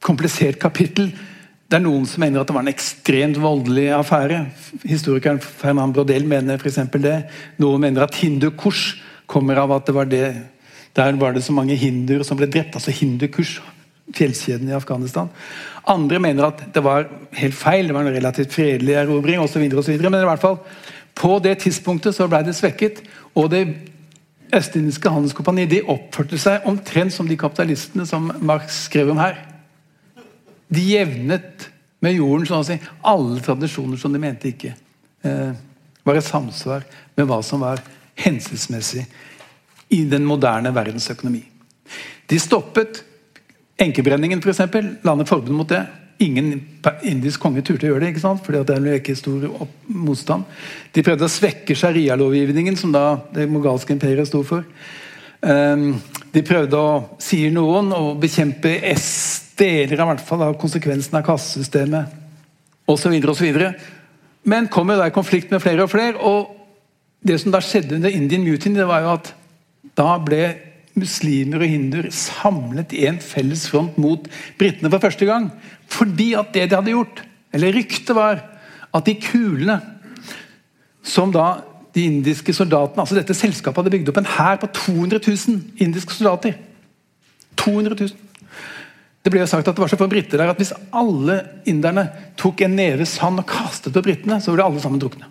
komplisert 0.07 0.61
kapittel. 0.63 1.11
Det 1.67 1.81
er 1.81 1.83
noen 1.83 2.05
som 2.07 2.23
mener 2.23 2.41
at 2.41 2.49
det 2.49 2.55
var 2.55 2.63
en 2.63 2.71
ekstremt 2.71 3.41
voldelig 3.43 3.89
affære. 3.97 4.45
Historikeren 4.87 5.41
Fernand 5.43 5.97
Brodel 5.97 6.29
mener 6.29 6.61
f.eks. 6.61 6.79
det. 7.03 7.17
Noen 7.59 7.89
mener 7.89 8.07
at 8.07 8.19
hindu-kurs 8.21 8.93
kommer 9.27 9.59
av 9.59 9.75
at 9.75 9.89
det 9.89 9.97
var 9.97 10.07
det 10.11 10.27
der 10.97 11.17
var 11.21 11.35
det 11.37 11.45
så 11.45 11.53
mange 11.53 11.77
hinduer 11.77 12.23
som 12.25 12.39
ble 12.39 12.49
drept. 12.49 12.77
altså 12.79 12.95
hindu-kurs, 12.95 13.59
fjellkjeden 14.17 14.71
i 14.71 14.77
Afghanistan. 14.77 15.29
Andre 15.87 16.19
mener 16.23 16.47
at 16.49 16.63
det 16.73 16.83
var 16.83 17.09
helt 17.37 17.55
feil, 17.55 17.89
det 17.89 17.95
var 17.95 18.07
en 18.07 18.15
relativt 18.15 18.55
fredelig 18.55 18.95
erobring 18.95 19.41
osv. 19.43 19.61
Men 19.61 20.23
i 20.23 20.31
hvert 20.31 20.41
fall, 20.41 20.57
på 21.17 21.39
det 21.43 21.59
tidspunktet 21.65 22.17
så 22.17 22.29
ble 22.31 22.43
det 22.47 22.57
svekket. 22.57 23.03
og 23.35 23.51
det 23.51 23.67
Østindiske 24.55 25.11
Handelskompani 25.11 25.65
de 25.67 25.81
oppførte 25.91 26.39
seg 26.39 26.67
omtrent 26.71 27.13
som 27.13 27.27
de 27.27 27.37
kapitalistene 27.39 28.07
som 28.07 28.29
Marx 28.39 28.85
skrev 28.87 29.11
om 29.11 29.19
her. 29.19 29.41
De 30.71 30.85
jevnet 30.87 31.67
med 32.05 32.15
jorden 32.15 32.47
sånn 32.47 32.67
si, 32.69 32.77
alle 33.03 33.41
tradisjoner 33.43 33.99
som 33.99 34.15
de 34.15 34.21
mente 34.23 34.53
ikke 34.53 34.71
eh, 35.27 35.51
var 36.07 36.19
i 36.19 36.23
samsvar 36.23 36.87
med 37.19 37.27
hva 37.27 37.41
som 37.43 37.65
var 37.65 37.83
hensiktsmessig 38.23 39.03
i 39.97 40.05
den 40.07 40.27
moderne 40.27 40.71
verdensøkonomi. 40.75 41.43
De 42.31 42.39
stoppet 42.43 43.03
enkebrenningen, 43.83 44.43
f.eks. 44.43 44.63
Landet 45.07 45.31
forbud 45.31 45.55
mot 45.55 45.71
det. 45.71 45.83
Ingen 46.23 46.55
indisk 47.05 47.43
konge 47.43 47.61
turte 47.61 47.85
å 47.85 47.91
gjøre 47.91 48.07
det, 48.07 48.15
ikke 48.15 48.23
sant? 48.23 48.41
fordi 48.45 48.63
det 48.65 48.77
er 48.77 49.01
ikke 49.01 49.17
stor 49.19 49.43
motstand. 49.93 50.47
De 50.97 51.05
prøvde 51.05 51.27
å 51.29 51.33
svekke 51.33 51.77
sharialovgivningen, 51.77 52.79
som 52.81 52.95
da 52.95 53.19
det 53.35 53.49
mogalske 53.53 53.93
imperiet 53.93 54.31
sto 54.31 54.41
for. 54.47 54.65
Ehm, 55.45 55.91
de 56.33 56.43
prøvde 56.47 56.79
å, 56.81 57.03
sier 57.21 57.53
noen, 57.53 57.93
å 57.93 58.15
bekjempe 58.21 58.79
deler 59.57 60.01
av, 60.01 60.11
hvert 60.13 60.25
fall, 60.25 60.45
av 60.47 60.57
konsekvensen 60.61 61.17
av 61.19 61.25
kassesystemet 61.27 62.17
osv. 62.89 63.13
osv. 63.33 63.61
Men 64.47 64.69
kom 64.73 64.91
jo 64.93 64.99
da 65.01 65.09
i 65.09 65.15
konflikt 65.15 65.53
med 65.53 65.63
flere 65.65 65.85
og 65.85 65.93
flere. 65.93 66.17
og 66.17 66.55
Det 67.21 67.41
som 67.41 67.53
da 67.53 67.61
skjedde 67.61 67.97
under 67.97 68.11
Indian 68.11 68.45
Mutiny, 68.45 68.77
det 68.79 68.89
var 68.89 69.03
jo 69.03 69.13
at 69.17 69.33
da 69.97 70.17
ble 70.23 70.43
muslimer 70.97 71.63
og 71.63 71.71
hinduer 71.71 72.11
samlet 72.15 72.95
i 72.97 73.05
en 73.11 73.21
felles 73.23 73.67
front 73.71 73.97
mot 74.01 74.27
britene 74.59 74.91
for 74.93 75.03
første 75.03 75.29
gang. 75.29 75.51
Fordi 75.93 76.33
at 76.39 76.53
det 76.55 76.69
de 76.71 76.79
hadde 76.79 76.95
gjort, 76.95 77.23
eller 77.55 77.75
ryktet 77.77 78.17
var, 78.17 78.43
at 78.97 79.07
de 79.07 79.17
kulene 79.21 79.81
som 81.07 81.33
da 81.33 81.49
de 81.97 82.05
indiske 82.05 82.53
soldatene 82.53 83.01
altså 83.03 83.17
Dette 83.17 83.37
selskapet 83.37 83.81
hadde 83.81 83.93
bygd 83.95 84.11
opp 84.11 84.21
en 84.21 84.31
hær 84.37 84.59
på 84.61 84.69
200 84.75 85.21
000 85.23 85.83
indiske 85.85 86.17
soldater. 86.17 86.57
200 87.57 87.97
000. 88.01 88.27
Det 89.25 89.33
ble 89.33 89.41
jo 89.43 89.49
sagt 89.51 89.67
at 89.67 89.75
det 89.75 89.83
var 89.83 89.91
så 89.91 89.99
få 89.99 90.09
briter 90.11 90.39
der 90.39 90.53
at 90.53 90.61
hvis 90.61 90.75
alle 90.95 91.41
inderne 91.67 92.05
tok 92.39 92.61
en 92.63 92.77
neve 92.79 93.07
sand 93.09 93.41
og 93.43 93.49
kastet 93.49 93.95
på 93.97 94.05
britene, 94.05 94.39
så 94.41 94.53
ville 94.53 94.67
alle 94.67 94.83
sammen 94.83 95.01
drukne. 95.03 95.27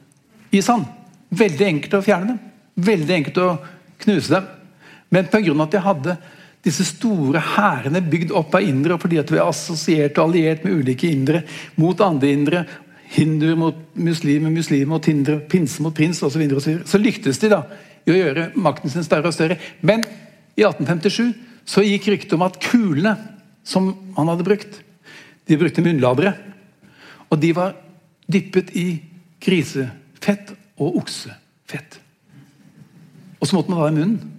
I 0.51 0.61
sand. 0.65 0.87
Veldig 1.35 1.67
enkelt 1.67 1.95
å 1.95 2.03
fjerne 2.03 2.33
dem. 2.33 2.41
Veldig 2.89 3.15
enkelt 3.19 3.39
å 3.43 3.47
knuse 4.03 4.33
dem. 4.33 4.49
Men 5.15 5.29
pga. 5.31 5.53
at 5.63 5.71
de 5.71 5.83
hadde 5.85 6.17
disse 6.65 6.85
store 6.89 7.39
hærene 7.55 8.01
bygd 8.01 8.33
opp 8.35 8.55
av 8.57 8.65
indere, 8.65 8.97
og 8.97 9.03
fordi 9.03 9.19
at 9.21 9.31
vi 9.31 9.37
er 9.37 9.47
assosiert 9.47 10.17
og 10.17 10.29
alliert 10.31 10.65
med 10.65 10.81
ulike 10.81 11.11
indere 11.13 11.43
mot 11.79 11.99
andre 12.01 12.31
indere, 12.33 12.63
hinduer 13.15 13.55
mot 13.59 13.77
muslimer, 13.93 14.51
muslimer 14.51 14.95
mot 14.95 15.05
hindre, 15.07 15.37
pinse 15.49 15.83
mot 15.85 15.93
prins 15.95 16.23
osv., 16.25 16.41
så, 16.55 16.63
så, 16.63 16.73
så 16.89 17.01
lyktes 17.01 17.39
de 17.39 17.51
da 17.53 17.61
i 18.05 18.13
å 18.13 18.17
gjøre 18.17 18.49
makten 18.59 18.91
sin 18.91 19.05
større 19.05 19.29
og 19.29 19.35
større. 19.37 19.59
Men 19.85 20.03
i 20.57 20.65
1857 20.65 21.31
så 21.69 21.85
gikk 21.85 22.09
ryktet 22.11 22.35
om 22.37 22.45
at 22.45 22.59
kulene 22.61 23.15
som 23.65 23.93
han 24.17 24.29
hadde 24.29 24.45
brukt, 24.45 24.81
de 25.45 25.57
brukte 25.61 25.85
munnladere. 25.85 26.33
Og 27.29 27.39
de 27.41 27.53
var 27.57 27.77
dyppet 28.29 28.73
i 28.77 28.87
grisefett 29.41 30.53
og 30.81 31.01
oksefett. 31.01 31.99
Og 33.39 33.49
så 33.49 33.57
måtte 33.57 33.73
man 33.73 33.81
ha 33.81 33.89
i 33.89 33.97
munnen. 33.97 34.34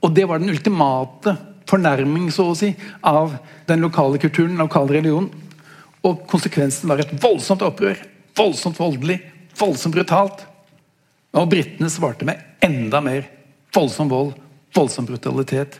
Og 0.00 0.14
det 0.16 0.26
var 0.28 0.40
den 0.40 0.52
ultimate 0.52 1.36
fornærming 1.70 2.30
så 2.34 2.48
å 2.50 2.56
si, 2.58 2.72
av 3.06 3.36
den 3.68 3.84
lokale 3.84 4.18
kulturen, 4.22 4.54
den 4.56 4.64
lokale 4.64 4.96
religionen. 4.96 5.30
Og 6.06 6.24
konsekvensen 6.30 6.88
var 6.90 7.02
et 7.02 7.12
voldsomt 7.20 7.62
opprør. 7.66 8.00
Voldsomt 8.38 8.78
voldelig, 8.80 9.18
voldsomt 9.58 9.94
brutalt. 9.94 10.46
Og 11.36 11.50
britene 11.52 11.90
svarte 11.92 12.26
med 12.26 12.40
enda 12.64 13.02
mer 13.04 13.28
voldsom 13.74 14.08
vold, 14.10 14.32
voldsom 14.74 15.06
brutalitet. 15.06 15.78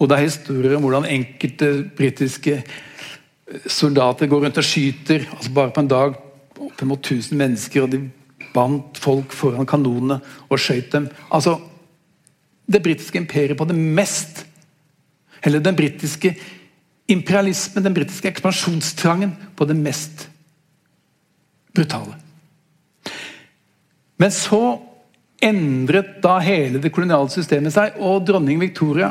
Og 0.00 0.10
det 0.10 0.18
er 0.18 0.26
historier 0.26 0.74
om 0.76 0.84
hvordan 0.84 1.06
enkelte 1.08 1.70
britiske 1.96 2.58
soldater 3.70 4.28
går 4.28 4.46
rundt 4.46 4.58
og 4.60 4.66
skyter 4.66 5.26
altså 5.36 5.52
bare 5.54 5.72
på 5.74 5.84
en 5.84 5.90
dag 5.90 6.16
oppimot 6.64 7.04
1000 7.04 7.38
mennesker, 7.38 7.84
og 7.84 7.92
de 7.92 8.00
bandt 8.54 8.98
folk 9.02 9.32
foran 9.34 9.68
kanonene 9.68 10.20
og 10.48 10.60
skjøt 10.60 10.92
dem. 10.94 11.08
Altså, 11.34 11.58
det 12.66 12.80
britiske 12.82 13.18
imperiet 13.18 13.58
på 13.58 13.66
det 13.68 13.76
mest 13.76 14.44
Eller 15.44 15.60
den 15.60 15.76
britiske 15.76 16.30
imperialismen, 17.06 17.84
den 17.84 17.94
britiske 17.94 18.30
ekspansjonstrangen, 18.30 19.34
på 19.56 19.66
det 19.68 19.74
mest 19.76 20.28
brutale. 21.76 22.14
Men 24.16 24.32
så 24.32 24.80
endret 25.44 26.22
da 26.24 26.38
hele 26.40 26.80
det 26.80 26.94
koloniale 26.94 27.28
systemet 27.28 27.74
seg, 27.74 27.98
og 28.00 28.24
dronning 28.24 28.56
Victoria 28.62 29.10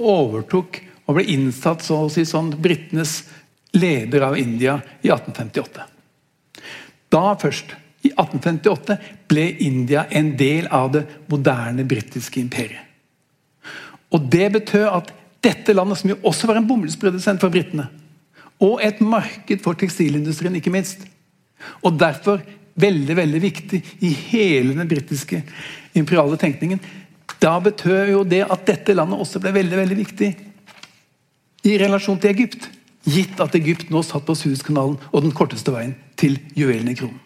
overtok 0.00 0.80
og 1.04 1.18
ble 1.18 1.26
innsatt 1.34 1.84
så 1.84 2.04
å 2.06 2.10
si 2.12 2.24
sånn 2.24 2.54
britenes 2.56 3.18
leder 3.76 4.24
av 4.30 4.38
India 4.40 4.78
i 5.02 5.10
1858. 5.12 5.84
Da 7.12 7.24
først 7.36 7.76
i 8.02 8.10
1858 8.10 8.96
ble 9.30 9.44
India 9.62 10.06
en 10.10 10.32
del 10.36 10.66
av 10.70 10.90
det 10.94 11.04
moderne 11.30 11.84
britiske 11.88 12.40
imperiet. 12.42 12.88
Og 14.12 14.28
Det 14.28 14.50
betød 14.52 14.88
at 14.90 15.12
dette 15.42 15.74
landet, 15.74 15.98
som 15.98 16.10
jo 16.10 16.18
også 16.22 16.46
var 16.46 16.60
en 16.60 16.66
bomullsprodusent 16.68 17.40
for 17.40 17.50
britene, 17.50 17.88
og 18.62 18.78
et 18.84 19.00
marked 19.00 19.62
for 19.64 19.74
tekstilindustrien, 19.78 20.54
ikke 20.58 20.70
minst, 20.70 21.06
og 21.82 21.96
derfor 21.98 22.42
veldig 22.78 23.16
veldig 23.16 23.40
viktig 23.42 23.80
i 24.06 24.12
hele 24.30 24.76
den 24.76 24.88
britiske 24.88 25.42
imperiale 25.98 26.38
tenkningen, 26.40 26.80
da 27.42 27.56
betød 27.62 28.12
jo 28.12 28.22
det 28.28 28.44
at 28.44 28.66
dette 28.68 28.94
landet 28.94 29.18
også 29.18 29.42
ble 29.42 29.54
veldig 29.56 29.80
veldig 29.80 29.98
viktig 29.98 30.30
i 31.66 31.74
relasjon 31.80 32.20
til 32.22 32.30
Egypt. 32.30 32.68
Gitt 33.02 33.40
at 33.42 33.56
Egypt 33.58 33.90
nå 33.90 34.04
satt 34.06 34.22
på 34.28 34.36
Suezkanalen 34.38 34.94
og 35.10 35.24
den 35.24 35.34
korteste 35.34 35.74
veien 35.74 35.96
til 36.18 36.38
juvelen 36.54 36.92
i 36.92 36.94
kronen. 36.98 37.18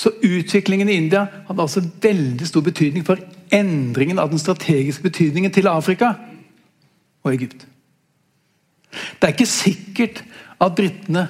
Så 0.00 0.12
utviklingen 0.24 0.88
i 0.88 0.96
India 0.96 1.26
hadde 1.48 1.64
altså 1.64 1.82
veldig 2.00 2.46
stor 2.48 2.64
betydning 2.64 3.04
for 3.04 3.20
endringen 3.52 4.20
av 4.22 4.30
den 4.32 4.40
strategiske 4.40 5.04
betydningen 5.04 5.52
til 5.52 5.68
Afrika 5.68 6.14
og 7.20 7.34
Egypt. 7.34 7.66
Det 8.90 9.28
er 9.28 9.34
ikke 9.34 9.50
sikkert 9.50 10.22
at 10.60 10.76
britene 10.78 11.26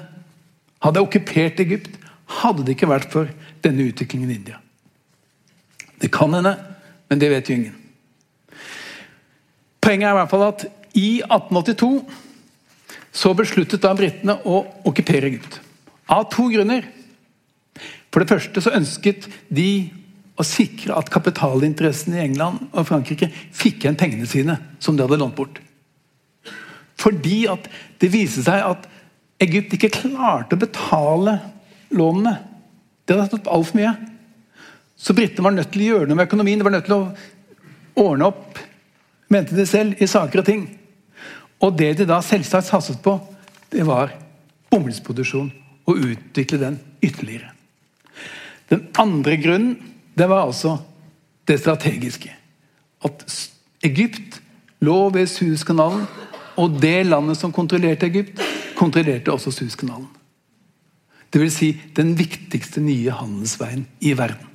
hadde 0.84 1.02
okkupert 1.02 1.58
Egypt 1.64 1.98
hadde 2.40 2.64
det 2.64 2.76
ikke 2.76 2.92
vært 2.92 3.10
for 3.10 3.32
denne 3.64 3.88
utviklingen 3.90 4.30
i 4.30 4.38
India. 4.38 4.60
Det 6.00 6.12
kan 6.14 6.32
hende, 6.38 6.54
men 7.10 7.20
det 7.20 7.32
vet 7.32 7.50
jo 7.50 7.58
ingen. 7.58 7.74
Poenget 9.82 10.06
er 10.06 10.14
i 10.14 10.18
hvert 10.20 10.30
fall 10.30 10.46
at 10.46 10.64
i 10.94 11.10
1882 11.26 11.90
så 13.10 13.34
besluttet 13.34 13.82
da 13.82 13.90
britene 13.98 14.38
å 14.46 14.62
okkupere 14.86 15.26
Egypt. 15.32 15.58
Av 16.06 16.28
to 16.30 16.46
grunner. 16.52 16.86
For 18.10 18.22
det 18.22 18.30
første 18.32 18.62
så 18.62 18.74
ønsket 18.74 19.28
de 19.54 19.70
å 20.40 20.46
sikre 20.46 20.96
at 20.96 21.10
kapitalinteressene 21.12 22.18
i 22.18 22.24
England 22.24 22.70
og 22.70 22.86
Frankrike 22.88 23.28
fikk 23.30 23.84
igjen 23.84 23.98
pengene 24.00 24.28
sine 24.28 24.56
som 24.82 24.96
de 24.96 25.04
hadde 25.04 25.20
lånt 25.20 25.36
bort. 25.36 25.60
Fordi 27.00 27.44
at 27.50 27.68
det 28.00 28.10
viste 28.12 28.44
seg 28.44 28.64
at 28.64 28.88
Egypt 29.40 29.76
ikke 29.76 29.92
klarte 29.94 30.56
å 30.56 30.60
betale 30.60 31.38
lånene. 31.96 32.34
Det 33.04 33.16
hadde 33.16 33.36
tatt 33.36 33.52
altfor 33.52 33.78
mye. 33.78 33.94
Så 35.00 35.16
britene 35.16 35.46
var 35.46 35.54
nødt 35.56 35.70
til 35.72 35.86
å 35.86 35.88
gjøre 35.94 36.10
noe 36.10 36.18
med 36.18 36.28
økonomien. 36.28 36.60
De 36.60 36.66
var 36.66 36.74
nødt 36.74 36.88
til 36.88 36.98
å 36.98 38.04
ordne 38.04 38.28
opp, 38.28 38.60
mente 39.32 39.56
de 39.56 39.64
selv, 39.68 39.96
i 39.96 40.08
saker 40.10 40.42
og 40.42 40.48
ting. 40.48 40.66
Og 41.64 41.72
det 41.76 41.94
de 42.00 42.08
da 42.08 42.20
selvsagt 42.24 42.68
satset 42.68 43.00
på, 43.04 43.16
det 43.72 43.86
var 43.88 44.12
bomullsproduksjon. 44.72 45.48
Og 45.88 46.04
utvikle 46.12 46.60
den 46.60 46.76
ytterligere. 47.02 47.54
Den 48.70 48.86
andre 48.98 49.36
grunnen 49.40 49.76
det 50.14 50.28
var 50.30 50.46
altså 50.46 50.76
det 51.48 51.58
strategiske. 51.62 52.30
At 53.04 53.24
Egypt 53.86 54.40
lå 54.84 54.98
ved 55.14 55.28
Suezkanalen, 55.30 56.06
og 56.60 56.76
det 56.82 57.06
landet 57.08 57.38
som 57.40 57.52
kontrollerte 57.52 58.08
Egypt, 58.10 58.40
kontrollerte 58.76 59.32
også 59.32 59.52
Suezkanalen. 59.54 60.08
Dvs. 61.30 61.56
Si, 61.60 61.70
den 61.96 62.14
viktigste 62.18 62.82
nye 62.82 63.14
handelsveien 63.14 63.86
i 64.02 64.14
verden. 64.18 64.46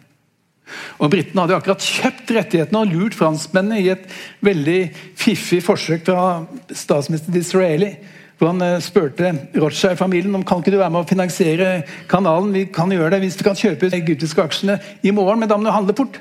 Og 0.98 1.12
Britene 1.14 1.44
hadde 1.44 1.58
akkurat 1.60 1.84
kjøpt 1.86 2.32
rettighetene 2.36 2.82
og 2.82 2.92
lurt 2.92 3.16
franskmennene 3.18 3.82
i 3.84 3.92
et 3.94 4.06
veldig 4.46 4.80
fiffig 5.20 5.62
forsøk 5.64 6.08
fra 6.08 6.46
statsminister 6.74 7.34
Disraeli. 7.36 7.92
Hvor 8.38 8.52
han 8.52 8.62
eh, 8.62 8.82
spurte 8.84 9.32
Rothschild-familien 9.56 10.36
om 10.36 10.44
kan 10.48 10.60
ikke 10.60 10.74
du 10.74 10.80
være 10.82 10.92
med 10.92 11.06
å 11.06 11.10
finansiere 11.10 11.70
kanalen. 12.12 12.54
Vi 12.56 12.66
kan 12.74 12.92
gjøre 12.92 13.14
det 13.16 13.22
hvis 13.24 13.38
du 13.40 13.46
kan 13.48 13.58
kjøpe 13.58 13.90
de 13.90 14.02
egyptiske 14.02 14.44
aksjene 14.44 14.80
i 15.04 15.14
morgen, 15.16 15.40
men 15.40 15.52
da 15.52 15.58
må 15.58 15.68
du 15.68 15.74
handle 15.74 15.96
fort. 15.96 16.20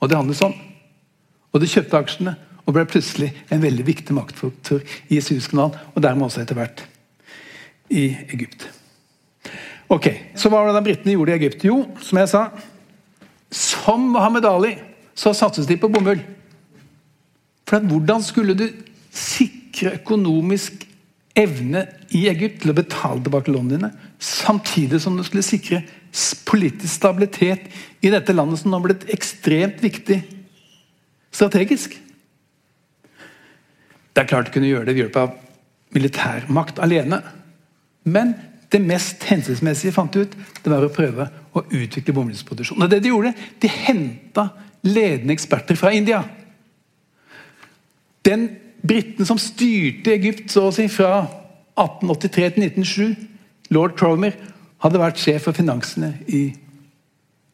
Og 0.00 0.10
det 0.10 0.18
handlet 0.18 0.38
sånn. 0.38 0.54
Og 1.50 1.62
de 1.62 1.70
kjøpte 1.70 1.98
aksjene 1.98 2.36
og 2.66 2.74
ble 2.74 2.86
plutselig 2.90 3.30
en 3.54 3.62
veldig 3.62 3.86
viktig 3.86 4.14
maktfaktor 4.14 4.82
i 5.10 5.20
Suezkanalen, 5.22 5.76
og 5.94 6.02
dermed 6.02 6.26
også 6.26 6.42
etter 6.42 6.58
hvert 6.58 6.82
i 7.94 8.08
Egypt. 8.34 8.66
Ok, 9.88 10.08
Så 10.34 10.50
hva 10.50 10.58
var 10.58 10.72
det 10.72 10.78
da 10.80 10.82
britene 10.82 11.14
gjorde 11.14 11.30
i 11.30 11.38
Egypt? 11.38 11.64
Jo, 11.64 11.84
som 12.02 12.18
jeg 12.18 12.28
sa 12.32 12.48
Som 13.54 14.08
Mohammed 14.10 14.44
Ali 14.44 14.72
så 15.14 15.30
satset 15.32 15.68
de 15.68 15.76
på 15.80 15.88
bomull. 15.88 16.18
For 17.64 17.78
hvordan 17.80 18.22
skulle 18.22 18.56
du 18.58 18.66
sikre 19.14 19.55
økonomisk 19.84 20.86
evne 21.36 21.84
i 22.16 22.26
Egypt 22.30 22.62
til 22.62 22.72
å 22.72 22.76
betale 22.76 23.20
tilbake 23.22 23.52
lånene 23.52 23.76
dine, 23.76 23.92
samtidig 24.18 25.02
som 25.04 25.18
du 25.18 25.24
skulle 25.26 25.44
sikre 25.44 25.82
politisk 26.48 26.94
stabilitet 26.94 27.68
i 28.00 28.12
dette 28.12 28.32
landet 28.32 28.62
som 28.62 28.72
nå 28.72 28.80
blitt 28.84 29.04
ekstremt 29.12 29.82
viktig 29.84 30.22
strategisk? 31.34 31.98
Det 34.16 34.22
er 34.22 34.30
klart 34.30 34.48
du 34.48 34.54
kunne 34.54 34.70
gjøre 34.70 34.88
det 34.88 34.94
ved 34.96 35.02
hjelp 35.04 35.18
av 35.20 35.34
militærmakt 35.92 36.80
alene. 36.80 37.20
Men 38.08 38.32
det 38.72 38.80
mest 38.82 39.26
hensiktsmessige 39.28 39.92
fant 39.94 40.16
ut, 40.16 40.32
det 40.32 40.72
var 40.72 40.84
å 40.86 40.92
prøve 40.92 41.28
å 41.52 41.62
utvikle 41.68 42.14
bomullsproduksjon. 42.16 42.88
Det 42.88 43.02
De 43.04 43.12
gjorde, 43.12 43.34
de 43.60 43.68
henta 43.68 44.48
ledende 44.86 45.36
eksperter 45.36 45.76
fra 45.76 45.92
India. 45.92 46.22
Den 48.24 48.48
briten 48.82 49.26
som 49.26 49.38
styrte 49.40 50.14
Egypt 50.14 50.50
så 50.52 50.68
å 50.68 50.74
si 50.74 50.88
fra 50.92 51.24
1883 51.76 52.50
til 52.56 52.66
1907, 52.68 53.26
lord 53.74 53.96
Cromer, 53.98 54.36
hadde 54.84 55.00
vært 55.00 55.20
sjef 55.20 55.46
for 55.48 55.56
finansene 55.56 56.12
i 56.28 56.48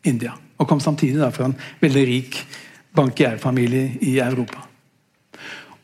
India. 0.06 0.34
Og 0.58 0.68
kom 0.68 0.82
samtidig 0.82 1.30
fra 1.34 1.48
en 1.48 1.56
veldig 1.82 2.04
rik 2.06 2.38
bankierfamilie 2.96 3.98
i 4.04 4.18
Europa. 4.22 4.66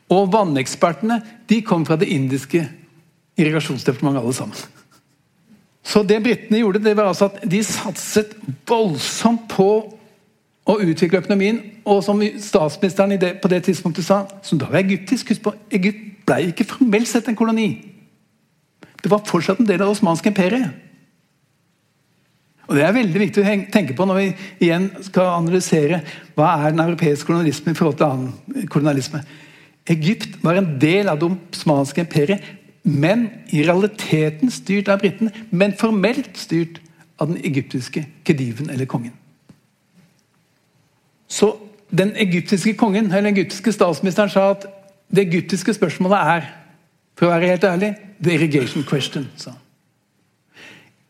Og 0.09 0.29
vannekspertene 0.33 1.19
de 1.49 1.61
kom 1.65 1.85
fra 1.85 1.97
det 1.99 2.09
indiske 2.13 2.63
irrigasjonsdepartementet 3.39 4.23
alle 4.23 4.35
sammen. 4.35 4.57
Så 5.83 6.03
det 6.05 6.19
britene 6.23 6.61
gjorde, 6.61 6.83
det 6.83 6.95
var 6.97 7.09
altså 7.09 7.29
at 7.29 7.39
de 7.49 7.61
satset 7.65 8.35
voldsomt 8.67 9.47
på 9.49 9.69
å 10.69 10.77
utvikle 10.83 11.21
økonomien. 11.23 11.61
Og 11.89 12.03
som 12.05 12.21
statsministeren 12.21 13.17
det, 13.21 13.35
på 13.41 13.51
det 13.51 13.63
tidspunktet 13.67 14.05
sa, 14.05 14.23
som 14.45 14.59
da 14.61 14.69
var 14.69 14.83
egyptisk 14.83 15.33
Husk 15.33 15.45
på, 15.45 15.55
Egypt 15.73 16.05
ble 16.29 16.51
ikke 16.51 16.67
formelt 16.69 17.09
sett 17.09 17.29
en 17.29 17.37
koloni. 17.37 17.69
Det 18.99 19.09
var 19.11 19.25
fortsatt 19.25 19.61
en 19.61 19.67
del 19.67 19.79
av 19.79 19.89
det 19.89 19.97
osmanske 19.97 20.29
imperiet. 20.31 20.69
Og 22.69 22.75
Det 22.77 22.83
er 22.85 22.93
veldig 22.93 23.19
viktig 23.23 23.41
å 23.41 23.53
tenke 23.73 23.95
på 23.97 24.05
når 24.05 24.17
vi 24.19 24.25
igjen 24.67 24.91
skal 25.01 25.31
analysere 25.39 26.03
hva 26.37 26.51
er 26.59 26.75
den 26.75 26.83
europeiske 26.83 27.25
kolonialismen 27.25 27.73
i 27.73 27.79
forhold 27.79 27.97
til 27.97 28.05
annen 28.05 28.67
kolonialisme. 28.69 29.23
Egypt 29.89 30.37
var 30.43 30.59
en 30.59 30.75
del 30.81 31.09
av 31.09 31.17
det 31.17 31.31
osmanske 31.31 32.03
imperiet, 32.03 32.45
men 32.85 33.25
i 33.49 33.63
realiteten 33.65 34.53
styrt 34.53 34.91
av 34.93 35.01
britene. 35.01 35.33
Men 35.49 35.73
formelt 35.79 36.37
styrt 36.37 36.77
av 37.17 37.31
den 37.31 37.41
egyptiske 37.41 38.05
kediven, 38.27 38.69
eller 38.69 38.85
kongen. 38.85 39.17
Så 41.29 41.53
den 41.89 42.15
egyptiske 42.17 42.73
kongen, 42.77 43.05
eller 43.05 43.29
den 43.29 43.37
egyptiske 43.37 43.73
statsministeren 43.73 44.31
sa 44.33 44.49
at 44.55 44.67
det 45.09 45.27
egyptiske 45.27 45.73
spørsmålet 45.73 46.33
er, 46.35 46.49
for 47.17 47.27
å 47.27 47.33
være 47.33 47.51
helt 47.53 47.65
ærlig, 47.67 47.93
the 48.21 48.35
irrigation 48.35 48.83
question. 48.83 49.27
sa 49.37 49.53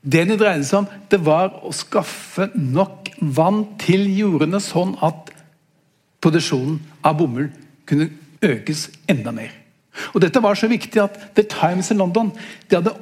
Det 0.02 0.28
det 0.28 0.40
dreide 0.40 0.64
seg 0.64 0.84
om, 0.84 0.88
det 1.12 1.20
var 1.26 1.52
å 1.64 1.72
skaffe 1.76 2.50
nok 2.56 3.10
vann 3.20 3.66
til 3.82 4.08
jordene, 4.16 4.62
sånn 4.64 4.96
at 5.04 5.32
produksjonen 6.24 6.80
av 7.04 7.18
bomull 7.20 7.50
kunne 7.88 8.10
økes 8.44 8.88
enda 9.12 9.32
mer. 9.36 9.52
Og 10.14 10.22
Dette 10.24 10.42
var 10.44 10.56
så 10.56 10.70
viktig 10.72 11.02
at 11.04 11.18
The 11.36 11.44
Times 11.44 11.92
i 11.92 11.98
London 11.98 12.32
de 12.70 12.78
hadde 12.78 12.96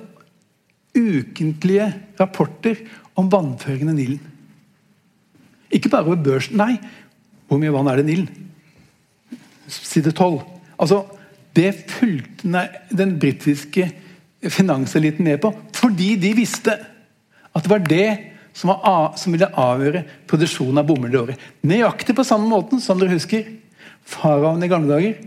ukentlige 0.97 1.91
rapporter 2.20 2.80
om 3.18 3.30
vannføringen 3.30 3.93
i 3.93 3.97
Nilen. 3.97 4.34
Ikke 5.74 5.91
bare 5.91 6.07
over 6.07 6.24
børsen, 6.24 6.57
nei. 6.57 6.78
Hvor 7.48 7.60
mye 7.62 7.74
vann 7.74 7.88
er 7.89 8.00
det 8.00 8.06
i 8.06 8.10
Nilen? 8.12 8.50
Side 9.68 10.14
12. 10.14 10.41
Altså, 10.78 11.04
det 11.56 11.72
fulgte 11.89 12.68
den 12.93 13.16
britiske 13.20 13.89
finanseliten 14.54 15.26
med 15.26 15.41
på, 15.41 15.52
fordi 15.76 16.16
de 16.22 16.34
visste 16.38 16.76
at 17.58 17.66
det 17.66 17.72
var 17.72 17.86
det 17.88 18.10
som, 18.54 18.70
var, 18.70 19.16
som 19.18 19.34
ville 19.34 19.50
avgjøre 19.50 20.04
produksjonen 20.30 20.82
av 20.82 20.88
bomull 20.89 21.14
i 21.14 21.20
året. 21.20 21.48
Nøyaktig 21.66 22.16
på 22.18 22.26
samme 22.28 22.50
måten 22.50 22.82
som 22.84 23.00
dere 23.02 23.16
husker 23.16 23.48
faraoen 24.08 24.64
i 24.66 24.70
gamle 24.72 24.93
dager 24.93 25.18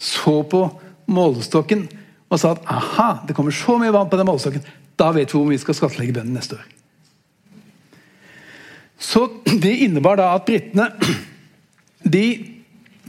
så 0.00 0.40
på 0.48 0.64
målestokken 1.10 1.86
og 2.30 2.38
sa 2.40 2.54
at 2.54 2.68
aha, 2.70 3.08
det 3.28 3.36
kommer 3.36 3.54
så 3.54 3.76
mye 3.80 3.92
vann 3.94 4.08
på 4.10 4.18
den 4.18 4.28
målestokken, 4.28 4.64
da 4.96 5.10
vet 5.12 5.32
vi 5.32 5.38
hvor 5.38 5.50
vi 5.50 5.58
skal 5.60 5.76
skattlegge 5.76 6.14
bøndene 6.16 6.38
neste 6.38 6.56
år. 6.56 6.68
Så 9.00 9.26
Det 9.44 9.72
innebar 9.84 10.16
da 10.20 10.34
at 10.36 10.46
britene 10.46 10.90
de 12.02 12.24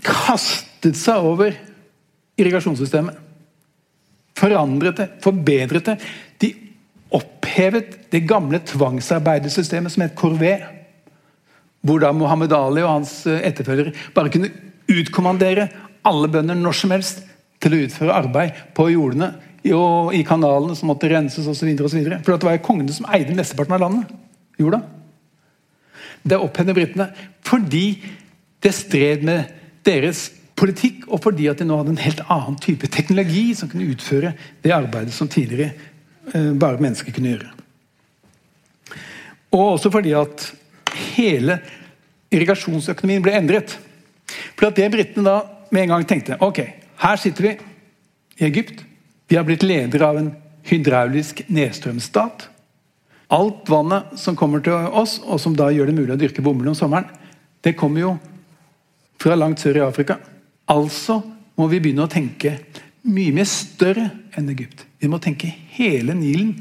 kastet 0.03 0.97
seg 0.97 1.27
over 1.27 1.55
irrigasjonssystemet. 2.39 3.17
Forandret 4.37 4.97
det, 4.97 5.07
forbedret 5.21 5.91
det. 5.91 5.97
De 6.41 6.51
opphevet 7.13 7.97
det 8.13 8.23
gamle 8.27 8.61
tvangsarbeidersystemet 8.65 9.93
som 9.93 10.05
het 10.05 10.17
Corvée. 10.17 10.63
Hvor 11.81 12.01
da 12.01 12.11
Mohammed 12.13 12.53
Ali 12.53 12.83
og 12.85 12.95
hans 12.95 13.13
eh, 13.29 13.41
etterfølgere 13.49 13.93
bare 14.15 14.31
kunne 14.33 14.51
utkommandere 14.91 15.69
alle 16.05 16.29
bønder 16.31 16.57
når 16.57 16.77
som 16.77 16.93
helst 16.93 17.23
til 17.61 17.75
å 17.75 17.81
utføre 17.85 18.17
arbeid 18.17 18.61
på 18.77 18.87
jordene 18.91 19.33
og 19.69 20.15
i 20.17 20.23
kanalene 20.25 20.73
som 20.77 20.89
måtte 20.89 21.09
renses 21.11 21.45
osv. 21.45 21.69
For 21.77 22.33
det 22.33 22.47
var 22.47 22.57
jo 22.57 22.65
kongene 22.65 22.93
som 22.95 23.05
eide 23.13 23.35
mesteparten 23.37 23.75
av 23.77 23.83
landet. 23.83 24.15
jorda. 24.57 24.81
Det 26.21 26.37
opphevde 26.37 26.73
britene 26.77 27.07
fordi 27.45 27.85
det 28.61 28.73
stred 28.77 29.25
med 29.25 29.51
deres 29.85 30.29
politikk, 30.61 31.07
og 31.09 31.23
fordi 31.23 31.47
at 31.49 31.61
de 31.61 31.65
nå 31.65 31.79
hadde 31.79 31.95
en 31.95 32.03
helt 32.03 32.21
annen 32.29 32.57
type 32.61 32.89
teknologi 32.93 33.49
som 33.57 33.69
kunne 33.71 33.89
utføre 33.89 34.35
det 34.61 34.73
arbeidet 34.75 35.15
som 35.15 35.29
tidligere 35.31 35.71
eh, 36.33 36.51
bare 36.53 36.81
mennesker 36.81 37.13
kunne 37.15 37.33
gjøre. 37.33 37.49
Og 39.51 39.65
også 39.73 39.91
fordi 39.91 40.13
at 40.15 40.45
hele 41.17 41.57
irrigasjonsøkonomien 42.31 43.23
ble 43.25 43.33
endret. 43.35 43.73
For 44.55 44.69
at 44.69 44.77
det 44.77 44.91
britene 44.93 45.25
da 45.27 45.41
med 45.73 45.85
en 45.85 45.95
gang 45.95 46.07
tenkte 46.07 46.39
ok, 46.43 46.61
her 47.01 47.19
sitter 47.19 47.47
vi 47.47 47.57
i 48.39 48.47
Egypt. 48.47 48.85
Vi 49.27 49.37
har 49.39 49.47
blitt 49.47 49.65
ledere 49.65 50.07
av 50.07 50.19
en 50.19 50.31
hydraulisk 50.67 51.41
nedstrømsstat. 51.49 52.47
Alt 53.31 53.69
vannet 53.71 54.19
som 54.19 54.35
kommer 54.37 54.63
til 54.63 54.75
oss, 54.75 55.17
og 55.23 55.39
som 55.39 55.55
da 55.57 55.69
gjør 55.71 55.89
det 55.89 55.97
mulig 55.97 56.15
å 56.15 56.19
dyrke 56.19 56.43
bomull 56.43 56.71
om 56.73 56.77
sommeren, 56.77 57.07
det 57.63 57.77
kommer 57.79 58.03
jo 58.03 58.11
fra 59.21 59.37
langt 59.37 59.61
sør 59.61 59.77
i 59.79 59.85
Afrika. 59.85 60.17
Altså 60.71 61.19
må 61.59 61.67
vi 61.69 61.81
begynne 61.83 62.07
å 62.07 62.11
tenke 62.11 62.55
mye 63.11 63.33
mer 63.35 63.47
større 63.49 64.07
enn 64.37 64.49
Egypt. 64.53 64.85
Vi 65.01 65.09
må 65.09 65.19
tenke 65.21 65.49
hele 65.75 66.15
Nilen 66.17 66.53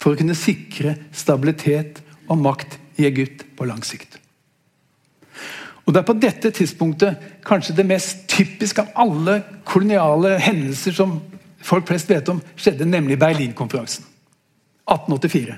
for 0.00 0.14
å 0.14 0.20
kunne 0.20 0.38
sikre 0.38 0.96
stabilitet 1.12 2.00
og 2.30 2.40
makt 2.40 2.78
i 3.00 3.06
Egypt 3.08 3.44
på 3.58 3.66
lang 3.68 3.82
sikt. 3.86 4.16
Og 5.84 5.94
Det 5.94 6.00
er 6.00 6.06
på 6.06 6.20
dette 6.22 6.50
tidspunktet 6.54 7.42
kanskje 7.42 7.74
det 7.74 7.86
mest 7.88 8.28
typiske 8.30 8.82
av 8.82 8.92
alle 9.02 9.40
koloniale 9.66 10.36
hendelser 10.38 10.94
som 10.94 11.16
folk 11.66 11.88
flest 11.88 12.08
vet 12.12 12.28
om, 12.30 12.38
skjedde, 12.54 12.86
nemlig 12.86 13.18
Berlinkonferansen. 13.18 14.04
1884. 14.86 15.56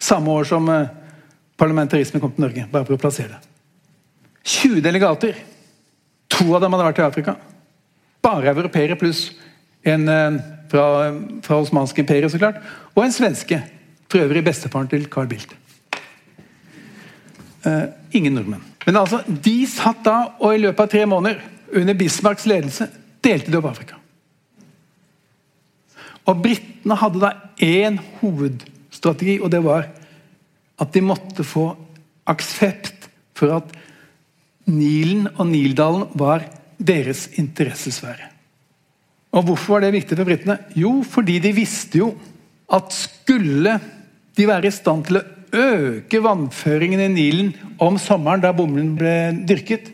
Samme 0.00 0.32
år 0.32 0.48
som 0.48 0.68
eh, 0.72 0.88
parlamentarismen 1.60 2.22
kom 2.22 2.32
til 2.32 2.46
Norge. 2.46 2.66
bare 2.72 2.88
for 2.88 2.96
å 2.96 3.02
plassere 3.02 3.36
det. 3.36 3.57
20 4.48 4.80
delegater. 4.84 5.36
To 6.32 6.46
av 6.56 6.62
dem 6.62 6.74
hadde 6.74 6.88
vært 6.88 7.02
i 7.02 7.06
Afrika. 7.06 7.36
Bare 8.24 8.52
europeere 8.54 8.96
pluss 8.98 9.28
en 9.86 10.08
eh, 10.08 10.38
fra, 10.68 10.86
fra 11.44 11.60
osmanske 11.60 12.02
imperiet, 12.02 12.32
så 12.32 12.40
klart. 12.40 12.62
Og 12.94 13.04
en 13.04 13.14
svenske. 13.14 13.60
For 14.08 14.24
øvrig 14.24 14.40
bestefaren 14.44 14.88
til 14.88 15.04
Carl 15.12 15.28
Bildt. 15.28 15.50
Uh, 17.66 17.90
ingen 18.16 18.32
nordmenn. 18.32 18.62
Men 18.86 18.96
altså, 18.96 19.18
de 19.44 19.66
satt 19.68 20.00
da 20.06 20.14
og 20.38 20.54
i 20.54 20.60
løpet 20.62 20.80
av 20.80 20.88
tre 20.94 21.02
måneder, 21.10 21.42
under 21.76 21.96
Bismarcks 21.98 22.46
ledelse, 22.48 22.86
delte 23.20 23.52
de 23.52 23.58
opp 23.58 23.68
Afrika. 23.68 23.98
Og 26.24 26.40
Britene 26.40 26.96
hadde 26.96 27.20
da 27.20 27.34
én 27.60 27.98
hovedstrategi, 28.22 29.36
og 29.42 29.52
det 29.52 29.60
var 29.66 29.90
at 30.80 30.94
de 30.94 31.04
måtte 31.04 31.44
få 31.44 31.66
aksept 32.28 33.10
for 33.36 33.58
at 33.58 33.76
Nilen 34.68 35.28
og 35.34 35.46
Nildalen 35.48 36.08
var 36.18 36.44
deres 36.78 37.26
interessesfære. 37.40 38.28
Og 39.34 39.44
Hvorfor 39.44 39.76
var 39.76 39.86
det 39.86 39.96
viktig 39.98 40.16
for 40.16 40.28
britene? 40.28 40.58
Jo, 40.76 41.02
fordi 41.04 41.38
de 41.42 41.52
visste 41.56 42.00
jo 42.00 42.12
at 42.72 42.92
skulle 42.94 43.78
de 44.36 44.46
være 44.48 44.68
i 44.68 44.74
stand 44.74 45.04
til 45.08 45.20
å 45.20 45.26
øke 45.58 46.20
vannføringen 46.22 47.00
i 47.00 47.12
Nilen 47.12 47.52
om 47.80 47.96
sommeren, 48.00 48.42
da 48.44 48.52
bomullen 48.52 48.94
ble 48.98 49.14
dyrket, 49.48 49.92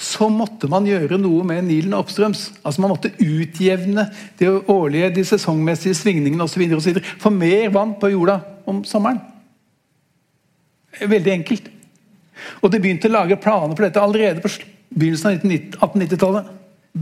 så 0.00 0.30
måtte 0.32 0.68
man 0.72 0.86
gjøre 0.88 1.18
noe 1.20 1.44
med 1.44 1.66
Nilen 1.68 1.96
oppstrøms. 1.96 2.46
Altså 2.64 2.80
Man 2.80 2.94
måtte 2.94 3.12
utjevne 3.20 4.06
de 4.40 4.48
årlige, 4.72 5.10
de 5.18 5.24
sesongmessige 5.28 5.98
svingningene 5.98 6.46
osv. 6.46 7.02
Få 7.20 7.32
mer 7.34 7.68
vann 7.74 7.92
på 8.00 8.12
jorda 8.14 8.38
om 8.68 8.80
sommeren. 8.88 9.20
Veldig 11.00 11.34
enkelt. 11.34 11.68
Og 12.60 12.72
de 12.72 12.80
begynte 12.82 13.10
å 13.10 13.14
lage 13.14 13.38
planer 13.40 13.76
for 13.76 13.86
dette 13.86 14.02
allerede 14.02 14.42
på 14.44 14.52
begynnelsen 14.90 15.30
av 15.30 15.46
1890-tallet. 15.90 16.50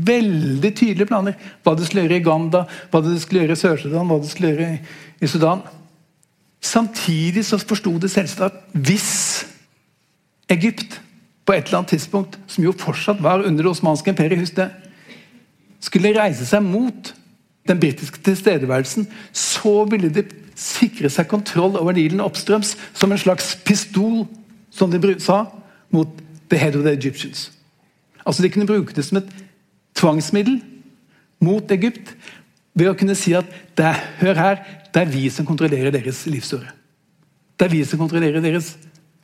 Veldig 0.09 0.71
tydelige 0.77 1.09
planer. 1.09 1.37
Hva 1.65 1.75
de 1.77 1.87
skulle 1.87 2.05
gjøre 2.05 2.21
i 2.21 2.25
Ganda, 2.25 2.65
hva 2.93 3.03
de 3.05 3.17
skulle 3.21 3.45
gjøre 3.45 3.57
i 3.57 3.63
Sør-Sudan, 3.63 4.09
hva 4.11 4.19
de 4.21 4.31
skulle 4.31 4.53
gjøre 4.53 4.71
i 5.21 5.31
Sudan. 5.31 5.63
Samtidig 6.65 7.47
så 7.47 7.61
forsto 7.63 7.95
det 8.03 8.11
selvsagt 8.13 8.75
hvis 8.75 9.13
Egypt 10.51 10.99
på 11.49 11.55
et 11.55 11.69
eller 11.69 11.81
annet 11.81 11.95
tidspunkt, 11.95 12.37
som 12.51 12.65
jo 12.65 12.75
fortsatt 12.77 13.23
var 13.25 13.45
under 13.47 13.65
det 13.65 13.71
osmanske 13.71 14.13
imperiet, 14.13 14.43
husk 14.43 14.59
det, 14.59 14.69
skulle 15.81 16.13
reise 16.17 16.45
seg 16.45 16.65
mot 16.67 17.15
den 17.69 17.81
britiske 17.81 18.21
tilstedeværelsen, 18.25 19.07
så 19.33 19.85
ville 19.89 20.11
de 20.13 20.27
sikre 20.59 21.09
seg 21.13 21.29
kontroll 21.31 21.77
over 21.79 21.97
Nilen 21.97 22.21
oppstrøms 22.25 22.75
som 22.97 23.13
en 23.13 23.21
slags 23.21 23.55
pistol, 23.65 24.27
som 24.79 24.91
de 24.91 25.15
sa, 25.21 25.45
mot 25.91 26.09
the 26.49 26.59
head 26.59 26.77
of 26.77 26.85
the 26.85 26.93
Egyptians. 26.93 27.51
Altså 28.27 28.43
De 28.43 28.51
kunne 28.51 28.67
bruke 28.67 28.95
det 28.95 29.05
som 29.05 29.19
et 29.19 29.31
tvangsmiddel 29.97 30.61
mot 31.41 31.71
Egypt 31.73 32.15
ved 32.79 32.91
å 32.91 32.97
kunne 32.99 33.17
si 33.19 33.33
at 33.37 33.49
det, 33.79 33.95
hør 34.21 34.39
her, 34.39 34.61
det 34.93 35.03
er 35.03 35.11
vi 35.11 35.27
som 35.33 35.47
kontrollerer 35.49 35.95
deres 35.95 36.25
livsåre. 36.31 36.71
Det 37.59 37.67
er 37.67 37.75
vi 37.75 37.83
som 37.87 37.99
kontrollerer 37.99 38.43
deres 38.45 38.77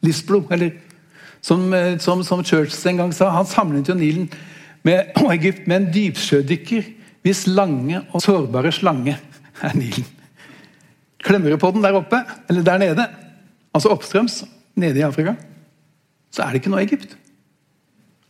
livsblod. 0.02 0.50
Eller 0.54 0.74
som, 1.44 1.68
eh, 1.74 1.98
som, 2.02 2.24
som 2.26 2.42
Church 2.44 2.74
en 2.88 3.04
gang 3.04 3.14
sa, 3.14 3.30
han 3.34 3.46
samlet 3.46 3.88
jo 3.88 3.96
Nilen 3.98 4.26
med, 4.82 5.12
og 5.22 5.30
Egypt 5.36 5.68
med 5.68 5.82
en 5.82 5.90
dypsjødykker 5.94 6.90
hvis 7.24 7.46
lange 7.48 8.02
og 8.12 8.22
sårbare 8.24 8.72
slange 8.74 9.16
er 9.62 9.78
Nilen. 9.78 10.08
Klemmer 11.24 11.54
du 11.54 11.60
på 11.60 11.70
den 11.72 11.84
der 11.84 11.96
oppe, 11.96 12.18
eller 12.50 12.66
der 12.66 12.82
nede, 12.82 13.06
altså 13.72 13.94
oppstrøms, 13.94 14.42
nede 14.78 15.00
i 15.00 15.06
Afrika, 15.06 15.36
så 16.34 16.42
er 16.44 16.52
det 16.52 16.62
ikke 16.62 16.72
noe 16.72 16.82
Egypt. 16.82 17.14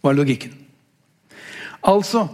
Hva 0.03 0.13
er 0.13 0.19
logikken? 0.19 0.53
Altså, 1.85 2.27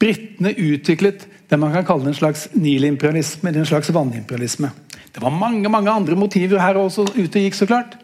Britene 0.00 0.52
utviklet 0.58 1.26
det 1.48 1.58
man 1.60 1.72
kan 1.74 1.86
kalle 1.86 2.10
en 2.10 2.16
slags 2.16 2.48
Nil-imperialisme, 2.56 3.48
eller 3.48 3.62
en 3.62 3.68
slags 3.68 3.92
vannimperialisme. 3.94 4.70
Det 5.14 5.22
var 5.22 5.32
mange 5.32 5.70
mange 5.70 5.92
andre 5.92 6.16
motiver 6.18 6.60
her 6.60 6.80
også 6.80 7.06
ute 7.14 7.44
gikk, 7.44 7.54
så 7.56 7.68
klart. 7.68 7.94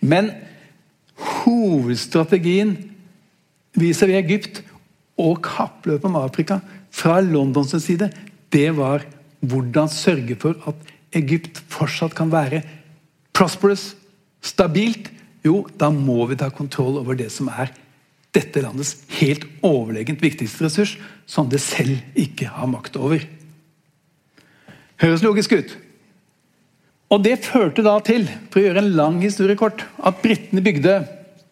Men 0.00 0.32
hovedstrategien 1.16 2.74
viser 3.76 4.10
vi 4.10 4.18
Egypt 4.18 4.62
og 5.20 5.38
kappløpet 5.44 6.08
om 6.08 6.18
Afrika 6.18 6.58
fra 6.92 7.20
Londons 7.20 7.76
side, 7.82 8.10
det 8.52 8.70
var 8.76 9.04
hvordan 9.40 9.88
sørge 9.92 10.36
for 10.40 10.56
at 10.68 10.92
Egypt 11.16 11.60
fortsatt 11.72 12.16
kan 12.16 12.32
være 12.32 12.62
prosperous, 13.36 13.90
stabilt. 14.44 15.12
Jo, 15.46 15.60
da 15.78 15.92
må 15.94 16.24
vi 16.30 16.38
ta 16.40 16.48
kontroll 16.50 16.96
over 16.98 17.18
det 17.18 17.28
som 17.34 17.50
er 17.52 17.70
dette 18.36 18.60
landets 18.60 18.96
helt 19.16 19.46
overlegent 19.64 20.20
viktigste 20.20 20.66
ressurs, 20.66 20.96
som 21.28 21.48
det 21.48 21.62
selv 21.62 21.96
ikke 22.18 22.50
har 22.52 22.68
makt 22.68 22.98
over. 23.00 23.22
Høres 25.00 25.24
logisk 25.24 25.54
ut. 25.56 25.76
Og 27.12 27.22
Det 27.22 27.38
førte 27.44 27.84
da 27.86 27.94
til, 28.02 28.26
for 28.50 28.60
å 28.60 28.66
gjøre 28.66 28.82
en 28.82 28.94
lang 28.98 29.20
historie 29.22 29.56
kort, 29.56 29.84
at 30.02 30.18
britene 30.24 30.64
bygde 30.64 30.98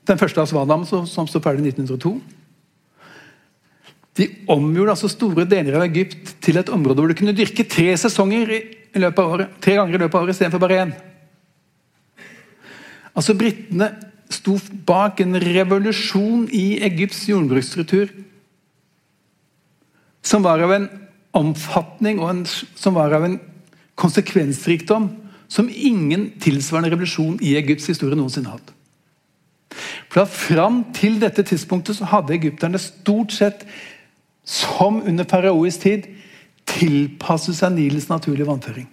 den 0.05 0.20
første 0.20 0.43
Aswadam, 0.43 0.82
som 0.85 1.28
sto 1.30 1.41
ferdig 1.41 1.62
i 1.62 1.72
1902. 1.76 2.18
De 4.18 4.28
omgjorde 4.51 4.95
altså 4.95 5.11
store 5.11 5.47
deler 5.49 5.78
av 5.78 5.87
Egypt 5.87 6.37
til 6.45 6.59
et 6.61 6.70
område 6.70 7.03
hvor 7.03 7.11
du 7.11 7.18
kunne 7.18 7.35
dyrke 7.35 7.66
tre 7.66 7.95
sesonger 7.99 8.51
i, 8.55 8.61
løpet 8.99 9.22
av 9.22 9.32
året, 9.37 9.57
tre 9.62 9.74
ganger 9.78 9.97
i 9.97 10.03
løpet 10.05 10.18
av 10.18 10.26
året 10.26 10.37
istedenfor 10.37 10.62
bare 10.62 10.80
én. 10.85 10.93
Altså, 13.14 13.36
Britene 13.38 13.90
sto 14.32 14.56
bak 14.86 15.20
en 15.22 15.38
revolusjon 15.38 16.48
i 16.52 16.80
Egypts 16.84 17.24
jordbruksstruktur 17.28 18.10
som 20.24 20.44
var 20.44 20.62
av 20.64 20.72
en 20.72 20.86
omfatning 21.36 22.22
og 22.22 22.30
en, 22.30 22.44
som 22.46 22.96
var 22.96 23.12
av 23.14 23.26
en 23.26 23.36
konsekvensrikdom 24.00 25.10
som 25.52 25.68
ingen 25.68 26.30
tilsvarende 26.42 26.90
revolusjon 26.94 27.36
i 27.44 27.54
Egypts 27.60 27.90
historie 27.92 28.16
noensinne 28.18 28.54
hatt. 28.54 28.72
For 30.10 30.26
Fram 30.30 30.82
til 30.94 31.18
dette 31.22 31.44
tidspunktet 31.46 31.98
så 31.98 32.08
hadde 32.08 32.36
egypterne 32.36 32.80
stort 32.80 33.34
sett, 33.34 33.64
som 34.44 35.00
under 35.02 35.26
faraoisk 35.28 35.86
tid, 35.86 36.08
tilpasset 36.68 37.56
seg 37.58 37.74
Nilens 37.74 38.10
naturlige 38.10 38.48
vannføring. 38.48 38.86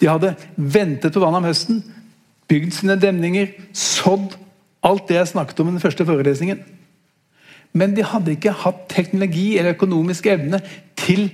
De 0.00 0.10
hadde 0.10 0.34
ventet 0.56 1.14
på 1.14 1.22
vann 1.22 1.36
om 1.38 1.46
høsten, 1.46 1.82
bygd 2.50 2.74
sine 2.76 2.96
demninger, 3.00 3.52
sådd 3.76 4.36
alt 4.84 5.08
det 5.08 5.18
jeg 5.18 5.32
snakket 5.32 5.60
om 5.62 5.70
i 5.70 5.76
den 5.76 5.82
første 5.82 6.06
forelesningen. 6.06 6.60
Men 7.74 7.96
de 7.96 8.04
hadde 8.06 8.34
ikke 8.36 8.54
hatt 8.64 8.86
teknologi 8.92 9.56
eller 9.58 9.74
økonomisk 9.74 10.28
evne 10.30 10.60
til 10.98 11.26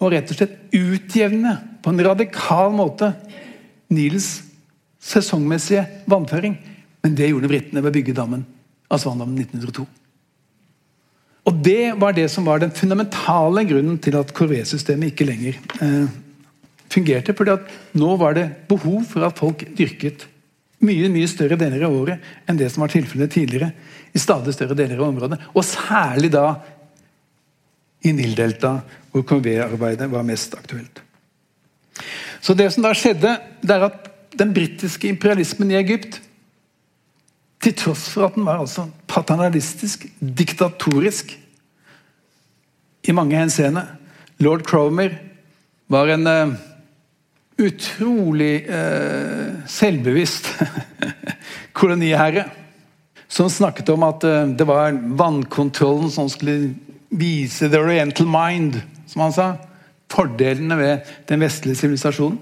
å 0.00 0.10
rett 0.12 0.30
og 0.32 0.38
slett 0.38 0.56
utjevne 0.76 1.56
på 1.84 1.92
en 1.92 2.04
radikal 2.04 2.72
måte 2.76 3.12
Nils 3.92 4.40
sesongmessige 5.02 5.84
vannføring. 6.10 6.56
Men 7.04 7.14
det 7.18 7.30
gjorde 7.30 7.50
britene 7.50 7.82
ved 7.82 7.92
å 7.92 7.96
bygge 7.98 8.16
dammen 8.16 8.42
Aswandammen 8.92 9.38
1902. 9.44 9.86
Og 11.46 11.58
Det 11.62 11.94
var 11.94 12.14
det 12.16 12.26
som 12.30 12.46
var 12.46 12.58
den 12.58 12.74
fundamentale 12.74 13.62
grunnen 13.68 13.98
til 14.02 14.16
at 14.18 14.32
Corvé-systemet 14.34 15.12
ikke 15.12 15.28
lenger 15.28 15.58
eh, 15.82 16.08
fungerte. 16.90 17.34
fordi 17.34 17.54
at 17.54 17.68
nå 17.94 18.16
var 18.18 18.34
det 18.34 18.48
behov 18.68 19.04
for 19.06 19.26
at 19.26 19.38
folk 19.38 19.62
dyrket 19.78 20.26
mye 20.86 21.10
mye 21.12 21.28
større 21.30 21.58
deler 21.60 21.84
av 21.86 21.94
året 21.94 22.32
enn 22.48 22.58
det 22.58 22.70
som 22.72 22.84
var 22.84 22.92
tilfellet 22.94 23.32
tidligere. 23.32 23.72
i 24.14 24.18
stadig 24.18 24.54
større 24.54 24.74
deler 24.74 24.96
av 24.96 25.08
området, 25.10 25.38
Og 25.54 25.64
særlig 25.64 26.30
da 26.32 26.62
i 28.02 28.12
Nildelta, 28.12 28.80
hvor 29.12 29.22
KV-arbeidet 29.22 30.10
var 30.10 30.22
mest 30.22 30.54
aktuelt. 30.54 31.02
Så 32.40 32.54
Det 32.54 32.72
som 32.72 32.82
da 32.82 32.94
skjedde, 32.94 33.38
det 33.62 33.70
er 33.70 33.84
at 33.84 34.08
den 34.38 34.54
britiske 34.54 35.08
imperialismen 35.08 35.70
i 35.70 35.80
Egypt 35.80 36.20
til 37.60 37.74
tross 37.74 38.08
for 38.12 38.26
at 38.26 38.34
den 38.34 38.46
var 38.46 38.60
altså 38.60 38.86
paternalistisk, 39.08 40.06
diktatorisk 40.20 41.38
i 43.06 43.12
mange 43.12 43.38
henseende 43.38 43.86
Lord 44.38 44.62
Cromer 44.66 45.16
var 45.88 46.10
en 46.12 46.26
eh, 46.26 46.54
utrolig 47.56 48.66
eh, 48.68 49.52
selvbevisst 49.66 50.50
koloniherre. 51.78 52.48
Som 53.28 53.50
snakket 53.50 53.88
om 53.94 54.04
at 54.06 54.24
eh, 54.24 54.48
det 54.56 54.66
var 54.68 54.96
vannkontrollen 55.18 56.10
som 56.12 56.28
skulle 56.30 56.74
vise 57.08 57.70
the 57.70 57.80
oriental 57.80 58.28
mind, 58.28 58.80
som 59.06 59.24
han 59.26 59.36
sa. 59.36 59.48
Fordelene 60.12 60.76
ved 60.78 61.14
den 61.30 61.42
vestlige 61.42 61.80
sivilisasjonen. 61.80 62.38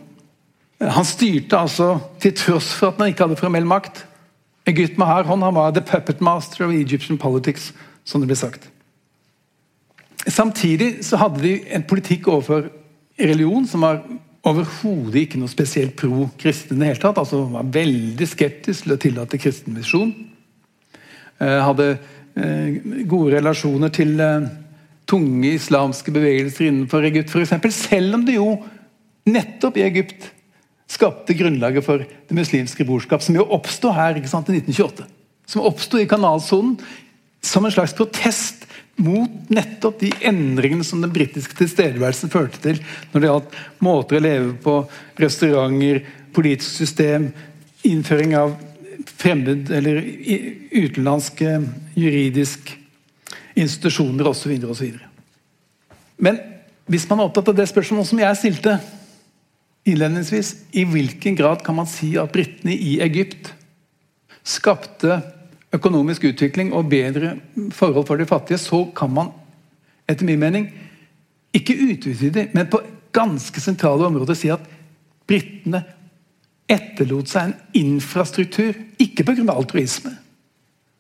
Han 0.85 1.07
styrte 1.07 1.57
altså, 1.57 1.95
til 2.21 2.35
tross 2.37 2.75
for 2.77 2.91
at 2.91 2.99
han 2.99 3.13
ikke 3.13 3.25
hadde 3.25 3.39
formell 3.41 3.67
makt, 3.69 4.03
Egypt 4.67 4.99
Mahar 4.99 5.25
han 5.29 5.41
var 5.41 5.71
the 5.71 5.81
puppet 5.81 6.21
master 6.21 6.65
of 6.65 6.73
Egyptian 6.73 7.19
politics, 7.19 7.73
som 8.05 8.21
det 8.21 8.29
ble 8.29 8.37
sagt. 8.37 8.71
Samtidig 10.27 11.05
så 11.05 11.21
hadde 11.21 11.43
de 11.43 11.59
en 11.69 11.85
politikk 11.85 12.29
overfor 12.29 12.71
religion 13.21 13.67
som 13.69 13.85
var 13.85 14.01
overhodet 14.45 15.25
ikke 15.25 15.41
noe 15.41 15.51
spesielt 15.51 15.97
pro-kristen. 15.97 16.77
i 16.77 16.81
det 16.81 16.91
hele 16.93 17.03
tatt, 17.03 17.19
altså 17.21 17.45
Var 17.53 17.71
veldig 17.73 18.29
skeptisk 18.29 18.85
til 18.85 18.95
å 18.95 19.01
tillate 19.01 19.41
kristen 19.41 19.75
misjon. 19.77 20.13
Eh, 21.41 21.61
hadde 21.65 21.97
eh, 22.37 22.79
gode 23.09 23.35
relasjoner 23.39 23.93
til 23.95 24.21
eh, 24.21 24.47
tunge 25.09 25.55
islamske 25.55 26.13
bevegelser 26.15 26.69
innenfor 26.69 27.05
Egypt 27.09 27.33
f.eks. 27.35 27.75
Selv 27.75 28.21
om 28.21 28.25
det 28.27 28.37
jo 28.37 28.59
nettopp 29.29 29.79
i 29.81 29.87
Egypt 29.89 30.31
skapte 30.91 31.35
grunnlaget 31.37 31.85
for 31.85 32.05
det 32.05 32.37
muslimske 32.37 32.85
brorskap, 32.85 33.23
som 33.25 33.37
jo 33.37 33.47
oppsto 33.57 33.93
her 33.97 34.21
ikke 34.21 34.31
sant, 34.31 34.51
i 34.53 34.61
1928. 34.61 35.09
Som 35.49 35.65
oppsto 35.65 36.01
i 36.01 36.09
kanalsonen 36.09 36.77
som 37.45 37.65
en 37.65 37.73
slags 37.73 37.93
protest 37.97 38.64
mot 38.97 39.51
nettopp 39.51 39.99
de 40.01 40.13
endringene 40.27 40.85
som 40.87 41.03
den 41.03 41.13
britiske 41.13 41.57
tilstedeværelsen 41.59 42.31
førte 42.33 42.61
til 42.63 42.79
når 43.13 43.21
det 43.21 43.31
gjaldt 43.31 43.59
måter 43.83 44.19
å 44.19 44.23
leve 44.23 44.53
på, 44.63 44.77
restauranter, 45.21 46.05
politisk 46.35 46.85
system, 46.85 47.29
innføring 47.85 48.37
av 48.39 48.55
fremmed 49.19 49.71
eller 49.75 50.01
utenlandske 50.71 51.59
juridiske 51.99 52.79
institusjoner 53.59 54.27
osv. 54.31 54.55
osv. 54.71 54.97
Men 56.17 56.41
hvis 56.91 57.07
man 57.09 57.21
er 57.21 57.29
opptatt 57.29 57.51
av 57.51 57.59
det 57.59 57.69
spørsmålet 57.71 58.11
som 58.11 58.21
jeg 58.23 58.41
stilte 58.41 58.79
innledningsvis, 59.89 60.55
i 60.73 60.87
hvilken 60.89 61.37
grad 61.39 61.63
kan 61.65 61.77
man 61.77 61.89
si 61.91 62.15
at 62.21 62.33
britene 62.33 62.75
i 62.75 62.99
Egypt 63.05 63.53
skapte 64.45 65.21
økonomisk 65.75 66.29
utvikling 66.31 66.73
og 66.73 66.89
bedre 66.91 67.35
forhold 67.75 68.07
for 68.07 68.21
de 68.21 68.27
fattige, 68.29 68.61
så 68.63 68.85
kan 68.97 69.13
man 69.13 69.33
etter 70.09 70.27
min 70.27 70.41
mening 70.41 70.69
ikke 71.55 71.77
utvidet, 71.91 72.51
men 72.55 72.69
på 72.71 72.83
ganske 73.15 73.61
sentrale 73.63 74.07
områder 74.07 74.37
si 74.39 74.51
at 74.53 74.63
britene 75.29 75.85
etterlot 76.71 77.31
seg 77.31 77.51
en 77.51 77.55
infrastruktur, 77.79 78.75
ikke 78.99 79.25
pga. 79.25 79.53
altruisme, 79.53 80.11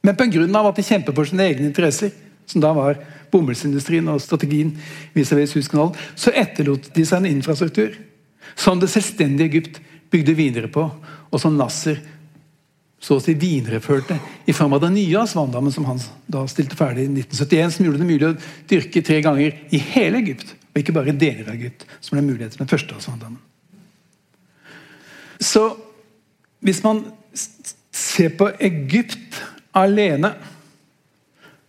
men 0.04 0.16
pga. 0.16 0.68
at 0.68 0.76
de 0.76 0.82
kjemper 0.82 1.14
for 1.14 1.24
sine 1.24 1.42
egne 1.42 1.66
interesser, 1.66 2.12
som 2.46 2.60
da 2.60 2.72
var 2.76 3.00
bomullsindustrien 3.32 4.08
og 4.08 4.20
strategien 4.20 4.74
vis-à-vis 5.14 5.54
huskanalen, 5.56 5.96
så 6.14 6.30
etterlot 6.30 6.90
de 6.94 7.04
seg 7.04 7.22
en 7.22 7.32
infrastruktur 7.32 7.96
som 8.54 8.78
det 8.78 8.90
selvstendige 8.92 9.48
Egypt 9.48 9.80
bygde 10.12 10.36
videre 10.36 10.68
på, 10.70 10.84
og 11.30 11.40
som 11.40 11.56
Nasser 11.58 11.98
så 13.04 13.18
å 13.18 13.22
si 13.22 13.34
videreførte 13.36 14.16
i 14.48 14.54
form 14.56 14.76
av 14.76 14.84
den 14.86 14.94
nye 14.96 15.20
Asvandammen 15.20 15.72
som 15.74 15.84
han 15.88 15.98
da 16.30 16.46
stilte 16.48 16.76
ferdig 16.78 17.04
i 17.04 17.10
1971, 17.12 17.74
som 17.74 17.84
gjorde 17.84 18.00
det 18.00 18.08
mulig 18.08 18.28
å 18.30 18.36
dyrke 18.70 19.02
tre 19.04 19.18
ganger 19.24 19.58
i 19.76 19.80
hele 19.90 20.22
Egypt, 20.22 20.54
og 20.72 20.80
ikke 20.80 20.94
bare 20.96 21.12
deler 21.12 21.50
av 21.50 21.58
Egypt, 21.58 21.84
som 22.00 22.16
ble 22.16 22.24
mulighet 22.24 22.54
til 22.56 22.62
den 22.62 22.70
første 22.70 22.96
Asvandammen. 22.96 23.42
Så 25.42 25.66
hvis 26.64 26.80
man 26.86 27.02
ser 27.92 28.32
på 28.38 28.48
Egypt 28.64 29.36
alene, 29.76 30.32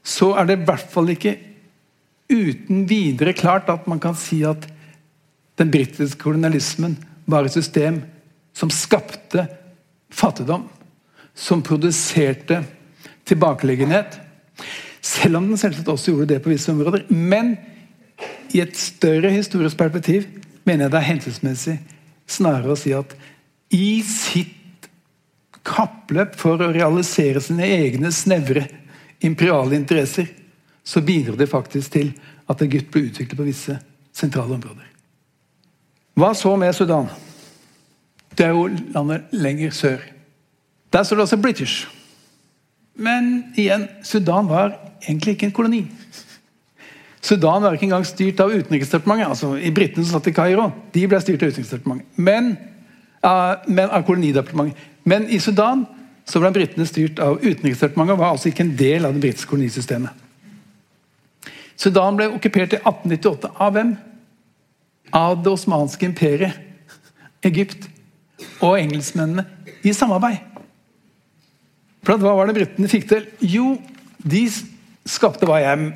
så 0.06 0.32
er 0.40 0.48
det 0.48 0.60
i 0.60 0.68
hvert 0.70 0.88
fall 0.94 1.12
ikke 1.12 1.36
uten 2.32 2.86
videre 2.88 3.36
klart 3.36 3.68
at 3.74 3.90
man 3.92 4.00
kan 4.00 4.16
si 4.18 4.40
at 4.48 4.70
den 5.60 5.72
britiske 5.74 6.22
kolonialismen 6.22 6.96
var 7.28 7.44
et 7.44 7.58
system 7.58 8.00
som 8.56 8.72
skapte 8.72 9.50
fattigdom 10.16 10.70
som 11.36 11.64
produserte 11.64 12.64
tilbakeleggenhet. 13.28 14.20
Selv 15.02 15.38
om 15.38 15.50
den 15.50 15.60
selvsagt 15.60 15.90
også 15.92 16.14
gjorde 16.14 16.34
det 16.34 16.42
på 16.44 16.54
visse 16.54 16.72
områder. 16.72 17.06
Men 17.10 17.56
i 18.56 18.62
et 18.64 18.78
større 18.80 19.34
historisk 19.34 19.78
perspektiv 19.78 20.28
mener 20.66 20.86
jeg 20.86 20.94
det 20.94 21.02
er 21.02 21.10
hensiktsmessig 21.12 21.76
snarere 22.26 22.74
å 22.74 22.80
si 22.80 22.94
at 22.96 23.12
i 23.76 24.00
sitt 24.08 24.88
kappløp 25.66 26.38
for 26.40 26.62
å 26.62 26.72
realisere 26.74 27.42
sine 27.42 27.68
egne 27.68 28.12
snevre 28.14 28.66
imperiale 29.26 29.78
interesser, 29.78 30.28
så 30.86 31.02
bidro 31.02 31.36
det 31.38 31.50
faktisk 31.50 31.96
til 31.96 32.12
at 32.50 32.62
Egypt 32.62 32.92
ble 32.94 33.08
utviklet 33.10 33.40
på 33.40 33.48
visse 33.48 33.78
sentrale 34.16 34.54
områder. 34.58 34.86
Hva 36.16 36.32
så 36.38 36.54
med 36.60 36.76
Sudan? 36.78 37.10
Det 38.36 38.46
er 38.46 38.54
jo 38.54 38.68
landet 38.94 39.34
lenger 39.36 39.74
sør. 39.74 40.04
Der 40.96 41.04
står 41.04 41.16
det 41.16 41.22
også 41.22 41.36
'British'. 41.36 41.88
Men 42.96 43.44
igjen, 43.56 43.88
Sudan 44.04 44.50
var 44.50 44.74
egentlig 45.10 45.32
ikke 45.32 45.46
en 45.46 45.52
koloni. 45.52 45.88
Sudan 47.22 47.64
var 47.64 47.72
ikke 47.72 47.84
engang 47.84 48.06
styrt 48.06 48.40
av 48.40 48.50
Utenriksdepartementet. 48.50 49.30
altså 49.30 49.56
i 49.56 49.72
Britene 49.72 50.06
som 50.06 50.14
satt 50.14 50.28
i 50.28 50.32
Kairo. 50.32 50.72
De 50.94 51.08
ble 51.08 51.22
styrt 51.22 51.44
av 51.44 51.50
Utenriksdepartementet. 51.50 52.08
Men, 52.16 52.58
uh, 53.26 53.56
men 53.68 53.90
av 53.90 54.04
kolonidepartementet. 54.04 54.78
Men 55.04 55.30
i 55.30 55.40
Sudan 55.40 55.86
så 56.26 56.40
ble 56.40 56.52
britene 56.52 56.86
styrt 56.86 57.20
av 57.20 57.40
Utenriksdepartementet 57.44 58.14
og 58.14 58.20
var 58.20 58.32
altså 58.32 58.48
ikke 58.50 58.64
en 58.64 58.78
del 58.78 59.06
av 59.06 59.14
det 59.14 59.22
britiske 59.22 59.50
kolonisystemet. 59.50 60.10
Sudan 61.76 62.16
ble 62.16 62.30
okkupert 62.30 62.74
i 62.74 62.80
1898 62.80 63.52
av 63.60 63.74
hvem? 63.74 63.98
Av 65.14 65.44
det 65.44 65.52
osmanske 65.52 66.06
imperiet, 66.06 66.54
Egypt 67.44 67.90
og 68.62 68.80
engelskmennene 68.80 69.46
i 69.84 69.94
samarbeid. 69.94 70.55
For 72.06 72.22
Hva 72.22 72.36
var 72.38 72.50
det 72.50 72.58
britene 72.60 72.90
fikk 72.92 73.08
til? 73.10 73.26
Jo, 73.42 73.76
de 74.22 74.46
skapte 75.10 75.48
hva 75.50 75.58
jeg 75.64 75.92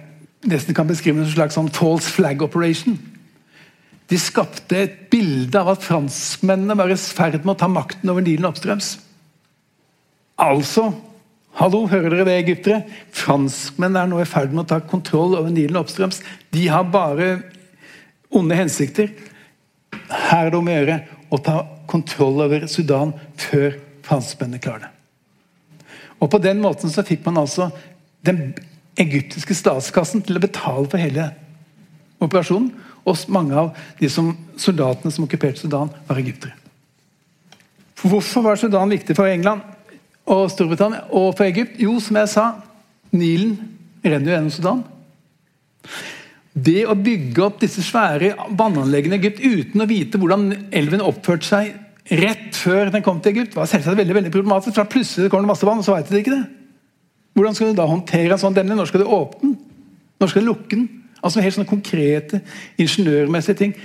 nesten 0.49 0.75
kan 0.77 0.87
beskrive 0.89 1.19
som 1.19 1.27
en 1.27 1.35
slags 1.35 1.57
sånn 1.57 1.71
false 1.75 2.09
flag 2.13 2.41
operation. 2.45 2.97
De 4.09 4.17
skapte 4.17 4.77
et 4.77 4.95
bilde 5.11 5.59
av 5.59 5.75
at 5.75 5.85
franskmennene 5.85 6.77
var 6.77 6.89
i 6.89 6.97
ferd 6.97 7.43
med 7.43 7.53
å 7.53 7.59
ta 7.61 7.69
makten 7.69 8.09
over 8.09 8.25
Nilen 8.25 8.49
oppstrøms. 8.49 8.95
Altså 10.39 10.89
Hallo, 11.59 11.81
hører 11.89 12.13
dere 12.13 12.25
det, 12.27 12.35
egyptere? 12.39 12.83
Franskmennene 13.11 14.05
er 14.05 14.11
nå 14.11 14.19
i 14.21 14.27
ferd 14.29 14.53
med 14.53 14.63
å 14.63 14.69
ta 14.69 14.77
kontroll 14.85 15.33
over 15.35 15.51
Nilen 15.51 15.79
oppstrøms. 15.81 16.21
De 16.55 16.67
har 16.71 16.85
bare 16.93 17.31
onde 18.31 18.55
hensikter. 18.55 19.09
Her 20.07 20.45
er 20.45 20.53
det 20.53 20.61
om 20.61 20.69
å 20.69 20.77
gjøre 20.77 20.99
å 21.33 21.41
ta 21.43 21.57
kontroll 21.89 22.45
over 22.45 22.69
Sudan 22.71 23.11
før 23.41 23.75
franskmennene 24.07 24.61
klarer 24.63 24.87
det. 24.87 24.93
Og 26.19 26.29
På 26.29 26.37
den 26.37 26.59
måten 26.61 26.91
så 26.91 27.05
fikk 27.05 27.25
man 27.25 27.39
altså 27.39 27.69
den 28.27 28.53
egyptiske 28.99 29.55
statskassen 29.55 30.21
til 30.25 30.35
å 30.35 30.43
betale 30.43 30.87
for 30.91 30.99
hele 30.99 31.29
operasjonen. 32.19 32.71
Og 33.07 33.17
mange 33.31 33.55
av 33.55 33.69
de 33.99 34.09
som, 34.11 34.33
soldatene 34.59 35.11
som 35.11 35.25
okkuperte 35.25 35.63
Sudan, 35.63 35.91
var 36.07 36.19
egyptere. 36.19 36.53
Hvorfor 37.99 38.43
var 38.43 38.59
Sudan 38.59 38.91
viktig 38.91 39.15
for 39.15 39.27
England 39.27 39.63
og 40.29 40.49
Storbritannia 40.51 41.07
og 41.15 41.33
for 41.37 41.47
Egypt? 41.47 41.79
Jo, 41.81 41.97
som 42.03 42.19
jeg 42.19 42.31
sa, 42.31 42.45
Nilen 43.09 43.55
renner 44.03 44.29
jo 44.29 44.35
gjennom 44.35 44.53
Sudan. 44.53 44.83
Det 46.53 46.83
å 46.85 46.97
bygge 46.97 47.43
opp 47.45 47.59
disse 47.61 47.81
svære 47.85 48.35
vannanleggene 48.57 49.17
i 49.17 49.21
Egypt 49.21 49.41
uten 49.41 49.83
å 49.83 49.87
vite 49.89 50.19
hvordan 50.21 50.51
elven 50.75 51.03
oppførte 51.05 51.47
seg 51.47 51.71
rett 52.09 52.57
før 52.57 52.89
den 52.93 53.03
kom 53.05 53.19
til 53.21 53.35
Egypt, 53.35 53.55
var 53.55 53.69
selvsagt 53.69 53.97
veldig 53.97 54.15
veldig 54.15 54.31
problematisk. 54.33 54.75
for 54.75 54.89
Plutselig 54.89 55.29
kommer 55.29 55.47
det 55.47 55.53
masse 55.53 55.67
vann, 55.67 55.81
og 55.81 55.85
så 55.85 55.95
vet 55.95 56.09
de 56.09 56.21
ikke 56.21 56.35
det. 56.35 56.45
Hvordan 57.37 57.55
skal 57.55 57.71
du 57.71 57.77
da 57.77 57.85
håndtere 57.87 58.33
en 58.33 58.41
sånn 58.41 58.55
demning? 58.55 58.77
Når 58.79 58.89
skal 58.89 59.03
du 59.03 59.07
åpne 59.07 59.51
den? 59.51 59.57
Når 60.19 60.31
skal 60.31 60.43
du 60.43 60.49
lukke 60.49 60.75
den? 60.75 60.87
Altså 61.23 61.43
Helt 61.43 61.55
sånne 61.55 61.69
konkrete 61.69 62.41
ingeniørmessige 62.79 63.59
ting. 63.59 63.75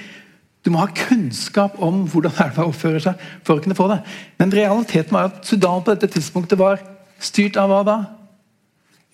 Du 0.64 0.70
må 0.72 0.81
ha 0.81 0.89
kunnskap 0.97 1.77
om 1.83 2.07
hvordan 2.09 2.39
elva 2.47 2.64
oppfører 2.70 3.03
seg 3.05 3.25
for 3.45 3.59
å 3.59 3.64
kunne 3.64 3.77
få 3.77 3.91
det. 3.91 4.01
Men 4.41 4.55
realiteten 4.55 5.12
var 5.12 5.29
at 5.29 5.45
Sudan 5.47 5.85
på 5.85 5.93
dette 5.93 6.09
tidspunktet 6.14 6.59
var 6.59 6.81
styrt 7.20 7.59
av 7.61 7.68
hva 7.70 7.83
da? 7.87 7.99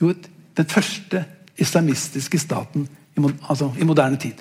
Jo, 0.01 0.15
den 0.57 0.71
første 0.71 1.25
islamistiske 1.61 2.39
staten 2.41 2.87
i, 3.17 3.21
altså, 3.21 3.73
i 3.77 3.89
moderne 3.89 4.21
tid. 4.21 4.39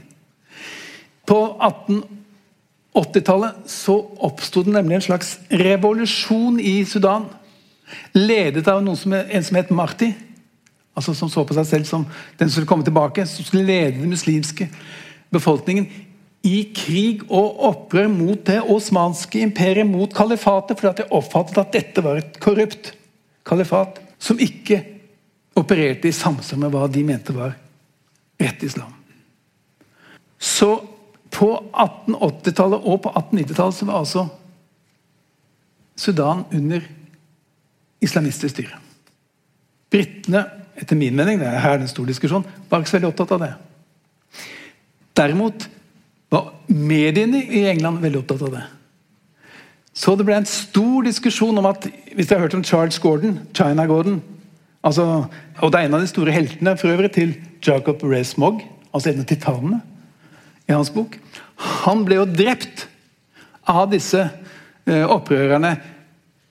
På 1.27 1.57
18 1.57 2.18
80-tallet 2.97 3.69
så 3.69 3.95
oppsto 4.25 4.63
det 4.65 4.73
nemlig 4.73 4.97
en 4.97 5.05
slags 5.11 5.35
revolusjon 5.49 6.59
i 6.59 6.81
Sudan. 6.89 7.27
Ledet 8.17 8.67
av 8.67 8.81
som, 8.95 9.13
en 9.13 9.45
som 9.45 9.59
het 9.59 9.69
Marti. 9.69 10.11
Altså 10.97 11.13
Som 11.13 11.29
så 11.29 11.45
på 11.45 11.55
seg 11.55 11.67
selv 11.69 11.87
som 11.87 12.05
den 12.37 12.49
som 12.49 12.57
skulle 12.57 12.69
komme 12.69 12.87
tilbake. 12.87 13.25
Som 13.29 13.45
skulle 13.45 13.67
lede 13.69 14.01
den 14.01 14.09
muslimske 14.09 14.69
befolkningen 15.33 15.87
i 16.43 16.69
krig 16.73 17.25
og 17.27 17.59
opprør 17.67 18.07
mot 18.11 18.39
det 18.47 18.61
osmanske 18.63 19.41
imperiet, 19.43 19.87
mot 19.87 20.13
kalifatet. 20.15 20.79
Fordi 20.79 20.91
at 20.91 21.01
de 21.03 21.17
oppfattet 21.17 21.61
at 21.61 21.75
dette 21.75 22.03
var 22.03 22.21
et 22.21 22.39
korrupt 22.41 22.93
kalifat 23.47 23.99
som 24.19 24.39
ikke 24.41 24.81
opererte 25.59 26.09
i 26.09 26.15
samsvar 26.15 26.61
med 26.63 26.73
hva 26.73 26.87
de 26.91 27.03
mente 27.05 27.35
var 27.35 27.53
rett 28.39 28.63
islam. 28.63 28.91
Så 30.39 30.77
på 31.39 31.49
1880-tallet 31.71 32.83
og 32.83 33.01
på 33.05 33.11
1890-tallet 33.15 33.87
var 33.87 34.01
altså 34.01 34.27
Sudan 35.99 36.45
under 36.55 36.83
islamistisk 38.03 38.53
styre. 38.55 38.79
Britene, 39.91 40.45
etter 40.79 40.99
min 40.99 41.15
mening, 41.15 41.39
det 41.41 41.47
er 41.49 41.63
her 41.63 41.79
en 41.79 41.91
stor 41.91 42.07
diskusjon, 42.07 42.45
var 42.69 42.83
ikke 42.83 42.91
så 42.91 42.97
veldig 42.99 43.09
opptatt 43.11 43.33
av 43.35 43.43
det. 43.43 43.51
Derimot 45.19 45.67
var 46.31 46.53
mediene 46.71 47.41
i 47.43 47.65
England 47.71 47.99
veldig 48.03 48.21
opptatt 48.21 48.45
av 48.47 48.53
det. 48.55 48.65
Så 49.99 50.15
det 50.15 50.27
ble 50.27 50.37
en 50.39 50.47
stor 50.47 51.07
diskusjon 51.07 51.57
om 51.59 51.67
at 51.67 51.87
Hvis 52.13 52.29
dere 52.29 52.39
har 52.39 52.45
hørt 52.47 52.55
om 52.55 52.63
Charles 52.63 52.99
Gordon, 53.01 53.39
China 53.53 53.83
Gordon 53.89 54.21
altså, 54.85 55.25
og 55.59 55.71
Det 55.71 55.79
er 55.79 55.87
en 55.87 55.97
av 55.97 56.03
de 56.03 56.07
store 56.07 56.31
heltene 56.31 56.75
for 56.77 56.93
øvrig 56.93 57.11
til 57.15 57.33
Jacob 57.65 58.03
Rees-Mogg, 58.03 58.61
altså 58.93 59.09
en 59.09 59.23
av 59.23 59.27
titanene 59.27 59.81
i 60.69 60.75
hans 60.75 60.91
bok. 60.93 61.17
Han 61.83 62.05
ble 62.07 62.21
jo 62.21 62.29
drept 62.29 62.85
av 63.69 63.89
disse 63.91 64.21
uh, 64.21 65.05
opprørerne. 65.09 65.75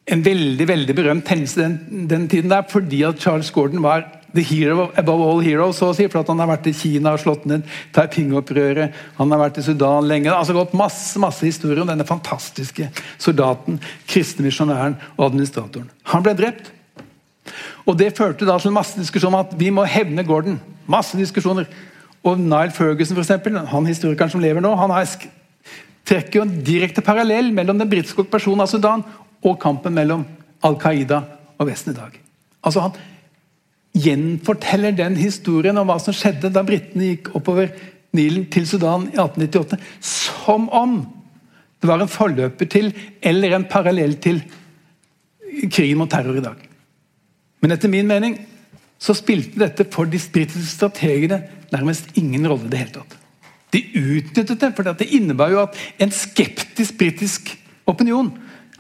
En 0.09 0.23
veldig 0.25 0.67
veldig 0.69 0.95
berømt 0.97 1.31
hendelse 1.31 1.61
den, 1.61 2.07
den, 2.11 2.29
tiden 2.31 2.53
der, 2.53 2.65
fordi 2.71 3.03
at 3.07 3.21
Charles 3.23 3.51
Gordon 3.55 3.85
var 3.85 4.07
the 4.35 4.45
hero 4.45 4.91
above 4.97 5.25
all 5.25 5.41
heroes, 5.41 5.79
så 5.81 5.91
å 5.91 5.97
si, 5.97 6.07
for 6.09 6.21
at 6.21 6.31
han 6.33 6.41
har 6.43 6.51
vært 6.51 6.69
i 6.69 6.75
Kina 6.77 7.15
og 7.17 7.23
slått 7.23 7.47
ned 7.49 7.65
Taiping-opprøret. 7.97 8.97
Han 9.17 9.33
har 9.33 9.41
vært 9.41 9.61
i 9.61 9.65
Sudan 9.65 10.09
lenge. 10.09 10.33
altså 10.33 10.57
gått 10.57 10.77
masse 10.77 11.21
masse 11.21 11.45
historier 11.47 11.83
om 11.83 11.89
denne 11.89 12.07
fantastiske 12.09 12.91
soldaten, 13.17 13.81
kristne 14.09 14.45
misjonæren 14.45 14.99
og 15.17 15.31
administratoren. 15.31 15.89
Han 16.13 16.27
ble 16.27 16.37
drept. 16.37 16.73
Og 17.89 17.97
Det 17.97 18.13
førte 18.17 18.45
da 18.45 18.59
til 18.61 18.75
masse 18.77 19.01
diskusjon 19.01 19.33
om 19.33 19.41
at 19.41 19.55
vi 19.57 19.71
må 19.73 19.87
hevne 19.89 20.25
Gordon. 20.25 20.61
Masse 20.89 21.17
diskusjoner. 21.17 21.69
Og 22.27 22.41
Nile 22.41 22.75
Ferguson, 22.75 23.17
for 23.17 23.25
eksempel, 23.25 23.59
han 23.71 23.87
historikeren 23.87 24.33
som 24.33 24.43
lever 24.43 24.65
nå, 24.65 24.73
han 24.77 24.91
har 24.91 25.07
trekker 26.09 26.41
jo 26.41 26.47
en 26.47 26.57
direkte 26.65 27.05
parallell 27.05 27.51
mellom 27.55 27.79
den 27.81 27.91
britiske 27.91 28.23
okkupasjonen 28.23 28.65
av 28.65 28.71
Sudan 28.71 29.05
og 29.45 29.59
kampen 29.61 29.95
mellom 29.97 30.25
Al 30.65 30.79
Qaida 30.81 31.21
og 31.59 31.69
Vesten 31.69 31.93
i 31.93 31.99
dag. 31.99 32.17
Altså 32.65 32.87
Han 32.87 32.97
gjenforteller 33.99 34.95
den 34.97 35.17
historien 35.19 35.79
om 35.81 35.89
hva 35.89 35.99
som 36.03 36.15
skjedde 36.17 36.53
da 36.55 36.63
britene 36.67 37.13
gikk 37.13 37.33
oppover 37.39 37.73
Nilen 38.17 38.47
til 38.53 38.65
Sudan 38.69 39.09
i 39.11 39.19
1898, 39.19 39.77
som 40.01 40.69
om 40.73 41.01
det 41.79 41.89
var 41.91 42.01
en 42.03 42.11
forløper 42.11 42.71
til 42.73 42.89
eller 43.23 43.55
en 43.55 43.67
parallell 43.69 44.17
til 44.23 44.41
krigen 45.69 46.01
mot 46.01 46.11
terror 46.11 46.39
i 46.39 46.45
dag. 46.45 46.63
Men 47.61 47.75
etter 47.75 47.91
min 47.93 48.09
mening 48.09 48.39
så 48.99 49.15
spilte 49.15 49.61
dette 49.61 49.87
for 49.93 50.11
de 50.11 50.19
britiske 50.19 50.75
strategene 50.75 51.43
nærmest 51.73 52.11
ingen 52.19 52.49
rolle 52.51 52.67
i 52.67 52.73
det 52.73 52.83
hele 52.83 52.97
tatt. 52.99 53.17
De 53.73 53.83
utnyttet 53.95 54.61
det, 54.61 54.73
for 54.75 54.87
det 54.97 55.11
innebar 55.13 55.53
jo 55.53 55.63
at 55.63 55.77
en 56.01 56.13
skeptisk 56.15 56.97
britisk 56.99 57.53
opinion 57.89 58.33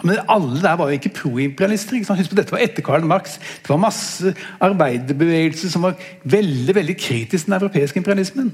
men 0.06 0.20
Alle 0.30 0.60
der 0.62 0.76
var 0.78 0.90
jo 0.90 0.98
ikke 0.98 1.10
proimperialister. 1.10 1.98
Husk 1.98 2.30
på 2.30 2.38
Dette 2.38 2.54
var 2.54 2.62
etter 2.62 2.84
Karl 2.86 3.06
Marx. 3.08 3.38
Det 3.62 3.70
var 3.70 3.80
masse 3.82 4.34
arbeiderbevegelse 4.62 5.70
som 5.72 5.88
var 5.88 5.96
veldig 6.22 6.74
veldig 6.74 6.96
kritisk 6.96 7.44
til 7.44 7.52
den 7.52 7.58
europeiske 7.58 7.98
imperialismen. 7.98 8.52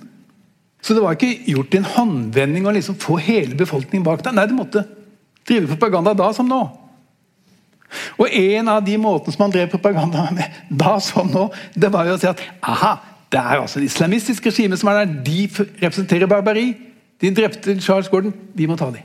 Så 0.80 0.94
det 0.94 1.02
var 1.02 1.16
ikke 1.16 1.44
gjort 1.48 1.74
i 1.74 1.80
en 1.80 1.90
håndvending 1.96 2.66
å 2.68 2.72
liksom 2.76 2.96
få 3.00 3.18
hele 3.20 3.56
befolkningen 3.56 4.04
bak 4.04 4.24
deg. 4.24 4.36
Nei, 4.36 4.46
du 4.48 4.56
måtte 4.56 4.86
drive 5.48 5.68
propaganda 5.74 6.14
da 6.16 6.30
som 6.36 6.48
nå. 6.48 6.62
Og 8.18 8.28
En 8.30 8.68
av 8.68 8.84
de 8.84 8.96
måtene 9.00 9.34
som 9.34 9.46
han 9.46 9.54
drev 9.54 9.70
propaganda 9.72 10.28
med 10.34 10.62
da 10.70 10.96
som 11.02 11.30
nå, 11.30 11.48
det 11.74 11.90
var 11.92 12.08
jo 12.08 12.16
å 12.16 12.20
si 12.20 12.30
at 12.30 12.42
aha, 12.62 12.96
det 13.32 13.40
er 13.40 13.60
altså 13.60 13.80
det 13.82 13.90
islamistiske 13.90 14.50
regimet 14.50 14.80
som 14.80 14.90
er 14.92 15.02
der. 15.02 15.14
De 15.26 15.48
representerer 15.82 16.30
barbari. 16.30 16.68
De 17.20 17.32
drepte 17.34 17.76
Charles 17.82 18.10
Gordon. 18.12 18.34
Vi 18.54 18.68
må 18.70 18.76
ta 18.78 18.90
dem. 18.94 19.02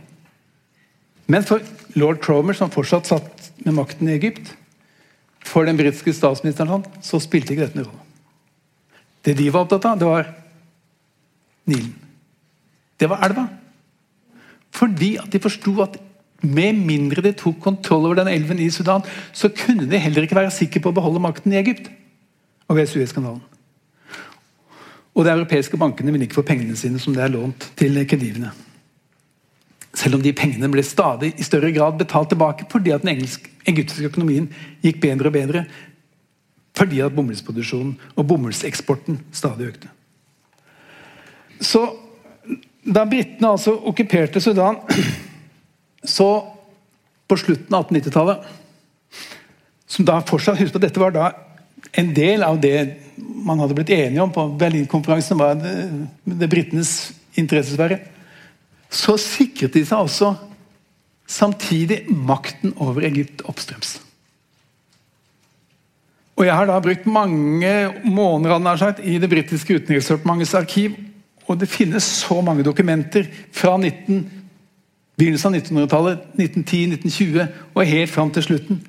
Men 1.29 1.45
for 1.45 1.61
lord 1.97 2.21
Cromer, 2.21 2.57
som 2.57 2.71
fortsatt 2.73 3.09
satt 3.09 3.49
med 3.65 3.75
makten 3.77 4.09
i 4.09 4.15
Egypt, 4.17 4.53
for 5.45 5.65
den 5.65 5.77
britiske 5.77 6.13
statsministeren, 6.13 6.69
han, 6.69 6.85
så 7.05 7.19
spilte 7.21 7.53
ikke 7.53 7.67
dette 7.67 7.79
noen 7.79 7.89
rolle. 7.89 8.05
Det 9.25 9.35
de 9.37 9.49
var 9.53 9.65
opptatt 9.65 9.87
av, 9.89 9.97
det 9.99 10.09
var 10.09 10.29
Nilen. 11.69 11.93
Det 12.99 13.07
var 13.09 13.21
elva. 13.27 13.45
Fordi 14.73 15.15
at 15.21 15.29
de 15.31 15.41
forsto 15.41 15.73
at 15.83 15.97
med 16.41 16.77
mindre 16.87 17.23
de 17.25 17.33
tok 17.35 17.59
kontroll 17.63 18.07
over 18.07 18.21
den 18.21 18.31
elven 18.31 18.61
i 18.63 18.69
Sudan, 18.71 19.03
så 19.33 19.51
kunne 19.51 19.89
de 19.89 19.99
heller 19.99 20.25
ikke 20.25 20.37
være 20.37 20.53
sikre 20.55 20.81
på 20.83 20.91
å 20.91 20.95
beholde 20.95 21.21
makten 21.23 21.53
i 21.53 21.59
Egypt 21.59 21.89
og 22.69 22.77
ved 22.77 22.89
Suezkanalen. 22.91 23.43
Og 25.17 25.25
de 25.25 25.33
europeiske 25.33 25.77
bankene 25.77 26.13
ville 26.13 26.29
ikke 26.29 26.39
få 26.39 26.47
pengene 26.47 26.77
sine 26.79 26.99
som 27.01 27.15
det 27.15 27.25
er 27.25 27.33
lånt 27.33 27.71
til 27.79 27.97
kredivene. 28.07 28.53
Selv 29.99 30.15
om 30.15 30.23
de 30.23 30.31
pengene 30.37 30.69
ble 30.71 30.83
stadig 30.85 31.33
i 31.35 31.45
større 31.45 31.73
grad 31.75 31.97
betalt 31.99 32.29
tilbake 32.31 32.67
fordi 32.71 32.93
at 32.95 33.03
den 33.03 33.17
engelsk, 33.17 33.49
egyptiske 33.67 34.11
økonomien 34.11 34.47
gikk 34.85 35.01
bedre 35.03 35.31
og 35.31 35.35
bedre. 35.35 35.63
Fordi 36.77 37.01
at 37.03 37.15
bomullsproduksjonen 37.15 37.97
og 38.15 38.27
bomullseksporten 38.29 39.19
stadig 39.35 39.73
økte. 39.73 39.89
Så 41.59 41.81
da 42.85 43.03
britene 43.09 43.51
altså 43.51 43.73
okkuperte 43.89 44.39
Sudan, 44.39 44.77
så 46.03 46.29
på 47.29 47.37
slutten 47.37 47.75
av 47.75 47.89
1890-tallet 47.89 48.45
Som 49.89 50.05
da 50.07 50.21
fortsatt 50.25 50.59
Husk 50.61 50.73
på 50.75 50.81
dette 50.81 51.01
var 51.01 51.11
da 51.13 51.31
en 51.97 52.13
del 52.13 52.43
av 52.45 52.59
det 52.61 52.77
man 53.19 53.59
hadde 53.59 53.75
blitt 53.75 53.91
enige 53.91 54.21
om 54.21 54.31
på 54.31 54.43
Berlinkonferansen, 54.59 55.39
var 55.39 55.57
det, 55.57 55.73
det 56.23 56.49
britenes 56.51 56.91
interessesfære 57.39 57.97
så 58.89 59.15
sikret 59.21 59.75
de 59.77 59.83
seg 59.85 60.01
også 60.01 60.33
samtidig 61.29 62.01
makten 62.09 62.73
over 62.81 63.05
Egypt 63.05 63.43
oppstrøms. 63.45 63.99
Og 66.39 66.47
Jeg 66.47 66.55
har 66.55 66.65
da 66.65 66.79
brukt 66.79 67.05
mange 67.05 67.71
måneder 68.07 68.77
sagt, 68.79 69.03
i 69.03 69.19
det 69.19 69.29
britiske 69.29 69.75
utenriksdepartementets 69.75 70.55
arkiv. 70.55 70.95
Og 71.45 71.59
det 71.59 71.67
finnes 71.69 72.05
så 72.05 72.39
mange 72.41 72.63
dokumenter 72.63 73.27
fra 73.51 73.75
19, 73.77 74.23
begynnelsen 75.19 75.53
av 75.53 75.59
1900-tallet, 75.59 76.23
1910, 76.39 76.95
1920 76.95 77.75
og 77.75 77.91
helt 77.91 78.11
fram 78.13 78.31
til 78.33 78.45
slutten, 78.45 78.81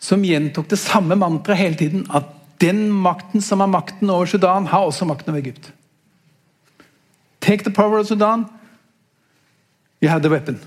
som 0.00 0.24
gjentok 0.24 0.70
det 0.72 0.80
samme 0.80 1.16
mantraet 1.20 1.60
hele 1.60 1.78
tiden. 1.80 2.06
At 2.10 2.32
den 2.60 2.86
makten 2.92 3.44
som 3.44 3.60
har 3.60 3.70
makten 3.70 4.10
over 4.10 4.26
Sudan, 4.26 4.66
har 4.72 4.88
også 4.88 5.06
makten 5.08 5.32
over 5.32 5.44
Egypt. 5.44 5.72
Take 7.40 7.64
the 7.64 7.72
power 7.72 8.00
of 8.00 8.06
Sudan, 8.06 8.46
You 10.04 10.10
have 10.10 10.22
the 10.22 10.30
weapon 10.30 10.60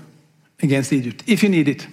against 0.62 0.92
Egypt, 0.92 1.22
if 1.26 1.44
you 1.44 1.48
need 1.48 1.68
it. 1.68 1.86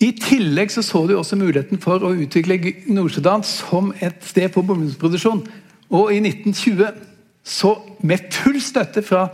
I 0.00 0.12
tillegg 0.12 0.70
så, 0.70 0.82
så 0.82 1.06
du 1.06 1.16
også 1.16 1.36
muligheten 1.36 1.80
for 1.82 2.02
å 2.02 2.12
utvikle 2.14 2.58
Nord-Sudan 2.86 3.42
som 3.46 3.90
et 3.98 4.22
sted 4.26 4.52
for 4.54 4.66
bomullsproduksjon. 4.66 5.42
Og 5.90 6.12
i 6.14 6.20
1920, 6.22 6.86
så 7.42 7.72
med 8.06 8.30
full 8.34 8.60
støtte 8.62 9.02
fra 9.02 9.28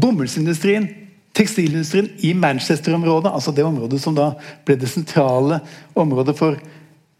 bomullsindustrien, 0.00 0.88
tekstilindustrien 1.34 2.10
i 2.22 2.32
Manchester-området, 2.38 3.32
altså 3.32 3.52
det 3.54 3.66
området 3.66 4.00
som 4.02 4.14
da 4.16 4.30
ble 4.66 4.76
det 4.78 4.90
sentrale 4.90 5.60
området 5.98 6.36
for 6.38 6.58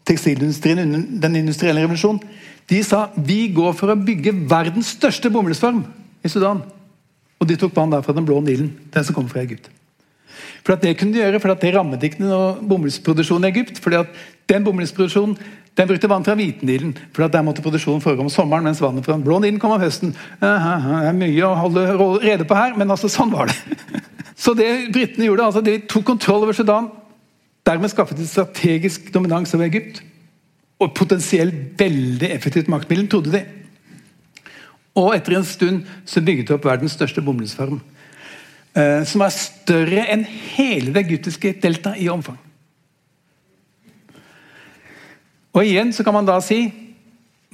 tekstilindustrien 0.07 0.81
under 0.83 1.05
den 1.25 1.39
industrielle 1.41 1.83
revolusjonen, 1.83 2.21
de 2.69 2.81
sa 2.85 3.09
vi 3.15 3.45
går 3.53 3.75
for 3.77 3.93
å 3.93 3.99
bygge 3.99 4.33
verdens 4.49 4.95
største 4.95 5.29
bomullsfarm 5.33 5.83
i 6.25 6.31
Sudan. 6.31 6.63
Og 7.41 7.49
de 7.49 7.57
tok 7.59 7.75
vann 7.75 7.91
der 7.93 8.05
fra 8.05 8.15
den 8.15 8.25
blå 8.25 8.39
Nilen, 8.41 8.71
den 8.93 9.05
som 9.05 9.17
kommer 9.17 9.33
fra 9.33 9.43
Egypt. 9.43 9.69
For 10.65 10.73
at 10.73 10.81
Det 10.81 10.97
kunne 10.97 11.13
de 11.13 11.21
gjøre, 11.21 11.39
for 11.39 11.53
at 11.53 11.61
det 11.61 11.75
rammet 11.75 12.03
ikke 12.03 12.23
noe 12.23 12.55
bomullsproduksjon 12.61 13.45
i 13.45 13.51
Egypt. 13.51 13.79
fordi 13.79 14.01
at 14.01 14.07
Den 14.47 14.63
bomullsproduksjonen 14.63 15.37
den 15.75 15.87
brukte 15.87 16.07
vann 16.07 16.23
fra 16.23 16.35
Hvitnilen, 16.39 16.93
for 17.13 17.25
at 17.25 17.33
der 17.33 17.43
måtte 17.43 17.61
produksjonen 17.61 18.01
foregå 18.01 18.23
om 18.23 18.29
sommeren, 18.31 18.63
mens 18.63 18.79
vannet 18.79 19.03
fra 19.05 19.17
den 19.17 19.25
blå 19.25 19.41
Nilen 19.43 19.59
kom 19.59 19.73
om 19.75 19.81
høsten. 19.81 20.15
Det 20.39 20.47
er 20.47 21.17
mye 21.17 21.43
å 21.43 21.55
holde 21.59 21.83
rede 22.23 22.47
på 22.47 22.55
her, 22.55 22.77
men 22.79 22.93
altså 22.95 23.11
sånn 23.11 23.33
var 23.33 23.51
det. 23.51 23.57
Så 24.45 24.53
det 24.53 24.91
britene 24.93 25.25
gjorde, 25.25 25.47
altså 25.47 25.63
de 25.65 25.79
tok 25.89 26.05
kontroll 26.05 26.43
over 26.45 26.53
Sudan. 26.53 26.91
Dermed 27.65 27.89
skaffet 27.89 28.19
de 28.19 28.27
strategisk 28.29 29.09
dominans 29.13 29.55
over 29.57 29.65
Egypt. 29.65 30.03
Og 30.79 30.93
potensielt 30.93 31.79
veldig 31.79 32.29
effektivt 32.35 32.69
maktmiddel, 32.69 33.07
trodde 33.09 33.33
de. 33.33 33.41
Og 34.95 35.15
etter 35.15 35.39
en 35.39 35.47
stund 35.47 35.83
så 36.07 36.21
bygget 36.23 36.51
de 36.51 36.55
opp 36.55 36.67
verdens 36.67 36.93
største 36.95 37.23
bomullsfarm. 37.25 37.81
Eh, 38.75 39.01
som 39.07 39.23
er 39.25 39.33
større 39.33 40.05
enn 40.13 40.27
hele 40.27 40.93
det 40.93 41.07
egyptiske 41.07 41.55
delta 41.63 41.95
i 41.97 42.09
omfang. 42.11 42.37
Og 45.55 45.63
igjen 45.63 45.93
så 45.95 46.03
kan 46.03 46.13
man 46.17 46.27
da 46.27 46.41
si 46.43 46.67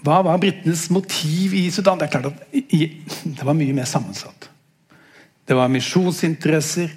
Hva 0.01 0.23
var 0.25 0.39
britenes 0.41 0.87
motiv 0.89 1.53
i 1.53 1.67
Sudan? 1.69 1.99
Det 2.01 2.07
er 2.07 2.13
klart 2.15 2.31
at 2.31 3.35
det 3.37 3.45
var 3.45 3.53
mye 3.53 3.75
mer 3.77 3.85
sammensatt. 3.85 4.50
Det 5.47 5.57
var 5.57 5.71
misjonsinteresser. 5.71 6.91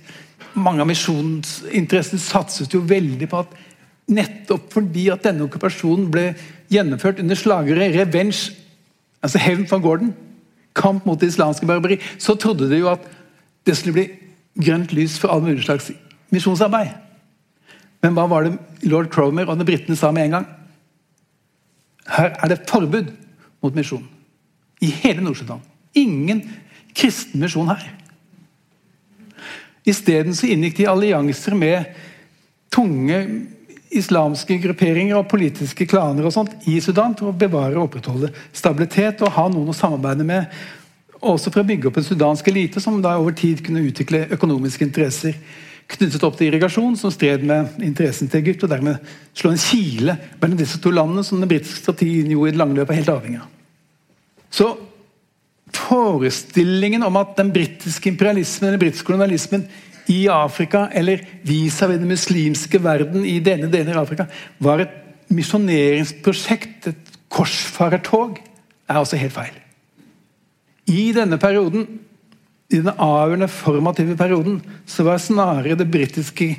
Mange 0.54 0.84
av 0.84 0.88
misjonsinteressene 0.90 2.22
satset 2.22 2.74
jo 2.74 2.82
veldig 2.86 3.28
på 3.30 3.42
at 3.42 3.54
nettopp 4.14 4.68
fordi 4.74 5.08
at 5.12 5.24
denne 5.24 5.46
okkupasjonen 5.46 6.10
ble 6.12 6.26
gjennomført 6.72 7.22
under 7.22 7.38
slagere 7.38 7.88
revenge, 7.94 8.52
altså 9.24 9.40
hevn 9.40 9.66
fra 9.70 9.80
Gordon, 9.82 10.12
kamp 10.76 11.06
mot 11.06 11.20
det 11.20 11.30
islamske 11.32 11.66
barbari, 11.66 11.98
så 12.18 12.36
trodde 12.36 12.68
de 12.70 12.82
jo 12.82 12.90
at 12.92 13.04
det 13.64 13.76
skulle 13.78 13.96
bli 13.96 14.06
grønt 14.60 14.92
lys 14.94 15.16
for 15.18 15.32
all 15.32 15.42
mulig 15.42 15.64
slags 15.64 15.90
misjonsarbeid. 16.34 16.92
Men 18.04 18.16
hva 18.16 18.26
var 18.28 18.44
det 18.44 18.90
lord 18.90 19.08
Cromer 19.12 19.48
og 19.48 19.62
britene 19.64 19.96
sa 19.96 20.10
med 20.12 20.28
en 20.28 20.38
gang? 20.38 20.48
Her 22.04 22.34
er 22.36 22.52
det 22.52 22.66
forbud 22.68 23.08
mot 23.64 23.74
misjon. 23.74 24.04
I 24.84 24.90
hele 25.00 25.24
Nord-Sudan. 25.24 25.62
Ingen 25.96 26.42
kristen 26.94 27.40
misjon 27.40 27.70
her. 27.70 27.86
Isteden 29.84 30.32
inngikk 30.32 30.78
de 30.78 30.88
allianser 30.88 31.56
med 31.58 31.90
tunge 32.72 33.18
islamske 33.94 34.56
grupperinger 34.62 35.18
og 35.18 35.28
politiske 35.30 35.86
klaner 35.86 36.26
og 36.26 36.32
sånt 36.34 36.54
i 36.70 36.78
Sudan 36.82 37.14
for 37.18 37.30
å 37.30 37.36
bevare 37.36 37.76
og 37.76 37.90
opprettholde 37.90 38.32
stabilitet 38.52 39.22
og 39.22 39.34
ha 39.36 39.44
noen 39.52 39.70
å 39.70 39.76
samarbeide 39.76 40.26
med. 40.26 40.48
Også 41.20 41.52
for 41.52 41.62
å 41.62 41.68
bygge 41.68 41.88
opp 41.88 42.00
en 42.00 42.06
sudansk 42.06 42.48
elite 42.50 42.82
som 42.82 42.98
da 43.04 43.14
over 43.20 43.36
tid 43.38 43.62
kunne 43.64 43.84
utvikle 43.86 44.26
økonomiske 44.34 44.84
interesser 44.88 45.38
knyttet 45.94 46.22
opp 46.24 46.38
til 46.38 46.48
irrigasjon, 46.48 46.96
som 46.96 47.12
stred 47.12 47.44
med 47.44 47.76
interessen 47.84 48.30
til 48.30 48.40
Egypt, 48.40 48.64
og 48.64 48.72
dermed 48.72 49.12
slå 49.36 49.52
en 49.52 49.60
kile 49.60 50.16
mellom 50.40 50.56
disse 50.58 50.80
to 50.80 50.92
landene, 50.94 51.24
som 51.26 51.40
den 51.42 51.50
britiske 51.50 51.82
strategien 51.82 52.30
jo 52.32 52.46
i 52.46 52.54
det 52.54 52.60
lange 52.60 52.80
er 52.80 52.96
helt 52.96 53.12
avhengig 53.12 53.42
av. 53.42 53.50
Så 54.48 54.70
forestillingen 55.76 57.04
om 57.06 57.16
at 57.20 57.34
den 57.38 57.52
britiske 57.54 58.10
imperialismen 58.10 58.68
eller 58.70 58.82
britiske 58.82 59.06
kolonialismen 59.08 59.66
i 60.12 60.26
Afrika, 60.28 60.88
eller 60.92 61.22
vis-à-vis 61.48 62.00
den 62.00 62.10
muslimske 62.10 62.80
verden 62.82 63.24
i 63.24 63.38
denne 63.40 63.70
delen 63.72 63.94
av 63.94 64.04
Afrika, 64.04 64.26
var 64.58 64.84
et 64.84 64.96
misjoneringsprosjekt, 65.32 66.90
et 66.90 67.14
korsfarertog, 67.32 68.38
er 68.88 69.00
også 69.00 69.18
helt 69.20 69.34
feil. 69.34 69.54
I 70.92 71.12
denne 71.16 71.38
perioden, 71.40 71.86
i 72.68 72.80
den 72.82 72.92
avgjørende 72.92 73.48
formative 73.48 74.16
perioden, 74.18 74.60
så 74.86 75.06
var 75.06 75.22
snarere 75.22 75.78
det 75.78 75.88
britiske 75.88 76.50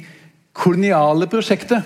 koloniale 0.56 1.28
prosjektet 1.30 1.86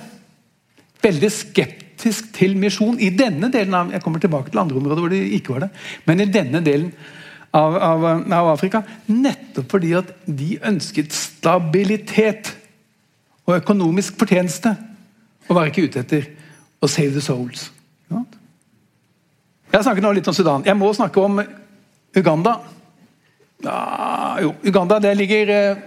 veldig 1.04 1.30
skeptisk 1.34 2.32
til 2.36 2.56
misjon 2.60 3.00
i 3.02 3.10
denne 3.12 3.50
delen 3.52 3.76
av 3.76 3.94
Jeg 3.94 4.04
kommer 4.04 4.22
tilbake 4.24 4.52
til 4.52 4.62
andre 4.62 4.80
områder 4.80 5.04
hvor 5.04 5.12
det 5.12 5.22
ikke 5.40 5.56
var 5.56 5.66
det. 5.66 5.72
Men 6.08 6.24
i 6.24 6.30
denne 6.32 6.62
delen 6.64 6.92
av, 7.52 7.76
av, 7.76 8.06
av, 8.06 8.52
Afrika. 8.54 8.84
Nettopp 9.06 9.72
fordi 9.72 9.94
at 9.98 10.12
de 10.26 10.58
ønsket 10.70 11.16
stabilitet 11.16 12.54
og 13.48 13.58
økonomisk 13.58 14.20
fortjeneste. 14.22 14.76
Og 15.50 15.58
var 15.58 15.70
ikke 15.70 15.88
ute 15.90 16.04
etter 16.04 16.28
å 16.80 16.90
save 16.90 17.16
the 17.16 17.24
souls. 17.24 17.70
Jeg 19.70 19.78
har 19.78 19.86
snakket 19.86 20.02
nå 20.02 20.12
litt 20.18 20.28
om 20.30 20.34
Sudan. 20.34 20.64
Jeg 20.66 20.78
må 20.78 20.90
snakke 20.98 21.22
om 21.22 21.42
Uganda. 22.18 22.56
Ja, 23.62 24.38
jo, 24.42 24.56
Uganda 24.66 24.98
det 25.04 25.12
ligger 25.20 25.52
eh, 25.54 25.82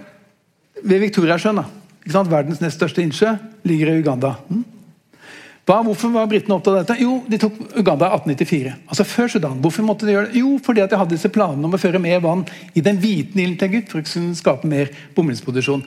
ved 0.83 1.01
Victoriasjøen. 1.03 1.59
Verdens 2.05 2.61
nest 2.63 2.79
største 2.79 3.03
innsjø 3.03 3.33
ligger 3.67 3.91
i 3.91 3.99
Uganda. 3.99 4.37
Mm? 4.47 4.63
Hva, 5.63 5.77
hvorfor 5.85 6.11
var 6.11 6.27
britene 6.27 6.57
opptatt 6.57 6.73
av 6.73 6.81
dette? 6.81 6.95
Jo, 6.99 7.21
de 7.29 7.37
tok 7.39 7.55
Uganda 7.79 8.09
i 8.09 8.17
1894. 8.17 8.71
Altså 8.91 9.05
før 9.07 9.29
Sudan. 9.31 9.61
Hvorfor 9.63 9.85
måtte 9.87 10.07
de 10.07 10.11
gjøre 10.11 10.27
det? 10.27 10.41
Jo, 10.41 10.57
fordi 10.63 10.81
at 10.83 10.91
de 10.91 10.99
hadde 10.99 11.15
disse 11.15 11.31
planene 11.31 11.69
om 11.69 11.77
å 11.77 11.79
føre 11.79 12.01
mer 12.03 12.19
vann 12.23 12.43
i 12.75 12.83
den 12.83 12.99
hvite 12.99 13.37
Nilen 13.39 13.55
til 13.59 13.69
Egypt 13.69 13.93
for 13.93 14.03
å 14.03 14.23
skape 14.35 14.67
mer 14.67 14.91
bomullsproduksjon. 15.15 15.85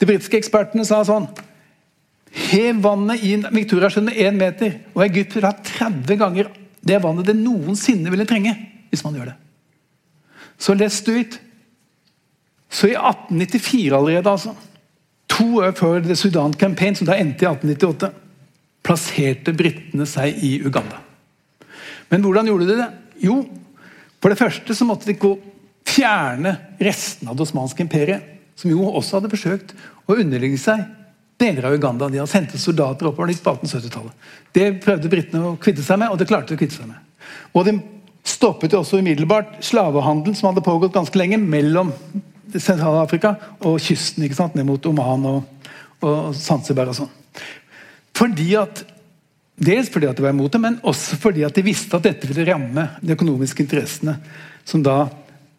De 0.00 0.08
britiske 0.08 0.40
ekspertene 0.40 0.86
sa 0.88 1.02
sånn 1.04 1.28
Hev 2.48 2.80
vannet 2.84 3.22
i 3.24 3.34
Victoriasjøen 3.40 4.10
én 4.12 4.36
meter, 4.36 4.74
og 4.92 5.04
Egypt 5.06 5.36
vil 5.36 5.46
ha 5.48 5.52
30 5.64 6.18
ganger 6.20 6.50
det 6.88 6.98
vannet 7.02 7.28
det 7.28 7.36
noensinne 7.36 8.12
ville 8.12 8.26
trenge 8.28 8.52
hvis 8.88 9.04
man 9.04 9.16
gjør 9.16 9.30
det. 9.30 9.36
Så 10.60 10.76
lest 10.76 11.06
du 11.06 11.18
ut, 11.18 11.38
Så 12.68 12.90
i 12.90 12.92
1894 12.92 13.96
allerede, 13.96 14.28
altså, 14.28 14.50
to 15.28 15.44
år 15.64 15.70
før 15.72 16.02
The 16.04 16.16
Sudan 16.16 16.52
Campaign, 16.52 16.94
som 16.94 17.06
da 17.08 17.14
endte 17.16 17.46
i 17.46 17.48
1898 17.48 18.10
plasserte 18.88 19.52
britene 19.56 20.06
seg 20.08 20.40
i 20.44 20.56
Uganda. 20.64 21.02
Men 22.08 22.24
hvordan 22.24 22.48
gjorde 22.48 22.68
de 22.70 22.78
det? 22.80 22.88
Jo, 23.20 23.42
for 24.18 24.32
det 24.32 24.40
første 24.40 24.74
så 24.74 24.86
måtte 24.88 25.10
de 25.10 25.18
gå 25.20 25.34
fjerne 25.88 26.54
restene 26.80 27.32
av 27.32 27.36
det 27.36 27.44
osmanske 27.44 27.84
imperiet, 27.84 28.24
som 28.58 28.72
jo 28.72 28.88
også 28.88 29.18
hadde 29.18 29.30
forsøkt 29.32 29.74
å 30.08 30.16
underlegge 30.16 30.58
seg 30.60 30.82
deler 31.38 31.68
av 31.68 31.76
Uganda. 31.76 32.08
De 32.08 32.18
hadde 32.18 32.32
sendt 32.32 32.56
soldater 32.58 33.10
oppover 33.10 33.30
på 33.30 33.54
1870-tallet. 33.54 34.32
Det 34.56 34.70
prøvde 34.82 35.12
britene 35.12 35.52
å 35.52 35.58
kvitte 35.60 35.84
seg 35.86 36.00
med, 36.00 36.10
og 36.10 36.18
det 36.18 36.26
klarte 36.30 36.52
de 36.52 36.58
å 36.58 36.60
kvitte 36.60 36.80
seg 36.80 36.88
med. 36.90 37.28
Og 37.54 37.68
de 37.68 37.76
stoppet 38.28 38.74
jo 38.74 38.82
også 38.82 39.00
umiddelbart 39.02 39.60
slavehandel 39.64 40.34
som 40.36 40.50
hadde 40.50 40.64
pågått 40.66 40.96
ganske 40.96 41.20
lenge 41.20 41.38
mellom 41.40 41.92
Sentral-Afrika 42.48 43.34
og 43.68 43.78
kysten 43.84 44.24
ikke 44.24 44.38
sant, 44.38 44.56
ned 44.56 44.66
mot 44.68 44.86
Oman 44.88 45.26
og, 45.28 45.70
og 46.00 46.34
Zanzibar. 46.36 46.90
og 46.90 46.96
sånn. 46.96 47.14
Fordi 48.18 48.48
at, 48.58 48.82
dels 49.58 49.90
fordi 49.92 50.08
at 50.10 50.18
de 50.18 50.24
var 50.26 50.34
imot 50.34 50.52
det, 50.54 50.62
men 50.62 50.80
også 50.86 51.18
fordi 51.22 51.44
at 51.46 51.54
de 51.54 51.66
visste 51.66 51.98
at 51.98 52.06
dette 52.08 52.28
ville 52.30 52.46
ramme 52.48 52.88
de 53.00 53.14
økonomiske 53.14 53.62
interessene 53.62 54.16
som 54.68 54.82
da 54.84 55.04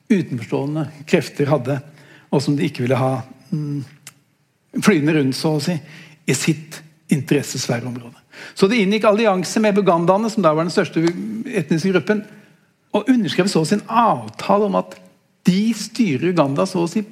utenforstående 0.09 0.87
krefter 1.07 1.49
hadde, 1.49 1.79
og 2.29 2.43
som 2.43 2.57
de 2.57 2.65
ikke 2.67 2.83
ville 2.83 2.99
ha 2.99 3.21
mm, 3.53 3.83
flyende 4.83 5.15
rundt 5.17 5.37
så 5.37 5.55
å 5.55 5.61
si, 5.63 5.75
i 6.29 6.35
sitt 6.37 6.81
interessesfæreområde. 7.13 8.17
Så 8.55 8.69
de 8.69 8.79
inngikk 8.83 9.07
allianse 9.09 9.61
med 9.61 9.77
bugandaene, 9.77 10.29
som 10.31 10.43
da 10.45 10.53
var 10.55 10.65
den 10.65 10.73
største 10.73 11.03
etniske 11.59 11.93
gruppen, 11.93 12.23
og 12.95 13.09
underskrev 13.11 13.49
så 13.51 13.63
sin 13.67 13.83
avtale 13.85 14.67
om 14.69 14.77
at 14.79 14.95
de 15.47 15.61
styrer 15.77 16.31
Uganda 16.33 16.65
så 16.69 16.83
å 16.83 16.89
si 16.89 17.03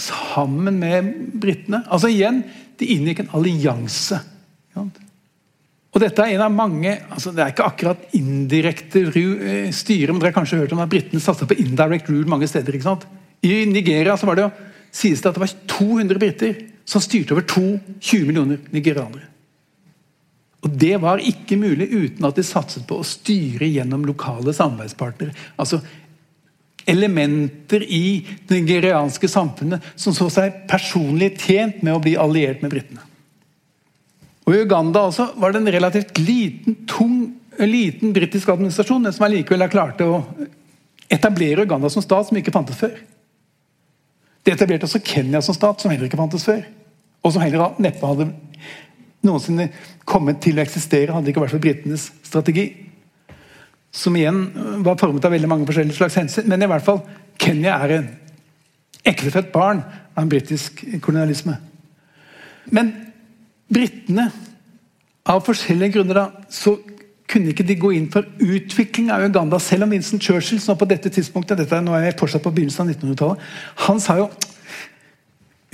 sammen 0.00 0.78
med 0.80 1.10
britene. 1.40 1.84
Altså 1.88 2.10
igjen, 2.12 2.44
De 2.74 2.88
inngikk 2.90 3.20
en 3.22 3.28
allianse 3.38 4.16
og 5.94 6.02
dette 6.02 6.24
er 6.24 6.34
en 6.34 6.42
av 6.48 6.54
mange 6.54 6.90
altså 7.14 7.30
Det 7.30 7.42
er 7.42 7.52
ikke 7.52 7.66
akkurat 7.68 8.14
indirekte 8.18 9.04
eh, 9.06 9.68
styre, 9.74 10.10
men 10.10 10.18
dere 10.18 10.32
har 10.32 10.38
kanskje 10.40 10.58
hørt 10.58 10.74
om 10.74 10.82
at 10.82 10.90
britene 10.90 11.22
satsa 11.22 11.46
på 11.46 11.58
indirect 11.62 12.10
rule 12.10 12.26
mange 12.30 12.48
steder. 12.50 12.74
ikke 12.74 12.88
sant? 12.88 13.06
I 13.46 13.62
Nigeria 13.70 14.16
så 14.18 14.26
var 14.26 14.38
det 14.38 14.48
jo, 14.48 14.50
sies 14.94 15.22
det 15.22 15.30
at 15.30 15.38
det 15.38 15.44
var 15.44 15.54
200 15.70 16.18
briter 16.18 16.58
som 16.88 17.02
styrte 17.02 17.36
over 17.36 17.46
22 17.46 18.24
millioner 18.26 18.58
nigerianere. 18.74 19.30
Og 20.64 20.70
Det 20.80 20.96
var 20.98 21.20
ikke 21.20 21.60
mulig 21.60 21.90
uten 21.92 22.26
at 22.26 22.38
de 22.40 22.42
satset 22.42 22.86
på 22.88 22.98
å 22.98 23.06
styre 23.06 23.68
gjennom 23.68 24.06
lokale 24.08 24.54
samarbeidspartnere. 24.56 25.36
Altså 25.60 25.82
Elementer 26.88 27.80
i 27.86 28.26
det 28.48 28.58
nigerianske 28.58 29.28
samfunnet 29.30 29.84
som 29.96 30.12
så 30.12 30.26
seg 30.32 30.64
personlig 30.68 31.30
tjent 31.40 31.78
med 31.84 31.94
å 31.94 32.02
bli 32.02 32.12
alliert 32.20 32.60
med 32.60 32.74
britene. 32.74 33.04
Og 34.44 34.52
I 34.52 34.60
Uganda 34.66 35.06
også 35.08 35.30
var 35.40 35.52
det 35.52 35.62
en 35.62 35.72
relativt 35.72 36.18
liten, 36.20 36.76
tung, 36.88 37.32
liten 37.60 38.12
britisk 38.12 38.50
administrasjon 38.52 39.08
som 39.12 39.26
allikevel 39.26 39.64
klarte 39.72 40.08
å 40.08 40.20
etablere 41.12 41.64
Uganda 41.64 41.88
som 41.92 42.04
stat, 42.04 42.28
som 42.28 42.38
ikke 42.38 42.52
fantes 42.52 42.78
før. 42.80 42.96
Det 44.44 44.52
etablerte 44.52 44.84
også 44.88 45.00
Kenya 45.04 45.40
som 45.42 45.56
stat, 45.56 45.80
som 45.80 45.92
heller 45.92 46.10
ikke 46.10 46.20
fantes 46.20 46.44
før. 46.44 46.60
Og 47.24 47.32
som 47.32 47.44
heller 47.44 47.78
neppe 47.80 48.04
hadde 48.04 48.28
noensinne 49.24 49.70
kommet 50.04 50.42
til 50.44 50.58
å 50.58 50.64
eksistere, 50.64 51.14
hadde 51.14 51.32
ikke 51.32 51.40
vært 51.40 51.54
for 51.54 51.64
britenes 51.64 52.10
strategi. 52.26 52.66
Som 53.94 54.18
igjen 54.18 54.42
var 54.84 54.98
formet 55.00 55.24
av 55.24 55.32
veldig 55.32 55.48
mange 55.48 55.68
forskjellige 55.70 55.96
slags 55.96 56.18
hensyn. 56.20 56.50
Men 56.50 56.66
i 56.66 56.68
hvert 56.68 56.84
fall, 56.84 57.00
Kenya 57.40 57.78
er 57.86 57.96
en 57.96 58.10
eklefødt 59.08 59.52
barn 59.54 59.80
av 60.14 60.24
en 60.24 60.30
britisk 60.32 60.82
kolonialisme. 61.04 61.56
Men 62.74 62.92
britene 63.72 64.30
Av 65.24 65.40
forskjellige 65.40 65.94
grunner 65.94 66.18
da, 66.18 66.24
så 66.52 66.74
kunne 67.32 67.54
ikke 67.54 67.64
de 67.64 67.78
gå 67.80 67.94
inn 67.96 68.10
for 68.12 68.26
utvikling 68.44 69.06
av 69.08 69.22
Uganda, 69.24 69.56
selv 69.56 69.86
om 69.86 69.94
Vincent 69.94 70.20
Churchill 70.20 70.60
som 70.60 70.76
på 70.76 70.84
dette 70.84 71.08
tidspunktet, 71.08 71.56
dette 71.56 71.72
er 71.72 71.80
nå 71.80 71.94
er 71.96 72.10
jeg 72.10 72.18
fortsatt 72.20 72.44
på 72.44 72.52
begynnelsen 72.52 72.84
av 72.84 72.90
1900-tallet, 72.92 73.46
han 73.86 74.02
sa 74.04 74.18
jo 74.20 74.26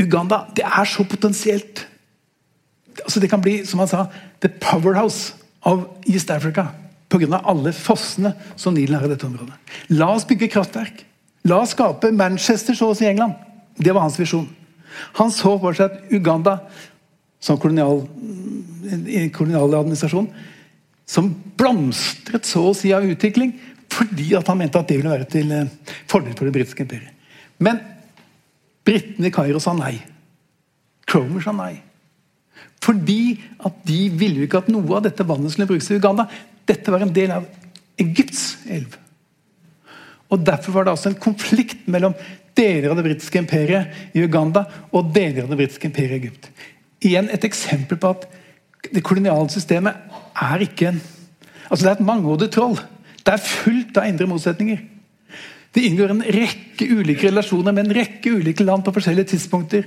Uganda 0.01 0.45
det 0.55 0.63
er 0.65 0.87
så 0.89 1.03
potensielt 1.03 1.83
altså 3.05 3.21
Det 3.21 3.31
kan 3.31 3.41
bli, 3.41 3.65
som 3.67 3.81
han 3.81 3.89
sa, 3.89 4.07
the 4.41 4.49
powerhouse 4.49 5.35
of 5.63 5.87
East 6.07 6.31
Africa. 6.31 6.67
Pga. 7.09 7.41
alle 7.45 7.73
fossene 7.73 8.35
som 8.57 8.75
Nilen 8.75 8.99
har 8.99 9.07
i 9.07 9.11
dette 9.11 9.27
området. 9.27 9.55
La 9.89 10.13
oss 10.15 10.27
bygge 10.29 10.51
kraftverk. 10.53 11.05
La 11.45 11.63
oss 11.63 11.73
skape 11.75 12.13
Manchester 12.13 12.75
så 12.75 12.93
si 12.95 13.05
i 13.05 13.11
England. 13.11 13.35
Det 13.79 13.95
var 13.95 14.05
hans 14.05 14.19
visjon. 14.21 14.49
Han 15.19 15.33
så 15.33 15.57
for 15.59 15.75
seg 15.75 15.91
at 15.91 16.13
Uganda 16.13 16.59
som 17.41 17.59
kolonial, 17.61 18.05
kolonial 19.35 19.75
administrasjon, 19.81 20.29
som 21.09 21.31
blomstret 21.59 22.47
så 22.47 22.69
å 22.71 22.77
si 22.77 22.93
av 22.95 23.07
utvikling 23.09 23.55
fordi 23.91 24.29
at 24.39 24.47
han 24.47 24.61
mente 24.61 24.79
at 24.79 24.87
det 24.87 25.01
ville 25.01 25.11
være 25.11 25.27
til 25.31 25.51
eh, 25.51 25.71
fordel 26.09 26.37
for 26.39 26.47
det 26.47 26.55
britiske 26.55 26.85
imperiet. 26.85 27.11
Men 27.59 27.81
britene 28.87 29.29
i 29.29 29.35
Kairo 29.35 29.59
sa 29.63 29.75
nei. 29.77 29.97
Cromer 31.11 31.43
sa 31.43 31.55
nei. 31.57 31.75
Fordi 32.81 33.35
at 33.67 33.83
de 33.89 33.99
ville 34.15 34.41
jo 34.41 34.47
ikke 34.47 34.63
at 34.63 34.71
noe 34.73 34.97
av 34.97 35.05
dette 35.05 35.27
vannet 35.27 35.53
skulle 35.53 35.69
brukes 35.69 35.91
i 35.91 35.99
Uganda. 35.99 36.29
Dette 36.71 36.95
var 36.95 37.03
en 37.05 37.13
del 37.13 37.35
av 37.35 37.49
Egypts 38.01 38.45
elv. 38.71 38.95
Og 40.31 40.47
Derfor 40.47 40.77
var 40.77 40.87
det 40.87 40.95
altså 40.95 41.11
en 41.11 41.21
konflikt 41.21 41.89
mellom 41.91 42.15
deler 42.57 42.93
av 42.93 42.99
det 42.99 43.09
britiske 43.09 43.41
imperiet 43.43 44.15
i 44.15 44.23
Uganda 44.23 44.65
og 44.95 45.11
deler 45.15 45.45
av 45.45 45.53
det 45.53 45.59
britiske 45.59 45.91
imperiet 45.91 46.15
i 46.15 46.23
Egypt. 46.23 46.47
Igjen 47.01 47.31
et 47.33 47.45
eksempel 47.47 47.99
på 48.01 48.13
at 48.15 48.27
det 48.91 49.05
koloniale 49.05 49.49
systemet 49.53 49.97
er 50.41 50.67
ikke 50.67 50.93
en 50.93 51.01
Altså 51.71 51.85
Det 51.85 51.91
er 51.91 51.99
et 52.01 52.09
mangehodet 52.09 52.49
troll. 52.51 52.73
Det 53.23 53.31
er 53.31 53.45
fullt 53.45 53.99
av 54.01 54.09
indre 54.09 54.27
motsetninger. 54.27 54.81
Det 55.71 55.85
inngår 55.87 56.11
en 56.11 56.25
rekke 56.35 56.89
ulike 56.91 57.29
relasjoner 57.29 57.77
med 57.77 57.85
en 57.85 57.95
rekke 57.95 58.33
ulike 58.41 58.65
land 58.67 58.83
på 58.83 58.91
forskjellige 58.97 59.37
tidspunkter. 59.37 59.87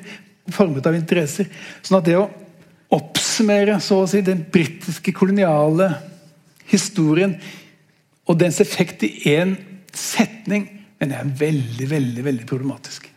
Formet 0.56 0.88
av 0.88 0.96
interesser. 0.96 1.50
Sånn 1.84 1.98
at 2.00 2.08
det 2.08 2.16
å 2.22 2.30
oppsummere 2.94 3.82
så 3.84 4.00
å 4.04 4.08
si, 4.08 4.22
den 4.24 4.46
britiske 4.54 5.12
koloniale 5.18 5.90
historien 6.72 7.36
og 8.24 8.40
dens 8.40 8.62
effekt 8.64 9.04
i 9.04 9.12
én 9.34 9.58
setning, 9.92 10.70
men 11.00 11.12
det 11.12 11.20
er 11.20 11.36
veldig, 11.44 11.90
veldig, 11.90 12.26
veldig 12.30 12.48
problematisk. 12.48 13.10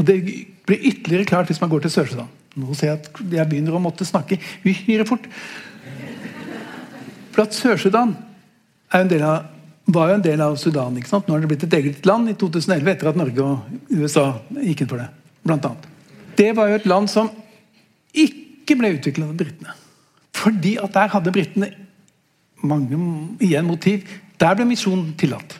Og 0.00 0.06
Det 0.08 0.22
blir 0.64 0.84
ytterligere 0.88 1.28
klart 1.28 1.50
hvis 1.52 1.60
man 1.60 1.68
går 1.68 1.84
til 1.84 1.92
Sør-Sudan. 1.92 2.30
Nå 2.58 2.74
ser 2.76 2.92
jeg 2.92 3.00
at 3.00 3.20
jeg 3.38 3.50
begynner 3.50 3.76
å 3.76 3.82
måtte 3.82 4.06
snakke 4.08 4.40
uhyre 4.66 5.06
fort. 5.08 5.26
For 7.34 7.44
at 7.44 7.54
Sør-Sudan 7.54 8.16
var 8.90 10.10
jo 10.10 10.16
en 10.16 10.24
del 10.24 10.40
av 10.42 10.56
Sudan. 10.60 10.96
ikke 10.98 11.10
sant? 11.10 11.28
Nå 11.28 11.36
har 11.36 11.44
det 11.44 11.50
blitt 11.52 11.66
et 11.68 11.76
eget 11.78 12.06
land 12.08 12.30
i 12.30 12.36
2011 12.38 12.92
etter 12.92 13.10
at 13.12 13.20
Norge 13.20 13.44
og 13.44 13.92
USA 13.94 14.26
gikk 14.58 14.82
inn 14.82 14.90
for 14.90 15.00
det. 15.00 15.08
Blant 15.46 15.68
annet. 15.68 15.86
Det 16.38 16.50
var 16.56 16.70
jo 16.70 16.78
et 16.78 16.88
land 16.90 17.10
som 17.10 17.30
ikke 18.12 18.76
ble 18.78 18.96
utviklet 18.96 19.28
av 19.28 19.38
britene. 19.38 19.76
Fordi 20.38 20.76
at 20.82 20.94
der 20.94 21.14
hadde 21.14 21.34
britene 21.34 21.70
mange 22.66 22.98
igjen 23.44 23.66
motiv. 23.66 24.04
Der 24.38 24.58
ble 24.58 24.66
misjonen 24.68 25.14
tillatt. 25.18 25.56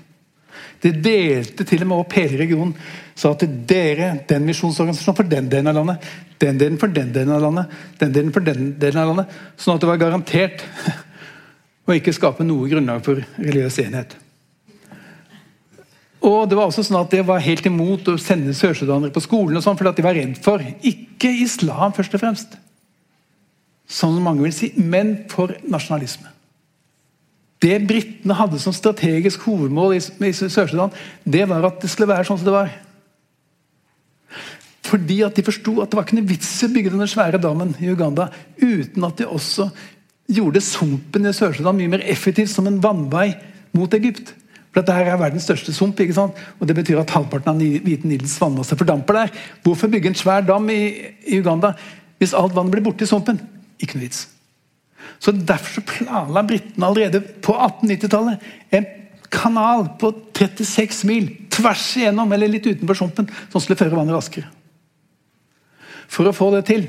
Det 0.83 0.93
delte 1.03 1.67
til 1.67 1.83
og 1.83 1.91
med 1.91 2.03
opp 2.05 2.15
hele 2.19 2.39
regionen. 2.39 2.75
Sa 3.19 3.33
til 3.39 3.51
dere, 3.67 4.13
den 4.31 4.47
misjonsorganisasjonen 4.47 5.19
for 5.19 5.31
den 5.31 5.51
delen 5.51 5.73
av 5.73 5.81
landet, 5.81 6.07
den 6.39 6.61
delen 6.61 6.79
for 6.79 6.95
den 6.95 7.11
delen 7.15 7.35
av 7.35 7.43
landet, 7.43 7.75
den 7.99 8.15
delen 8.15 8.33
for 8.35 8.47
den 8.47 8.73
delen 8.79 9.03
av 9.03 9.11
landet. 9.11 9.37
Sånn 9.59 9.75
at 9.75 9.83
det 9.83 9.91
var 9.91 10.01
garantert 10.05 10.63
å 11.89 11.97
ikke 11.97 12.15
skape 12.15 12.47
noe 12.47 12.71
grunnlag 12.71 13.03
for 13.07 13.25
religiøs 13.41 13.81
enhet. 13.87 14.15
Og 16.29 16.49
Det 16.51 16.57
var 16.59 16.67
også 16.67 16.83
sånn 16.87 17.01
at 17.01 17.13
det 17.15 17.25
var 17.27 17.43
helt 17.43 17.67
imot 17.67 18.09
å 18.11 18.19
sende 18.21 18.55
sørsudanere 18.57 19.15
på 19.15 19.23
skolen, 19.23 19.57
og 19.57 19.65
sånn, 19.65 19.79
fordi 19.79 20.01
de 20.01 20.07
var 20.07 20.19
redd 20.19 20.41
for 20.43 20.63
ikke 20.63 21.31
islam, 21.45 21.95
først 21.95 22.17
og 22.19 22.23
fremst, 22.23 22.59
som 23.89 24.19
mange 24.21 24.45
vil 24.45 24.53
si, 24.53 24.73
men 24.77 25.15
for 25.31 25.55
nasjonalisme. 25.71 26.38
Det 27.63 27.75
britene 27.89 28.37
hadde 28.39 28.61
som 28.63 28.75
strategisk 28.75 29.43
hovedmål 29.49 29.97
i, 29.97 30.03
i 30.29 30.33
Sør-Sudan, 30.37 30.95
det 31.25 31.43
var 31.51 31.67
at 31.67 31.81
det 31.83 31.91
skulle 31.91 32.13
være 32.13 32.29
sånn 32.29 32.39
som 32.39 32.47
det 32.47 32.55
var. 32.55 32.71
Fordi 34.89 35.21
at 35.27 35.37
de 35.37 35.45
forsto 35.45 35.75
at 35.83 35.91
det 35.91 35.99
var 35.99 36.07
ikke 36.07 36.21
noe 36.21 36.31
vits 36.31 36.51
i 36.63 36.69
å 36.69 36.73
bygge 36.73 36.93
denne 36.95 37.09
svære 37.11 37.41
dammen 37.43 37.75
i 37.83 37.91
Uganda 37.91 38.31
uten 38.63 39.05
at 39.09 39.19
de 39.21 39.27
også 39.29 39.69
gjorde 40.33 40.63
sumpen 40.65 41.29
i 41.29 41.35
Sør-Sudan 41.35 41.77
mye 41.77 41.93
mer 41.97 42.05
effektiv 42.09 42.49
som 42.53 42.69
en 42.71 42.79
vannvei 42.85 43.33
mot 43.77 43.93
Egypt. 43.99 44.33
For 44.69 44.81
dette 44.81 44.95
her 44.95 45.11
er 45.11 45.21
verdens 45.21 45.49
største 45.49 45.75
sump, 45.75 45.99
ikke 46.01 46.17
sant? 46.17 46.41
og 46.61 46.69
det 46.69 46.77
betyr 46.79 47.01
at 47.01 47.13
halvparten 47.17 47.51
av 47.51 47.85
Hvite 47.85 48.09
Nilens 48.09 48.39
vannmasse 48.41 48.77
fordamper 48.79 49.23
der. 49.23 49.37
Hvorfor 49.65 49.91
bygge 49.93 50.13
en 50.13 50.19
svær 50.19 50.45
dam 50.47 50.69
i, 50.73 50.81
i 51.27 51.41
Uganda 51.41 51.75
hvis 52.21 52.37
alt 52.37 52.55
vannet 52.55 52.77
blir 52.77 52.87
borte 52.87 53.07
i 53.07 53.11
sumpen? 53.11 53.41
Ikke 53.83 53.99
noe 53.99 54.07
vits. 54.07 54.27
Så 55.19 55.35
Derfor 55.35 55.81
så 55.81 55.87
planla 55.87 56.45
britene 56.47 56.87
allerede 56.87 57.21
på 57.43 57.55
1890-tallet 57.55 58.49
en 58.79 58.87
kanal 59.29 59.89
på 60.01 60.13
36 60.37 61.05
mil 61.09 61.29
tvers 61.53 61.85
igjennom, 61.99 62.33
eller 62.33 62.51
litt 62.51 62.67
utenfor 62.67 62.97
sumpen, 62.97 63.29
som 63.53 63.61
skulle 63.61 63.79
føre 63.81 63.97
vannet 63.97 64.17
raskere. 64.17 64.49
For 66.09 66.29
å 66.29 66.35
få 66.37 66.53
det 66.55 66.65
til 66.71 66.87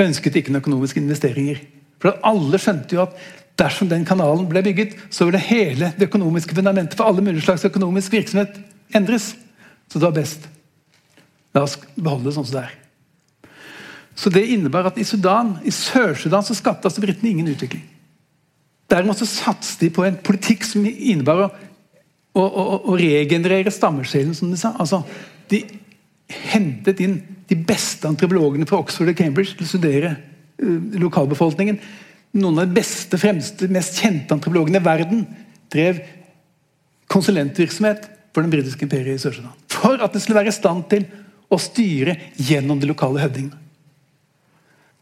ønsket 0.00 0.38
ikke 0.40 0.52
noen 0.52 0.62
økonomiske 0.62 1.02
investeringer. 1.02 1.60
For 2.02 2.16
alle 2.26 2.60
skjønte 2.60 2.96
jo 2.96 3.04
at 3.04 3.18
dersom 3.60 3.90
den 3.90 4.06
kanalen 4.08 4.48
ble 4.50 4.62
bygget, 4.66 4.96
så 5.14 5.28
ville 5.28 5.42
hele 5.42 5.92
det 5.98 6.08
økonomiske 6.08 6.56
fundamentet 6.56 6.96
for 6.98 7.10
alle 7.10 7.22
mulige 7.24 7.44
slags 7.46 7.66
økonomisk 7.68 8.16
virksomhet 8.16 8.56
endres. 8.94 9.32
Så 9.90 10.00
det 10.00 10.08
var 10.08 10.16
best. 10.16 10.48
La 11.54 11.66
oss 11.66 11.76
beholde 11.94 12.30
det 12.30 12.34
sånn 12.38 12.48
som 12.48 12.58
det 12.58 12.64
er. 12.64 12.80
Så 14.14 14.30
Det 14.30 14.46
innebar 14.46 14.86
at 14.86 14.98
i 14.98 15.04
Sudan, 15.04 15.56
i 15.64 15.72
Sør-Sudan 15.74 16.44
så 16.46 16.54
skapte 16.54 16.86
altså 16.88 17.02
britene 17.02 17.32
ingen 17.32 17.50
utvikling. 17.50 17.82
Derimot 18.90 19.18
så 19.18 19.26
satset 19.26 19.80
de 19.80 19.90
på 19.90 20.04
en 20.06 20.18
politikk 20.22 20.64
som 20.66 20.84
innebar 20.86 21.46
å, 21.46 21.48
å, 22.36 22.44
å, 22.44 22.64
å 22.92 22.98
regenerere 23.00 23.72
stammesjelen, 23.74 24.34
som 24.36 24.52
de 24.52 24.58
sa. 24.60 24.74
Altså, 24.78 25.02
de 25.50 25.64
hentet 26.52 27.02
inn 27.02 27.18
de 27.50 27.58
beste 27.58 28.08
antropologene 28.08 28.68
fra 28.68 28.80
Oxford 28.80 29.10
og 29.10 29.18
Cambridge 29.18 29.56
til 29.56 29.66
å 29.66 29.72
studere 29.72 30.12
uh, 30.14 30.78
lokalbefolkningen. 31.02 31.80
Noen 32.38 32.60
av 32.60 32.68
de 32.68 32.78
beste, 32.78 33.18
fremste, 33.20 33.68
mest 33.72 33.98
kjente 34.02 34.36
antropologene 34.36 34.80
i 34.80 34.84
verden 34.84 35.26
drev 35.74 36.00
konsulentvirksomhet 37.10 38.08
for 38.34 38.42
den 38.42 38.52
britiske 38.52 38.86
imperiet 38.86 39.18
i 39.18 39.22
Sør-Sudan. 39.22 39.54
For 39.70 40.00
at 40.02 40.14
de 40.14 40.22
skulle 40.22 40.38
være 40.38 40.54
i 40.54 40.56
stand 40.56 40.86
til 40.90 41.04
å 41.52 41.60
styre 41.60 42.16
gjennom 42.40 42.80
de 42.80 42.88
lokale 42.90 43.22
høvdingene. 43.22 43.63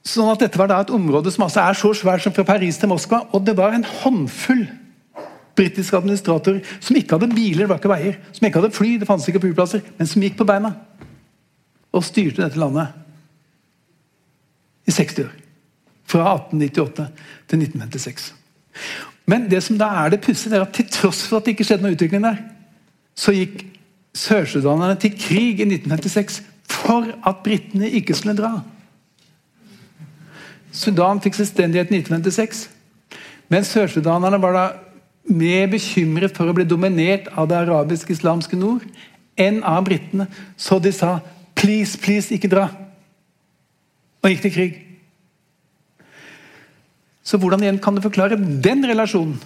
Sånn 0.03 0.31
at 0.33 0.41
Dette 0.43 0.59
var 0.59 0.71
da 0.71 0.81
et 0.83 0.91
område 0.95 1.31
som 1.31 1.45
altså 1.47 1.63
er 1.63 1.79
så 1.79 1.93
svært 1.95 2.25
som 2.25 2.35
fra 2.35 2.45
Paris 2.47 2.79
til 2.81 2.91
Moskva. 2.91 3.23
Og 3.31 3.45
det 3.47 3.55
var 3.59 3.75
en 3.77 3.87
håndfull 3.87 4.65
britiske 5.57 5.97
administratorer 5.97 6.63
som 6.81 6.97
ikke 6.97 7.19
hadde 7.19 7.35
biler, 7.35 7.65
det 7.65 7.71
var 7.71 7.81
ikke 7.81 7.93
veier, 7.93 8.19
som 8.33 8.47
ikke 8.49 8.63
hadde 8.63 8.75
fly, 8.77 8.95
det 8.99 9.09
fantes 9.09 9.29
ikke 9.29 9.43
flyplasser, 9.43 9.83
men 9.99 10.09
som 10.09 10.25
gikk 10.25 10.39
på 10.39 10.49
beina 10.49 10.73
og 11.93 12.05
styrte 12.07 12.41
dette 12.41 12.61
landet 12.61 12.95
i 14.89 14.95
60 14.95 15.27
år. 15.27 15.35
Fra 16.09 16.25
1898 16.35 17.05
til 17.49 17.67
1956. 17.67 18.31
Men 19.29 19.45
det 19.51 19.61
som 19.65 19.79
da 19.81 19.91
er 20.03 20.13
det 20.13 20.23
pussige, 20.25 20.57
er 20.57 20.65
at 20.65 20.73
til 20.75 20.89
tross 20.93 21.23
for 21.29 21.39
at 21.39 21.47
det 21.47 21.55
ikke 21.55 21.67
skjedde 21.69 21.85
noe 21.85 21.95
utvikling 21.95 22.25
der, 22.25 22.41
så 23.15 23.35
gikk 23.37 23.61
sørsudanerne 24.17 24.97
til 25.01 25.15
krig 25.17 25.61
i 25.61 25.69
1956 25.69 26.41
for 26.69 27.07
at 27.29 27.45
britene 27.45 27.91
ikke 27.93 28.17
skulle 28.17 28.37
dra. 28.41 28.57
Sudan 30.73 31.21
fikk 31.21 31.37
selvstendighet 31.37 31.93
i 31.93 32.01
1956. 32.01 32.67
Men 33.53 33.67
sørsudanerne 33.69 34.41
var 34.41 34.57
da 34.57 34.65
mer 35.29 35.69
bekymret 35.71 36.35
for 36.37 36.49
å 36.49 36.55
bli 36.57 36.65
dominert 36.67 37.29
av 37.37 37.51
det 37.51 37.61
arabisk-islamske 37.61 38.57
nord 38.59 38.87
enn 39.41 39.61
av 39.65 39.85
britene. 39.87 40.27
Så 40.57 40.81
de 40.83 40.93
sa 40.93 41.21
'please, 41.55 41.99
please, 41.99 42.35
ikke 42.35 42.49
dra'. 42.49 42.71
Og 44.23 44.31
gikk 44.31 44.43
til 44.43 44.53
krig. 44.53 44.75
Så 47.23 47.39
hvordan 47.39 47.63
igjen 47.63 47.79
kan 47.79 47.95
du 47.95 48.01
forklare 48.01 48.37
den 48.63 48.85
relasjonen? 48.85 49.39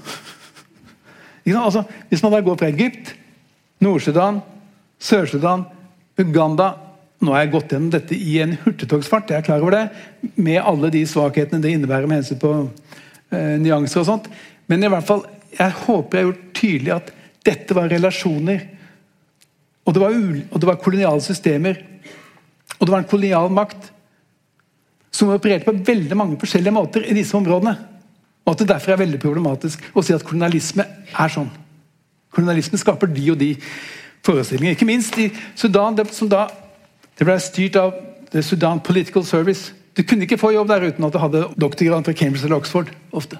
altså, 1.46 1.84
hvis 2.09 2.22
man 2.22 2.32
da 2.32 2.40
går 2.40 2.56
fra 2.56 2.66
Egypt, 2.66 3.14
Nord-Sudan, 3.80 4.40
Sør-Sudan, 4.98 5.64
Uganda 6.18 6.72
nå 7.24 7.32
har 7.32 7.44
jeg 7.44 7.52
gått 7.55 7.72
gjennom 7.72 7.93
dette 7.94 8.16
i 8.16 8.36
en 8.44 8.55
hurtigtogsfart, 8.60 9.30
jeg 9.32 9.40
er 9.40 9.47
klar 9.47 9.62
over 9.64 9.72
det, 9.72 9.84
med 10.36 10.60
alle 10.60 10.90
de 10.93 11.01
svakhetene 11.09 11.62
det 11.64 11.72
innebærer 11.72 12.09
med 12.10 12.20
hensyn 12.20 12.40
på 12.43 12.52
eh, 13.32 13.56
nyanser 13.62 14.02
og 14.02 14.09
sånt. 14.10 14.28
Men 14.68 14.84
i 14.84 14.90
hvert 14.93 15.06
fall, 15.09 15.24
jeg 15.56 15.76
håper 15.86 16.18
jeg 16.18 16.24
har 16.24 16.30
gjort 16.30 16.47
tydelig 16.59 16.94
at 16.97 17.12
dette 17.47 17.76
var 17.78 17.88
relasjoner. 17.88 18.64
Og 19.86 19.94
det 19.94 20.02
var, 20.02 20.16
og 20.51 20.60
det 20.60 20.68
var 20.68 20.80
koloniale 20.82 21.24
systemer. 21.24 21.78
Og 22.76 22.84
det 22.84 22.93
var 22.93 23.01
en 23.01 23.09
kolonial 23.09 23.52
makt 23.55 23.93
som 25.14 25.32
opererte 25.32 25.64
på 25.64 25.86
veldig 25.86 26.18
mange 26.18 26.38
forskjellige 26.40 26.74
måter 26.76 27.06
i 27.09 27.16
disse 27.16 27.36
områdene. 27.38 27.76
Og 28.44 28.52
at 28.52 28.62
det 28.62 28.68
derfor 28.74 28.93
er 28.93 29.01
veldig 29.06 29.22
problematisk 29.22 29.86
å 29.97 30.05
si 30.05 30.14
at 30.14 30.26
kolonialisme 30.26 30.84
er 30.84 31.32
sånn. 31.32 31.48
Kolonialisme 32.34 32.78
skaper 32.82 33.09
de 33.09 33.24
og 33.32 33.40
de 33.40 33.55
forestillinger. 34.26 34.76
Ikke 34.76 34.88
minst 34.88 35.16
i 35.22 35.30
Sudan, 35.56 35.97
som 36.12 36.28
da 36.28 36.44
det 37.18 37.24
ble 37.24 37.36
styrt 37.40 37.76
av 37.80 37.94
The 38.32 38.43
Sudan 38.44 38.80
Political 38.80 39.24
Service. 39.24 39.72
Du 39.97 40.02
kunne 40.02 40.26
ikke 40.26 40.38
få 40.38 40.52
jobb 40.52 40.68
der 40.68 40.90
uten 40.90 41.05
at 41.06 41.14
du 41.14 41.18
hadde 41.18 41.44
doktorgrad 41.56 42.05
fra 42.05 42.12
Cambridge 42.12 42.44
eller 42.44 42.59
Oxford. 42.59 42.90
ofte. 43.12 43.38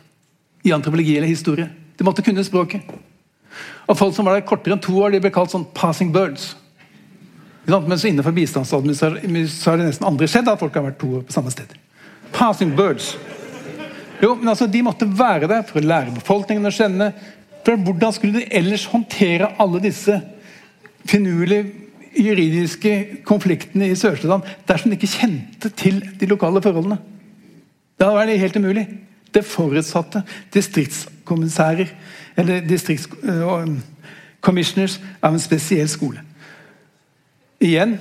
I 0.65 0.73
antropologi 0.73 1.17
eller 1.17 1.29
historie. 1.29 1.69
Du 1.99 2.05
måtte 2.05 2.23
kunne 2.23 2.45
språket. 2.45 2.81
Og 3.87 3.97
Folk 3.97 4.15
som 4.15 4.25
var 4.25 4.35
der 4.35 4.47
kortere 4.47 4.75
enn 4.75 4.83
to 4.83 4.97
år, 4.99 5.11
de 5.13 5.21
ble 5.21 5.31
kalt 5.31 5.51
sånn 5.51 5.67
'passing 5.75 6.13
birds'. 6.13 6.55
Mens 7.67 8.05
innenfor 8.05 8.33
bistandsadministrasjonen 8.33 9.49
så 9.49 9.71
har 9.71 9.77
det 9.77 9.87
nesten 9.87 10.07
aldri 10.07 10.27
skjedd 10.27 10.49
at 10.49 10.59
folk 10.59 10.75
har 10.75 10.83
vært 10.83 10.99
to 10.99 11.17
år 11.17 11.23
på 11.23 11.33
samme 11.33 11.51
sted. 11.51 11.67
Passing 12.33 12.77
birds. 12.77 13.17
Jo, 14.23 14.35
men 14.35 14.49
altså, 14.49 14.67
De 14.67 14.83
måtte 14.83 15.19
være 15.19 15.49
der 15.49 15.63
for 15.63 15.81
å 15.81 15.85
lære 15.85 16.15
befolkningen 16.15 16.67
å 16.67 16.71
kjenne. 16.71 17.13
For 17.65 17.77
Hvordan 17.77 18.13
skulle 18.13 18.41
de 18.41 18.47
ellers 18.51 18.87
håndtere 18.87 19.53
alle 19.59 19.81
disse 19.81 20.23
finurlige 21.05 21.86
juridiske 22.17 23.07
konfliktene 23.27 23.89
i 23.91 23.97
Sør-Sudan 23.99 24.43
dersom 24.69 24.91
de 24.91 24.97
ikke 24.99 25.17
kjente 25.19 25.69
til 25.77 25.97
de 26.21 26.27
lokale 26.31 26.63
forholdene. 26.65 26.99
Da 28.01 28.07
var 28.13 28.25
det 28.29 28.41
helt 28.41 28.57
umulig. 28.57 28.87
Det 29.35 29.45
forutsatte 29.45 30.23
distriktskommissærer 30.55 31.87
eller 32.37 32.61
distriktscommissioners 32.69 35.01
av 35.21 35.35
en 35.35 35.41
spesiell 35.41 35.89
skole. 35.89 36.21
Igjen 37.61 37.99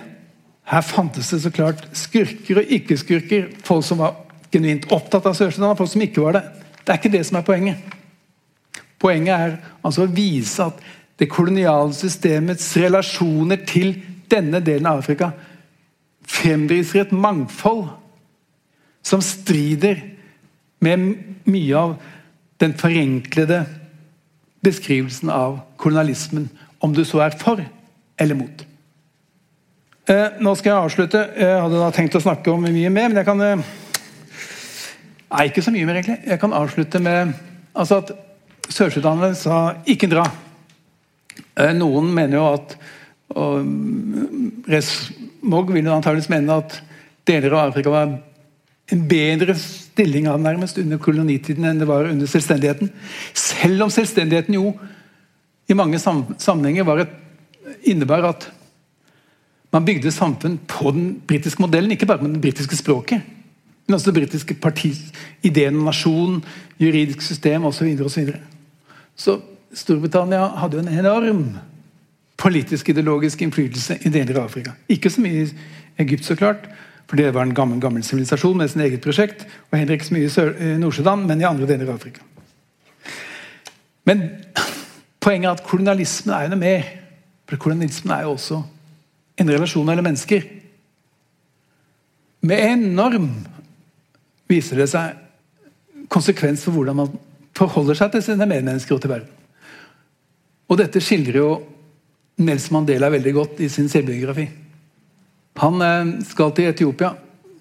Her 0.66 0.82
fantes 0.82 1.30
det 1.30 1.44
så 1.44 1.52
klart 1.54 1.84
skurker 1.94 2.58
og 2.58 2.66
ikke-skurker. 2.74 3.52
Folk 3.64 3.86
som 3.86 4.00
var 4.02 4.16
genuint 4.50 4.88
opptatt 4.90 5.26
av 5.30 5.36
Sør-Sudan, 5.38 5.70
og 5.70 5.78
folk 5.78 5.92
som 5.92 6.02
ikke 6.02 6.24
var 6.24 6.32
det. 6.40 6.44
Det 6.82 6.90
er 6.90 6.98
ikke 6.98 7.14
det 7.14 7.22
som 7.28 7.38
er 7.38 7.46
poenget. 7.46 7.78
Poenget 9.02 9.34
er 9.36 9.52
altså 9.86 10.06
å 10.06 10.10
vise 10.10 10.66
at 10.66 10.80
det 11.20 11.32
koloniale 11.32 11.94
systemets 11.96 12.68
relasjoner 12.78 13.62
til 13.68 13.94
denne 14.32 14.60
delen 14.64 14.90
av 14.90 15.00
Afrika 15.04 15.32
fremviser 16.26 17.06
et 17.06 17.14
mangfold 17.16 17.88
som 19.06 19.22
strider 19.24 20.02
med 20.84 21.12
mye 21.46 21.78
av 21.78 21.96
den 22.62 22.74
forenklede 22.78 23.64
beskrivelsen 24.66 25.30
av 25.30 25.60
kolonialismen, 25.78 26.48
om 26.82 26.94
du 26.94 27.04
så 27.06 27.22
er 27.26 27.38
for 27.38 27.62
eller 28.20 28.38
mot. 28.40 28.64
Eh, 30.10 30.38
nå 30.42 30.54
skal 30.58 30.72
jeg 30.72 30.86
avslutte. 30.86 31.22
Jeg 31.38 31.62
hadde 31.62 31.82
da 31.82 31.90
tenkt 31.94 32.18
å 32.18 32.24
snakke 32.24 32.54
om 32.54 32.66
mye 32.66 32.92
mer, 32.94 33.10
men 33.10 33.20
jeg 33.20 33.28
kan 33.28 33.42
eh, 33.42 33.66
ikke 35.50 35.64
så 35.66 35.74
mye 35.74 35.88
mer, 35.88 36.00
egentlig. 36.00 36.20
Jeg 36.30 36.42
kan 36.42 36.54
avslutte 36.54 37.02
med 37.02 37.34
altså 37.76 38.02
at 38.02 38.14
sørsudanerne 38.70 39.36
sa 39.38 39.76
'ikke 39.86 40.10
dra'. 40.10 40.45
Eh, 41.56 41.74
noen 41.78 42.12
mener 42.14 42.40
jo 42.40 42.46
at 42.56 42.78
og 43.36 43.66
Resmog 44.70 45.72
vil 45.74 45.88
antakeligvis 45.90 46.32
mene 46.32 46.60
at 46.62 46.78
deler 47.26 47.56
av 47.56 47.72
Afrika 47.72 47.94
var 47.94 48.12
en 48.94 49.06
bedre 49.10 49.56
stilling 49.58 50.28
av 50.30 50.38
nærmest 50.42 50.78
under 50.78 51.02
kolonitiden 51.02 51.66
enn 51.66 51.82
det 51.82 51.88
var 51.90 52.12
under 52.12 52.30
selvstendigheten. 52.30 52.92
Selv 53.34 53.88
om 53.88 53.94
selvstendigheten 53.94 54.60
jo 54.60 54.76
i 55.66 55.78
mange 55.78 55.98
sammenhenger 55.98 56.86
var 56.86 57.02
et, 57.02 57.16
innebar 57.90 58.28
at 58.30 58.46
man 59.74 59.86
bygde 59.86 60.14
samfunn 60.14 60.60
på 60.70 60.94
den 60.94 61.08
britiske 61.28 61.62
modellen, 61.62 61.92
ikke 61.92 62.08
bare 62.08 62.22
med 62.22 62.38
det 62.38 62.44
britiske 62.46 62.78
språket, 62.78 63.26
men 63.86 63.98
også 63.98 64.12
det 64.12 64.20
britiske 64.20 64.56
partis 64.62 65.02
ideen 65.46 65.82
om 65.82 65.90
nasjon, 65.90 66.38
juridisk 66.80 67.26
system 67.26 67.66
osv. 67.66 67.82
Så, 67.82 67.86
videre, 67.90 68.06
og 68.06 68.12
så, 69.18 69.34
så 69.34 69.40
Storbritannia 69.76 70.48
hadde 70.62 70.78
jo 70.80 70.84
en 70.86 71.00
enorm 71.00 71.42
politisk 72.40 72.90
ideologisk 72.92 73.42
innflytelse 73.44 74.00
i 74.06 74.12
deler 74.12 74.40
av 74.40 74.50
Afrika. 74.50 74.76
Ikke 74.92 75.12
så 75.12 75.24
mye 75.24 75.44
i 75.44 75.50
Egypt, 76.04 76.26
så 76.28 76.38
klart, 76.40 76.68
for 77.06 77.20
det 77.20 77.34
var 77.36 77.46
en 77.46 77.56
gammel 77.56 77.82
gammel 77.84 78.04
sivilisasjon 78.04 78.58
med 78.58 78.72
sin 78.72 78.84
eget 78.86 79.04
prosjekt. 79.04 79.46
Og 79.70 79.78
heller 79.78 79.98
ikke 79.98 80.08
så 80.10 80.16
mye 80.16 80.30
i 80.56 80.78
Nord-Sudan, 80.82 81.26
men 81.28 81.42
i 81.42 81.48
andre 81.48 81.68
deler 81.70 81.90
av 81.90 82.00
Afrika. 82.00 82.24
Men 84.06 84.28
poenget 85.24 85.50
er 85.50 85.58
at 85.58 85.66
kolonialismen 85.68 86.34
er 86.36 86.46
jo 86.46 86.54
noe 86.54 86.62
mer. 86.62 86.90
For 87.50 87.62
kolonialismen 87.62 88.16
er 88.16 88.26
jo 88.26 88.36
også 88.36 88.62
en 89.42 89.52
relasjon 89.52 89.86
mellom 89.88 90.08
mennesker. 90.08 90.48
Med 92.46 92.62
enorm 92.72 93.30
viser 94.50 94.80
det 94.80 94.90
seg 94.92 95.16
konsekvens 96.14 96.64
for 96.66 96.76
hvordan 96.76 97.00
man 97.00 97.16
forholder 97.58 97.98
seg 97.98 98.14
til 98.14 98.24
sine 98.28 98.48
medmennesker 98.50 98.96
og 98.96 99.02
til 99.04 99.14
verden. 99.16 99.35
Og 100.70 100.80
dette 100.80 101.02
skildrer 101.04 101.42
jo 101.42 101.50
Nelson 102.42 102.80
Mandela 102.80 103.12
veldig 103.14 103.34
godt 103.36 103.62
i 103.64 103.70
sin 103.72 103.90
selvbiografi. 103.92 104.48
Han 105.62 105.82
eh, 105.84 106.16
skal 106.28 106.52
til 106.56 106.72
Etiopia 106.72 107.14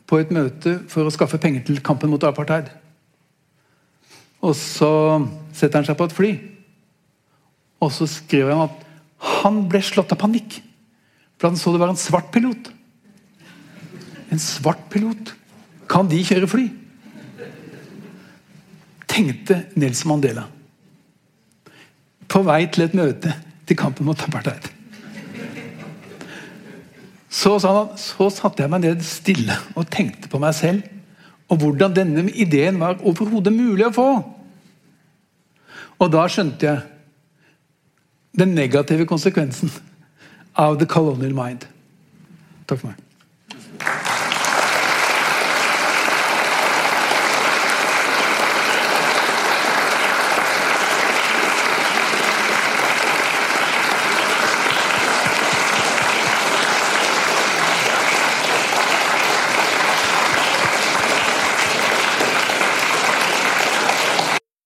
på 0.08 0.18
et 0.20 0.32
møte 0.34 0.78
for 0.90 1.06
å 1.06 1.12
skaffe 1.14 1.38
penger 1.40 1.64
til 1.66 1.82
kampen 1.84 2.10
mot 2.12 2.24
apartheid. 2.26 2.68
Og 4.44 4.52
så 4.58 4.90
setter 5.56 5.80
han 5.80 5.86
seg 5.88 5.96
på 5.96 6.08
et 6.08 6.16
fly, 6.16 6.32
og 7.80 7.92
så 7.92 8.08
skriver 8.08 8.52
han 8.52 8.66
at 8.66 8.82
han 9.42 9.62
ble 9.70 9.80
slått 9.84 10.12
av 10.12 10.20
panikk. 10.20 10.58
For 11.38 11.48
han 11.48 11.58
så 11.60 11.72
det 11.72 11.80
var 11.80 11.92
en 11.92 12.00
svart 12.00 12.30
pilot. 12.34 12.68
En 14.32 14.42
svart 14.42 14.84
pilot. 14.92 15.32
Kan 15.90 16.08
de 16.10 16.20
kjøre 16.24 16.48
fly? 16.50 16.66
Tenkte 19.10 19.62
Nelson 19.78 20.12
Mandela. 20.12 20.48
På 22.28 22.42
vei 22.46 22.64
til 22.72 22.86
et 22.86 22.96
møte 22.96 23.34
til 23.68 23.78
kampen 23.78 24.06
mot 24.06 24.20
apartheid. 24.24 24.70
Så, 27.34 27.56
han, 27.58 27.94
så 27.98 28.28
satte 28.30 28.62
jeg 28.62 28.70
meg 28.70 28.84
ned 28.84 29.02
stille 29.06 29.56
og 29.74 29.88
tenkte 29.90 30.30
på 30.30 30.38
meg 30.42 30.54
selv 30.54 30.84
og 31.52 31.60
hvordan 31.60 31.92
denne 31.96 32.30
ideen 32.30 32.78
var 32.80 33.02
overhodet 33.04 33.52
mulig 33.52 33.86
å 33.88 33.94
få. 33.94 34.08
Og 36.00 36.10
da 36.12 36.24
skjønte 36.30 36.66
jeg 36.66 36.80
den 38.38 38.54
negative 38.56 39.06
konsekvensen 39.06 39.70
av 40.58 40.78
the 40.80 40.88
colonial 40.90 41.34
mind. 41.36 41.66
Takk 42.66 42.80
for 42.80 42.90
meg. 42.90 43.03